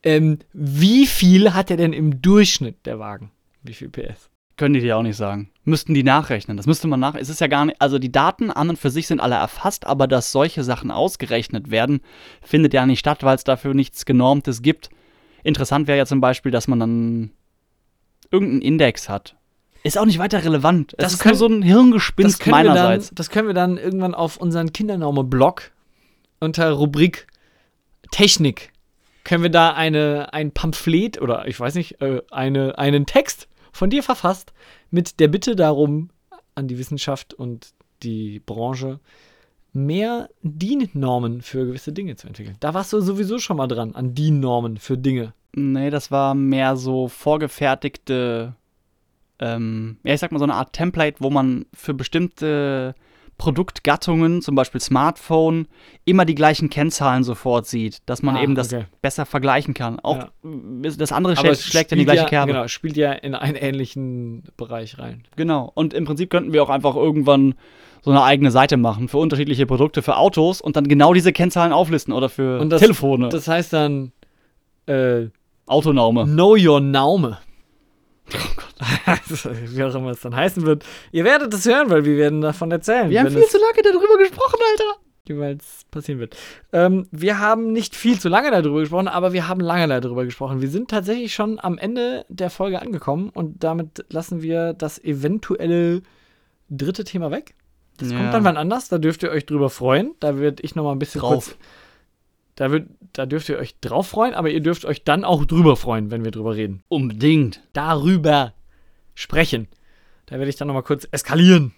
ähm, 0.01 0.39
wie 0.53 1.05
viel 1.05 1.53
hat 1.53 1.69
er 1.69 1.77
denn 1.77 1.93
im 1.93 2.23
Durchschnitt 2.23 2.87
der 2.87 2.97
Wagen? 2.97 3.31
Wie 3.61 3.73
viel 3.73 3.89
PS? 3.89 4.31
Können 4.57 4.73
die 4.73 4.79
dir 4.81 4.97
auch 4.97 5.03
nicht 5.03 5.17
sagen. 5.17 5.49
Müssten 5.63 5.93
die 5.93 6.03
nachrechnen. 6.03 6.57
Das 6.57 6.65
müsste 6.65 6.87
man 6.87 6.99
nach. 6.99 7.15
Es 7.15 7.29
ist 7.29 7.39
ja 7.41 7.47
gar 7.47 7.65
nicht. 7.65 7.79
Also 7.81 7.99
die 7.99 8.11
Daten 8.11 8.49
an 8.51 8.69
und 8.69 8.79
für 8.79 8.89
sich 8.89 9.07
sind 9.07 9.19
alle 9.19 9.35
erfasst, 9.35 9.85
aber 9.85 10.07
dass 10.07 10.31
solche 10.31 10.63
Sachen 10.63 10.91
ausgerechnet 10.91 11.69
werden, 11.71 12.01
findet 12.41 12.73
ja 12.73 12.85
nicht 12.85 12.99
statt, 12.99 13.23
weil 13.23 13.35
es 13.35 13.43
dafür 13.43 13.73
nichts 13.73 14.05
Genormtes 14.05 14.61
gibt. 14.61 14.89
Interessant 15.43 15.87
wäre 15.87 15.97
ja 15.97 16.05
zum 16.05 16.19
Beispiel, 16.21 16.51
dass 16.51 16.67
man 16.67 16.79
dann 16.79 17.31
irgendeinen 18.31 18.61
Index 18.61 19.07
hat. 19.09 19.35
Ist 19.83 19.97
auch 19.97 20.05
nicht 20.05 20.19
weiter 20.19 20.43
relevant. 20.43 20.93
Es 20.97 21.03
Das 21.03 21.13
ist 21.13 21.19
können- 21.19 21.33
nur 21.33 21.37
so 21.39 21.47
ein 21.47 21.61
Hirngespinst 21.61 22.39
das 22.39 22.45
wir 22.45 22.51
dann, 22.53 22.65
meinerseits. 22.65 23.11
das 23.13 23.29
können 23.29 23.47
wir 23.47 23.53
dann 23.53 23.77
irgendwann 23.77 24.13
auf 24.15 24.37
unseren 24.37 24.73
Kindernaume-Blog 24.73 25.71
unter 26.39 26.71
Rubrik 26.71 27.27
Technik 28.11 28.71
können 29.23 29.43
wir 29.43 29.49
da 29.49 29.73
eine, 29.73 30.31
ein 30.33 30.51
Pamphlet 30.51 31.21
oder 31.21 31.47
ich 31.47 31.59
weiß 31.59 31.75
nicht, 31.75 32.01
äh, 32.01 32.21
eine, 32.31 32.77
einen 32.77 33.05
Text 33.05 33.47
von 33.77 33.89
dir 33.89 34.03
verfasst 34.03 34.53
mit 34.89 35.19
der 35.19 35.27
Bitte 35.27 35.55
darum 35.55 36.09
an 36.55 36.67
die 36.67 36.77
Wissenschaft 36.77 37.33
und 37.33 37.73
die 38.03 38.39
Branche 38.39 38.99
mehr 39.71 40.29
DIN-Normen 40.41 41.41
für 41.41 41.65
gewisse 41.65 41.93
Dinge 41.93 42.15
zu 42.15 42.27
entwickeln. 42.27 42.57
Da 42.59 42.73
warst 42.73 42.93
du 42.93 42.99
sowieso 42.99 43.37
schon 43.37 43.57
mal 43.57 43.67
dran, 43.67 43.93
an 43.93 44.15
DIN-Normen 44.15 44.77
für 44.77 44.97
Dinge. 44.97 45.33
Nee, 45.53 45.91
das 45.91 46.09
war 46.09 46.33
mehr 46.33 46.75
so 46.75 47.07
vorgefertigte, 47.07 48.55
ähm, 49.39 49.97
ja, 50.03 50.13
ich 50.15 50.19
sag 50.19 50.31
mal 50.31 50.39
so 50.39 50.45
eine 50.45 50.55
Art 50.55 50.73
Template, 50.73 51.17
wo 51.19 51.29
man 51.29 51.65
für 51.73 51.93
bestimmte 51.93 52.95
Produktgattungen, 53.37 54.41
zum 54.41 54.55
Beispiel 54.55 54.81
Smartphone, 54.81 55.67
immer 56.05 56.25
die 56.25 56.35
gleichen 56.35 56.69
Kennzahlen 56.69 57.23
sofort 57.23 57.67
sieht, 57.67 57.99
dass 58.05 58.21
man 58.23 58.35
Ah, 58.35 58.43
eben 58.43 58.55
das 58.55 58.73
okay. 58.73 58.85
besser 59.01 59.25
vergleichen 59.25 59.73
kann. 59.73 59.99
Auch 59.99 60.17
Ja. 60.17 60.29
äh, 60.83 60.91
das 60.97 61.11
andere 61.11 61.35
schlägt, 61.35 61.57
schlägt 61.59 61.91
in 61.91 61.99
die 61.99 62.05
gleiche 62.05 62.23
ja, 62.23 62.27
Kerbe. 62.29 62.53
Genau, 62.53 62.67
spielt 62.67 62.97
ja 62.97 63.11
in 63.13 63.35
einen 63.35 63.55
ähnlichen 63.55 64.43
Bereich 64.57 64.97
rein. 64.99 65.23
Genau. 65.35 65.71
Und 65.75 65.93
im 65.93 66.05
Prinzip 66.05 66.29
könnten 66.29 66.53
wir 66.53 66.63
auch 66.63 66.69
einfach 66.69 66.95
irgendwann 66.95 67.55
so 68.03 68.11
eine 68.11 68.23
eigene 68.23 68.51
Seite 68.51 68.77
machen 68.77 69.07
für 69.07 69.17
unterschiedliche 69.17 69.65
Produkte, 69.65 70.01
für 70.01 70.17
Autos 70.17 70.61
und 70.61 70.75
dann 70.75 70.87
genau 70.87 71.13
diese 71.13 71.33
Kennzahlen 71.33 71.73
auflisten 71.73 72.13
oder 72.13 72.29
für 72.29 72.59
Und 72.59 72.69
das- 72.69 72.81
Telefone, 72.81 73.29
Das 73.29 73.47
heißt 73.47 73.73
dann 73.73 74.11
äh, 74.87 75.27
Autonaume. 75.65 76.23
Know 76.25 76.55
Your 76.57 76.79
Naume. 76.79 77.39
Oh 78.33 78.55
Gott. 78.55 79.19
Wie 79.73 79.83
auch 79.83 79.95
immer 79.95 80.11
es 80.11 80.21
dann 80.21 80.35
heißen 80.35 80.63
wird. 80.65 80.85
Ihr 81.11 81.23
werdet 81.23 81.53
es 81.53 81.65
hören, 81.65 81.89
weil 81.89 82.05
wir 82.05 82.17
werden 82.17 82.41
davon 82.41 82.71
erzählen. 82.71 83.09
Wir 83.09 83.19
haben 83.21 83.31
viel 83.31 83.45
zu 83.45 83.57
lange 83.57 83.81
darüber 83.83 84.17
gesprochen, 84.17 84.59
Alter. 84.71 84.99
jeweils 85.27 85.85
passieren 85.91 86.19
wird. 86.19 86.35
Ähm, 86.73 87.07
wir 87.11 87.39
haben 87.39 87.71
nicht 87.71 87.95
viel 87.95 88.19
zu 88.19 88.29
lange 88.29 88.51
darüber 88.51 88.79
gesprochen, 88.81 89.07
aber 89.07 89.33
wir 89.33 89.47
haben 89.47 89.61
lange 89.61 89.87
darüber 90.01 90.25
gesprochen. 90.25 90.61
Wir 90.61 90.69
sind 90.69 90.89
tatsächlich 90.89 91.33
schon 91.33 91.59
am 91.59 91.77
Ende 91.77 92.25
der 92.29 92.49
Folge 92.49 92.81
angekommen 92.81 93.29
und 93.33 93.63
damit 93.63 94.05
lassen 94.09 94.41
wir 94.41 94.73
das 94.73 95.01
eventuelle 95.03 96.01
dritte 96.69 97.03
Thema 97.03 97.31
weg. 97.31 97.55
Das 97.97 98.11
Ja. 98.11 98.17
kommt 98.17 98.33
dann 98.33 98.43
wann 98.43 98.57
anders, 98.57 98.89
da 98.89 98.97
dürft 98.99 99.23
ihr 99.23 99.31
euch 99.31 99.45
drüber 99.45 99.69
freuen. 99.69 100.13
Da 100.19 100.37
wird 100.37 100.59
ich 100.63 100.75
noch 100.75 100.83
mal 100.83 100.91
ein 100.91 100.99
bisschen 100.99 101.21
Drauf. 101.21 101.45
kurz. 101.45 101.57
Da, 102.57 102.71
wird, 102.71 102.89
da 103.13 103.27
dürft 103.27 103.47
ihr 103.49 103.59
euch 103.59 103.79
drauf 103.79 104.07
freuen, 104.07 104.33
aber 104.33 104.49
ihr 104.49 104.61
dürft 104.61 104.83
euch 104.83 105.03
dann 105.03 105.23
auch 105.23 105.45
drüber 105.45 105.75
freuen, 105.75 106.09
wenn 106.09 106.25
wir 106.25 106.31
drüber 106.31 106.55
reden. 106.55 106.83
Unbedingt. 106.89 107.61
Darüber 107.73 108.53
sprechen. 109.13 109.67
Da 110.25 110.39
werde 110.39 110.49
ich 110.49 110.55
dann 110.55 110.67
noch 110.67 110.73
mal 110.73 110.81
kurz 110.81 111.07
eskalieren. 111.11 111.73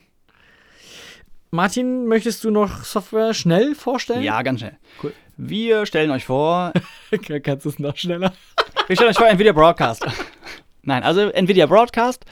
Martin, 1.51 2.07
möchtest 2.07 2.45
du 2.45 2.49
noch 2.49 2.85
Software 2.85 3.33
schnell 3.33 3.75
vorstellen? 3.75 4.23
Ja, 4.23 4.41
ganz 4.41 4.61
schnell. 4.61 4.77
Cool. 5.03 5.13
Wir 5.35 5.85
stellen 5.85 6.11
euch 6.11 6.25
vor, 6.25 6.71
Kannst 7.43 7.65
du 7.65 7.69
es 7.69 7.79
noch 7.79 7.97
schneller? 7.97 8.31
wir 8.87 8.95
stellen 8.95 9.09
euch 9.09 9.17
vor 9.17 9.27
Nvidia 9.27 9.51
Broadcast. 9.51 10.05
Nein, 10.83 11.03
also 11.03 11.29
Nvidia 11.29 11.65
Broadcast, 11.65 12.23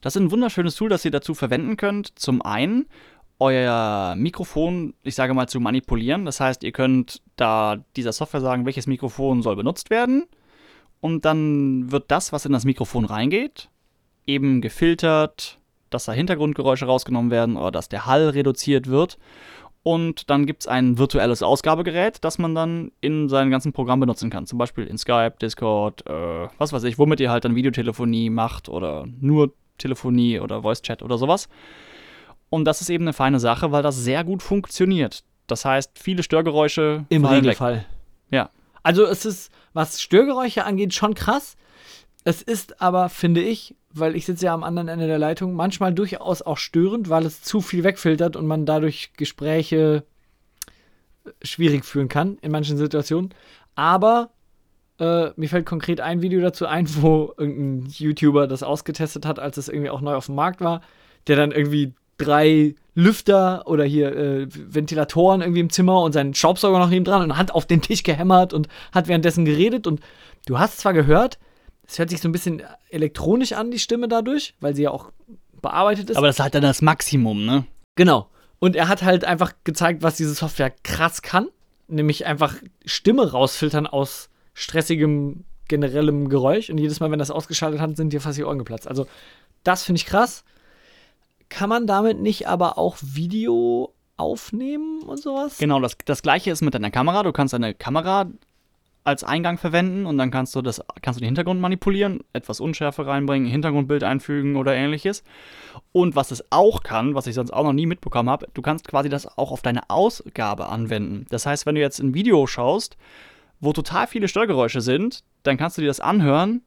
das 0.00 0.16
ist 0.16 0.22
ein 0.22 0.30
wunderschönes 0.30 0.74
Tool, 0.74 0.88
das 0.88 1.04
ihr 1.04 1.10
dazu 1.10 1.34
verwenden 1.34 1.76
könnt. 1.76 2.18
Zum 2.18 2.40
einen 2.40 2.86
euer 3.40 4.14
Mikrofon, 4.16 4.94
ich 5.02 5.14
sage 5.14 5.34
mal, 5.34 5.48
zu 5.48 5.58
manipulieren. 5.60 6.26
Das 6.26 6.40
heißt, 6.40 6.62
ihr 6.62 6.72
könnt 6.72 7.22
da 7.36 7.82
dieser 7.96 8.12
Software 8.12 8.42
sagen, 8.42 8.66
welches 8.66 8.86
Mikrofon 8.86 9.42
soll 9.42 9.56
benutzt 9.56 9.90
werden. 9.90 10.26
Und 11.00 11.24
dann 11.24 11.90
wird 11.90 12.10
das, 12.10 12.32
was 12.32 12.44
in 12.44 12.52
das 12.52 12.66
Mikrofon 12.66 13.06
reingeht, 13.06 13.70
eben 14.26 14.60
gefiltert, 14.60 15.58
dass 15.88 16.04
da 16.04 16.12
Hintergrundgeräusche 16.12 16.84
rausgenommen 16.84 17.30
werden 17.30 17.56
oder 17.56 17.70
dass 17.70 17.88
der 17.88 18.04
Hall 18.06 18.28
reduziert 18.28 18.86
wird. 18.86 19.18
Und 19.82 20.28
dann 20.28 20.44
gibt 20.44 20.64
es 20.64 20.68
ein 20.68 20.98
virtuelles 20.98 21.42
Ausgabegerät, 21.42 22.22
das 22.22 22.38
man 22.38 22.54
dann 22.54 22.92
in 23.00 23.30
seinem 23.30 23.50
ganzen 23.50 23.72
Programm 23.72 24.00
benutzen 24.00 24.28
kann. 24.28 24.46
Zum 24.46 24.58
Beispiel 24.58 24.84
in 24.84 24.98
Skype, 24.98 25.36
Discord, 25.40 26.06
äh, 26.06 26.48
was 26.58 26.74
weiß 26.74 26.84
ich, 26.84 26.98
womit 26.98 27.20
ihr 27.20 27.30
halt 27.30 27.46
dann 27.46 27.56
Videotelefonie 27.56 28.28
macht 28.28 28.68
oder 28.68 29.06
nur 29.20 29.54
Telefonie 29.78 30.38
oder 30.38 30.60
Voice 30.60 30.82
Chat 30.82 31.02
oder 31.02 31.16
sowas. 31.16 31.48
Und 32.50 32.64
das 32.64 32.80
ist 32.80 32.90
eben 32.90 33.04
eine 33.04 33.12
feine 33.12 33.40
Sache, 33.40 33.72
weil 33.72 33.82
das 33.82 33.96
sehr 33.96 34.24
gut 34.24 34.42
funktioniert. 34.42 35.24
Das 35.46 35.64
heißt, 35.64 35.98
viele 35.98 36.22
Störgeräusche 36.22 37.06
Im 37.08 37.22
weg. 37.22 37.30
Regelfall. 37.30 37.86
Ja. 38.30 38.50
Also 38.82 39.04
es 39.06 39.24
ist, 39.24 39.52
was 39.72 40.00
Störgeräusche 40.00 40.64
angeht, 40.64 40.94
schon 40.94 41.14
krass. 41.14 41.56
Es 42.24 42.42
ist 42.42 42.82
aber, 42.82 43.08
finde 43.08 43.40
ich, 43.40 43.74
weil 43.92 44.14
ich 44.14 44.26
sitze 44.26 44.46
ja 44.46 44.54
am 44.54 44.62
anderen 44.62 44.88
Ende 44.88 45.06
der 45.06 45.18
Leitung, 45.18 45.54
manchmal 45.54 45.94
durchaus 45.94 46.42
auch 46.42 46.58
störend, 46.58 47.08
weil 47.08 47.24
es 47.24 47.42
zu 47.42 47.60
viel 47.60 47.82
wegfiltert 47.84 48.36
und 48.36 48.46
man 48.46 48.66
dadurch 48.66 49.12
Gespräche 49.14 50.04
schwierig 51.42 51.84
führen 51.84 52.08
kann 52.08 52.38
in 52.40 52.52
manchen 52.52 52.76
Situationen. 52.76 53.30
Aber 53.74 54.30
äh, 54.98 55.30
mir 55.36 55.48
fällt 55.48 55.66
konkret 55.66 56.00
ein 56.00 56.22
Video 56.22 56.40
dazu 56.40 56.66
ein, 56.66 56.86
wo 57.02 57.32
irgendein 57.36 57.90
YouTuber 57.90 58.46
das 58.46 58.62
ausgetestet 58.62 59.26
hat, 59.26 59.38
als 59.38 59.56
es 59.56 59.68
irgendwie 59.68 59.90
auch 59.90 60.00
neu 60.00 60.14
auf 60.14 60.26
dem 60.26 60.34
Markt 60.34 60.60
war, 60.60 60.82
der 61.26 61.36
dann 61.36 61.52
irgendwie 61.52 61.94
drei 62.20 62.74
Lüfter 62.94 63.66
oder 63.66 63.84
hier 63.84 64.16
äh, 64.16 64.46
Ventilatoren 64.50 65.40
irgendwie 65.40 65.60
im 65.60 65.70
Zimmer 65.70 66.02
und 66.02 66.12
seinen 66.12 66.34
Staubsauger 66.34 66.78
noch 66.78 66.90
neben 66.90 67.04
dran 67.04 67.22
und 67.22 67.36
hat 67.36 67.50
auf 67.52 67.66
den 67.66 67.82
Tisch 67.82 68.02
gehämmert 68.02 68.52
und 68.52 68.68
hat 68.92 69.08
währenddessen 69.08 69.44
geredet 69.44 69.86
und 69.86 70.00
du 70.46 70.58
hast 70.58 70.78
zwar 70.78 70.92
gehört, 70.92 71.38
es 71.86 71.98
hört 71.98 72.10
sich 72.10 72.20
so 72.20 72.28
ein 72.28 72.32
bisschen 72.32 72.62
elektronisch 72.90 73.52
an, 73.52 73.70
die 73.70 73.78
Stimme 73.78 74.06
dadurch, 74.06 74.54
weil 74.60 74.76
sie 74.76 74.82
ja 74.82 74.90
auch 74.90 75.10
bearbeitet 75.60 76.10
ist. 76.10 76.16
Aber 76.16 76.26
das 76.26 76.36
ist 76.36 76.40
halt 76.40 76.54
dann 76.54 76.62
das 76.62 76.82
Maximum, 76.82 77.44
ne? 77.44 77.64
Genau. 77.96 78.28
Und 78.60 78.76
er 78.76 78.88
hat 78.88 79.02
halt 79.02 79.24
einfach 79.24 79.52
gezeigt, 79.64 80.02
was 80.02 80.16
diese 80.16 80.34
Software 80.34 80.72
krass 80.84 81.22
kann. 81.22 81.48
Nämlich 81.88 82.26
einfach 82.26 82.54
Stimme 82.84 83.32
rausfiltern 83.32 83.86
aus 83.86 84.30
stressigem, 84.54 85.44
generellem 85.66 86.28
Geräusch. 86.28 86.70
Und 86.70 86.78
jedes 86.78 87.00
Mal, 87.00 87.10
wenn 87.10 87.18
das 87.18 87.30
ausgeschaltet 87.30 87.80
hat, 87.80 87.96
sind 87.96 88.12
dir 88.12 88.20
fast 88.20 88.38
die 88.38 88.44
Ohren 88.44 88.58
geplatzt. 88.58 88.86
Also, 88.86 89.06
das 89.64 89.82
finde 89.82 89.98
ich 89.98 90.06
krass. 90.06 90.44
Kann 91.50 91.68
man 91.68 91.86
damit 91.86 92.20
nicht 92.20 92.48
aber 92.48 92.78
auch 92.78 92.96
Video 93.02 93.92
aufnehmen 94.16 95.02
und 95.02 95.20
sowas? 95.20 95.58
Genau, 95.58 95.80
das, 95.80 95.98
das 96.04 96.22
gleiche 96.22 96.50
ist 96.50 96.62
mit 96.62 96.74
deiner 96.74 96.90
Kamera. 96.90 97.22
Du 97.22 97.32
kannst 97.32 97.52
deine 97.52 97.74
Kamera 97.74 98.30
als 99.02 99.24
Eingang 99.24 99.58
verwenden 99.58 100.06
und 100.06 100.18
dann 100.18 100.30
kannst 100.30 100.54
du 100.54 100.62
das, 100.62 100.80
kannst 101.02 101.18
du 101.18 101.22
den 101.22 101.28
Hintergrund 101.28 101.60
manipulieren, 101.60 102.20
etwas 102.32 102.60
Unschärfe 102.60 103.06
reinbringen, 103.06 103.48
Hintergrundbild 103.48 104.04
einfügen 104.04 104.56
oder 104.56 104.74
ähnliches. 104.74 105.24
Und 105.92 106.16
was 106.16 106.30
es 106.30 106.44
auch 106.50 106.82
kann, 106.82 107.14
was 107.14 107.26
ich 107.26 107.34
sonst 107.34 107.50
auch 107.50 107.64
noch 107.64 107.72
nie 107.72 107.86
mitbekommen 107.86 108.30
habe, 108.30 108.46
du 108.54 108.62
kannst 108.62 108.86
quasi 108.86 109.08
das 109.08 109.26
auch 109.38 109.50
auf 109.52 109.62
deine 109.62 109.88
Ausgabe 109.88 110.68
anwenden. 110.68 111.26
Das 111.30 111.46
heißt, 111.46 111.66
wenn 111.66 111.74
du 111.74 111.80
jetzt 111.80 111.98
ein 111.98 112.14
Video 112.14 112.46
schaust, 112.46 112.96
wo 113.58 113.72
total 113.72 114.06
viele 114.06 114.28
Störgeräusche 114.28 114.82
sind, 114.82 115.24
dann 115.42 115.56
kannst 115.56 115.78
du 115.78 115.82
dir 115.82 115.88
das 115.88 116.00
anhören 116.00 116.62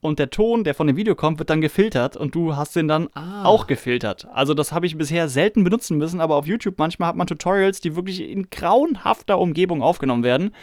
und 0.00 0.18
der 0.18 0.30
Ton, 0.30 0.64
der 0.64 0.74
von 0.74 0.86
dem 0.86 0.96
Video 0.96 1.14
kommt, 1.14 1.38
wird 1.38 1.50
dann 1.50 1.60
gefiltert 1.60 2.16
und 2.16 2.34
du 2.34 2.56
hast 2.56 2.74
den 2.76 2.88
dann 2.88 3.08
Ah. 3.14 3.44
auch 3.44 3.66
gefiltert. 3.66 4.26
Also 4.32 4.54
das 4.54 4.72
habe 4.72 4.86
ich 4.86 4.96
bisher 4.96 5.28
selten 5.28 5.62
benutzen 5.64 5.98
müssen, 5.98 6.20
aber 6.20 6.36
auf 6.36 6.46
YouTube 6.46 6.78
manchmal 6.78 7.08
hat 7.10 7.16
man 7.16 7.26
Tutorials, 7.26 7.80
die 7.80 7.96
wirklich 7.96 8.20
in 8.20 8.48
grauenhafter 8.50 9.38
Umgebung 9.38 9.82
aufgenommen 9.82 10.22
werden. 10.24 10.54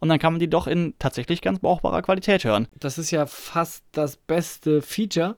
Und 0.00 0.08
dann 0.08 0.18
kann 0.18 0.32
man 0.32 0.40
die 0.40 0.48
doch 0.48 0.66
in 0.68 0.94
tatsächlich 0.98 1.42
ganz 1.42 1.58
brauchbarer 1.58 2.02
Qualität 2.02 2.44
hören. 2.44 2.68
Das 2.78 2.98
ist 2.98 3.10
ja 3.10 3.26
fast 3.26 3.82
das 3.92 4.16
beste 4.16 4.80
Feature, 4.80 5.36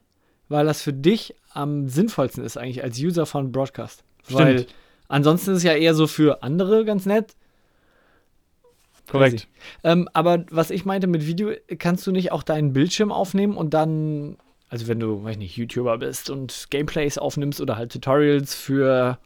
weil 0.48 0.66
das 0.66 0.82
für 0.82 0.92
dich 0.92 1.34
am 1.52 1.88
sinnvollsten 1.88 2.44
ist 2.44 2.56
eigentlich 2.58 2.82
als 2.84 2.98
User 2.98 3.24
von 3.26 3.52
Broadcast. 3.52 4.04
Weil 4.28 4.66
ansonsten 5.08 5.52
ist 5.52 5.58
es 5.58 5.62
ja 5.64 5.72
eher 5.72 5.94
so 5.94 6.06
für 6.06 6.42
andere 6.42 6.84
ganz 6.84 7.06
nett. 7.06 7.34
Crazy. 9.10 9.40
Ähm, 9.84 10.08
aber 10.12 10.44
was 10.50 10.70
ich 10.70 10.84
meinte 10.84 11.06
mit 11.06 11.26
Video, 11.26 11.50
kannst 11.78 12.06
du 12.06 12.12
nicht 12.12 12.32
auch 12.32 12.42
deinen 12.42 12.72
Bildschirm 12.72 13.12
aufnehmen 13.12 13.56
und 13.56 13.74
dann, 13.74 14.36
also 14.68 14.86
wenn 14.88 15.00
du, 15.00 15.22
weiß 15.24 15.36
nicht, 15.36 15.56
YouTuber 15.56 15.98
bist 15.98 16.30
und 16.30 16.66
Gameplays 16.70 17.18
aufnimmst 17.18 17.60
oder 17.60 17.76
halt 17.76 17.92
Tutorials 17.92 18.54
für. 18.54 19.18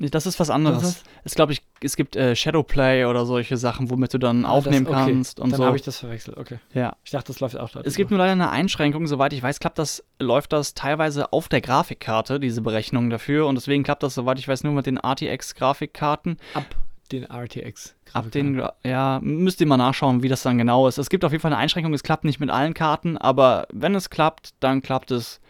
Nee, 0.00 0.10
Das 0.10 0.26
ist 0.26 0.38
was 0.38 0.48
Was 0.48 0.54
anderes. 0.54 0.82
ist 0.84 1.04
Es 1.24 1.34
glaube 1.34 1.52
ich, 1.52 1.60
es 1.80 1.96
gibt 1.96 2.14
äh, 2.14 2.36
Shadowplay 2.36 3.04
oder 3.06 3.26
solche 3.26 3.56
Sachen, 3.56 3.90
womit 3.90 4.14
du 4.14 4.18
dann 4.18 4.44
Ah, 4.44 4.50
aufnehmen 4.50 4.84
das- 4.86 4.94
okay. 4.94 5.10
kannst 5.12 5.40
und 5.40 5.50
Dann 5.50 5.58
so. 5.58 5.64
habe 5.66 5.76
ich 5.76 5.82
das 5.82 5.98
verwechselt, 5.98 6.36
okay. 6.36 6.60
ja. 6.72 6.94
Ich 7.04 7.10
dachte, 7.10 7.32
das 7.32 7.40
läuft 7.40 7.58
auch 7.58 7.68
da. 7.70 7.80
Es 7.80 7.96
gibt 7.96 8.10
nur 8.12 8.18
leider 8.18 8.30
eine 8.30 8.50
Einschränkung, 8.50 9.08
soweit 9.08 9.32
ich 9.32 9.42
weiß, 9.42 9.58
klappt 9.58 9.76
das, 9.80 10.04
läuft 10.20 10.52
das 10.52 10.74
teilweise 10.74 11.32
auf 11.32 11.48
der 11.48 11.60
Grafikkarte, 11.60 12.38
diese 12.38 12.62
Berechnung 12.62 13.10
dafür. 13.10 13.48
Und 13.48 13.56
deswegen 13.56 13.82
klappt 13.82 14.04
das, 14.04 14.14
soweit 14.14 14.38
ich 14.38 14.46
weiß, 14.46 14.62
nur 14.62 14.72
mit 14.72 14.86
den 14.86 14.98
RTX-Grafikkarten. 14.98 16.36
ab 16.54 16.64
den 17.12 17.24
RTX. 17.24 17.94
Ab 18.12 18.30
den, 18.30 18.62
ja, 18.84 19.20
müsst 19.22 19.60
ihr 19.60 19.66
mal 19.66 19.76
nachschauen, 19.76 20.22
wie 20.22 20.28
das 20.28 20.42
dann 20.42 20.58
genau 20.58 20.88
ist. 20.88 20.98
Es 20.98 21.10
gibt 21.10 21.24
auf 21.24 21.32
jeden 21.32 21.42
Fall 21.42 21.52
eine 21.52 21.60
Einschränkung, 21.60 21.92
es 21.94 22.02
klappt 22.02 22.24
nicht 22.24 22.40
mit 22.40 22.50
allen 22.50 22.74
Karten, 22.74 23.16
aber 23.16 23.66
wenn 23.72 23.94
es 23.94 24.10
klappt, 24.10 24.50
dann 24.60 24.82
klappt 24.82 25.10
es 25.10 25.40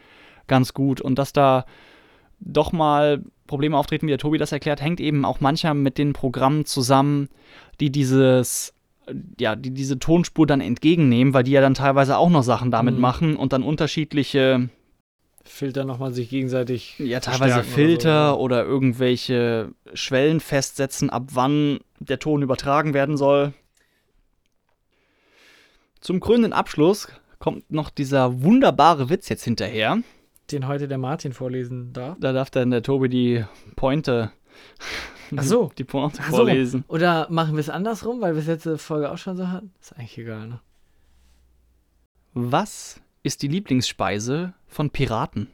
ganz 0.47 0.75
gut. 0.75 1.01
Und 1.01 1.19
dass 1.19 1.33
da 1.33 1.65
doch 2.41 2.73
mal 2.73 3.23
Probleme 3.47 3.77
auftreten, 3.77 4.07
wie 4.07 4.11
der 4.11 4.19
Tobi 4.19 4.39
das 4.39 4.53
erklärt, 4.53 4.81
hängt 4.81 5.01
eben 5.01 5.25
auch 5.25 5.41
mancher 5.41 5.75
mit 5.75 5.99
den 5.99 6.13
Programmen 6.13 6.65
zusammen, 6.65 7.29
die 7.81 7.91
dieses 7.91 8.75
ja, 9.41 9.57
die 9.57 9.71
diese 9.71 9.99
Tonspur 9.99 10.47
dann 10.47 10.61
entgegennehmen, 10.61 11.33
weil 11.33 11.43
die 11.43 11.53
ja 11.53 11.63
dann 11.63 11.73
teilweise 11.73 12.19
auch 12.19 12.29
noch 12.29 12.43
Sachen 12.43 12.71
damit 12.71 12.97
Mhm. 12.97 13.01
machen 13.01 13.37
und 13.37 13.55
dann 13.55 13.63
unterschiedliche, 13.63 14.69
Filter 15.49 15.85
nochmal 15.85 16.13
sich 16.13 16.29
gegenseitig. 16.29 16.99
ja, 16.99 17.21
teilweise 17.21 17.65
Filter 17.65 18.39
oder 18.39 18.63
oder, 18.63 18.65
irgendwelche 18.65 19.73
Schwellen 19.95 20.41
festsetzen, 20.41 21.11
ab 21.11 21.31
wann 21.33 21.81
der 21.99 22.19
Ton 22.19 22.43
übertragen 22.43 22.95
werden 22.95 23.17
soll. 23.17 23.53
Zum 26.01 26.21
krönenden 26.21 26.53
Abschluss 26.53 27.09
kommt 27.39 27.71
noch 27.71 27.91
dieser 27.91 28.43
wunderbare 28.43 29.11
Witz 29.11 29.29
jetzt 29.29 29.45
hinterher. 29.45 29.97
so. 29.97 30.03
Den 30.51 30.67
heute 30.67 30.89
der 30.89 30.99
Martin 30.99 31.33
vorlesen 31.33 31.93
darf. 31.93 32.17
Da 32.21 32.33
darf 32.33 32.51
dann 32.51 32.71
der 32.71 32.83
Tobi 32.83 33.09
die 33.09 33.45
Pointe, 33.77 34.33
Ach 35.37 35.43
so. 35.43 35.71
die 35.77 35.85
Pointe 35.85 36.21
Ach 36.23 36.31
so. 36.31 36.37
vorlesen. 36.37 36.85
Oder 36.89 37.27
machen 37.31 37.55
wir 37.55 37.61
es 37.61 37.69
andersrum, 37.69 38.21
weil 38.21 38.35
wir 38.35 38.41
es 38.41 38.47
letzte 38.47 38.79
Folge 38.79 39.11
auch 39.11 39.19
schon 39.19 39.37
so 39.37 39.49
hatten? 39.49 39.73
Ist 39.81 39.93
eigentlich 39.97 40.17
egal, 40.19 40.49
ne? 40.49 40.61
Was 42.35 43.01
ist 43.29 43.43
die 43.43 43.49
Lieblingsspeise 43.49 44.55
von 44.67 44.89
Piraten? 44.89 45.49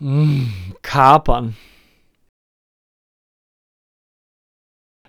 Mm, 0.00 0.46
Kapern. 0.80 1.54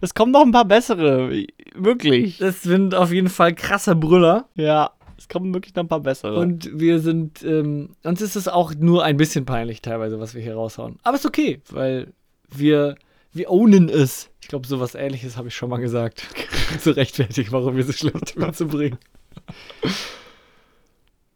Es 0.01 0.13
kommen 0.13 0.33
noch 0.33 0.41
ein 0.41 0.51
paar 0.51 0.65
bessere, 0.65 1.31
wirklich. 1.73 2.37
Das 2.39 2.63
sind 2.63 2.95
auf 2.95 3.13
jeden 3.13 3.29
Fall 3.29 3.55
krasse 3.55 3.95
Brüller. 3.95 4.49
Ja, 4.55 4.91
es 5.17 5.29
kommen 5.29 5.53
wirklich 5.53 5.73
noch 5.73 5.83
ein 5.83 5.87
paar 5.89 6.01
bessere. 6.01 6.37
Und 6.37 6.77
wir 6.77 6.99
sind, 6.99 7.43
ähm, 7.43 7.95
uns 8.03 8.21
ist 8.21 8.35
es 8.35 8.49
auch 8.49 8.73
nur 8.75 9.05
ein 9.05 9.15
bisschen 9.15 9.45
peinlich 9.45 9.81
teilweise, 9.81 10.19
was 10.19 10.35
wir 10.35 10.41
hier 10.41 10.55
raushauen. 10.55 10.97
Aber 11.03 11.15
ist 11.15 11.25
okay, 11.25 11.61
weil 11.69 12.11
wir, 12.49 12.95
wir 13.31 13.49
ownen 13.49 13.87
es. 13.87 14.29
Ich 14.41 14.49
glaube, 14.49 14.67
sowas 14.67 14.95
ähnliches 14.95 15.37
habe 15.37 15.47
ich 15.47 15.55
schon 15.55 15.69
mal 15.69 15.77
gesagt. 15.77 16.27
zu 16.81 16.91
rechtfertigen, 16.91 17.53
warum 17.53 17.77
wir 17.77 17.85
so 17.85 17.93
schlimm 17.93 18.21
zu 18.53 18.67
bringen. 18.67 18.97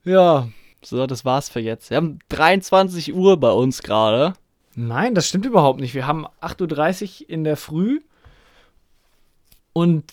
Ja. 0.03 0.47
so, 0.83 1.07
das 1.07 1.25
war's 1.25 1.49
für 1.49 1.59
jetzt. 1.59 1.89
Wir 1.89 1.97
haben 1.97 2.19
23 2.29 3.13
Uhr 3.13 3.39
bei 3.39 3.51
uns 3.51 3.83
gerade. 3.83 4.33
Nein, 4.75 5.13
das 5.13 5.27
stimmt 5.27 5.45
überhaupt 5.45 5.79
nicht. 5.79 5.93
Wir 5.93 6.07
haben 6.07 6.25
8.30 6.41 7.23
Uhr 7.23 7.29
in 7.29 7.43
der 7.43 7.57
Früh 7.57 8.01
und. 9.73 10.05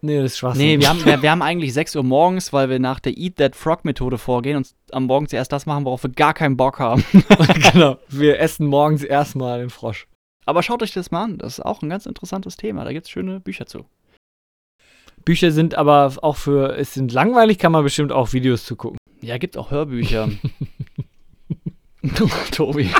Nee, 0.00 0.22
das 0.22 0.32
ist 0.32 0.38
Schwachsinn. 0.38 0.64
Nee, 0.64 0.80
wir 0.80 0.88
haben, 0.88 1.04
wir, 1.04 1.22
wir 1.22 1.30
haben 1.30 1.42
eigentlich 1.42 1.72
6 1.72 1.96
Uhr 1.96 2.04
morgens, 2.04 2.52
weil 2.52 2.68
wir 2.68 2.78
nach 2.78 3.00
der 3.00 3.16
Eat 3.16 3.36
That 3.36 3.56
Frog 3.56 3.84
Methode 3.84 4.18
vorgehen 4.18 4.56
und 4.56 4.74
am 4.92 5.06
Morgen 5.06 5.26
zuerst 5.28 5.52
das 5.52 5.66
machen, 5.66 5.84
worauf 5.84 6.04
wir 6.04 6.10
gar 6.10 6.34
keinen 6.34 6.56
Bock 6.56 6.78
haben. 6.78 7.04
genau. 7.72 7.98
Wir 8.08 8.38
essen 8.38 8.66
morgens 8.66 9.02
erstmal 9.02 9.58
den 9.58 9.70
Frosch. 9.70 10.06
Aber 10.46 10.62
schaut 10.62 10.82
euch 10.82 10.92
das 10.92 11.10
mal 11.10 11.24
an, 11.24 11.38
das 11.38 11.58
ist 11.58 11.64
auch 11.64 11.82
ein 11.82 11.90
ganz 11.90 12.06
interessantes 12.06 12.56
Thema. 12.56 12.84
Da 12.84 12.92
gibt's 12.92 13.10
schöne 13.10 13.40
Bücher 13.40 13.66
zu. 13.66 13.86
Bücher 15.24 15.50
sind 15.50 15.74
aber 15.74 16.12
auch 16.22 16.36
für. 16.36 16.76
Es 16.76 16.94
sind 16.94 17.12
langweilig, 17.12 17.58
kann 17.58 17.72
man 17.72 17.82
bestimmt 17.82 18.12
auch 18.12 18.32
Videos 18.32 18.64
zu 18.64 18.76
gucken. 18.76 18.97
Ja, 19.20 19.38
gibt 19.38 19.56
auch 19.56 19.70
Hörbücher. 19.70 20.30
Tobi. 22.52 22.90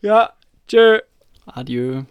Ja, 0.00 0.32
tschö. 0.66 1.00
Adieu. 1.46 2.04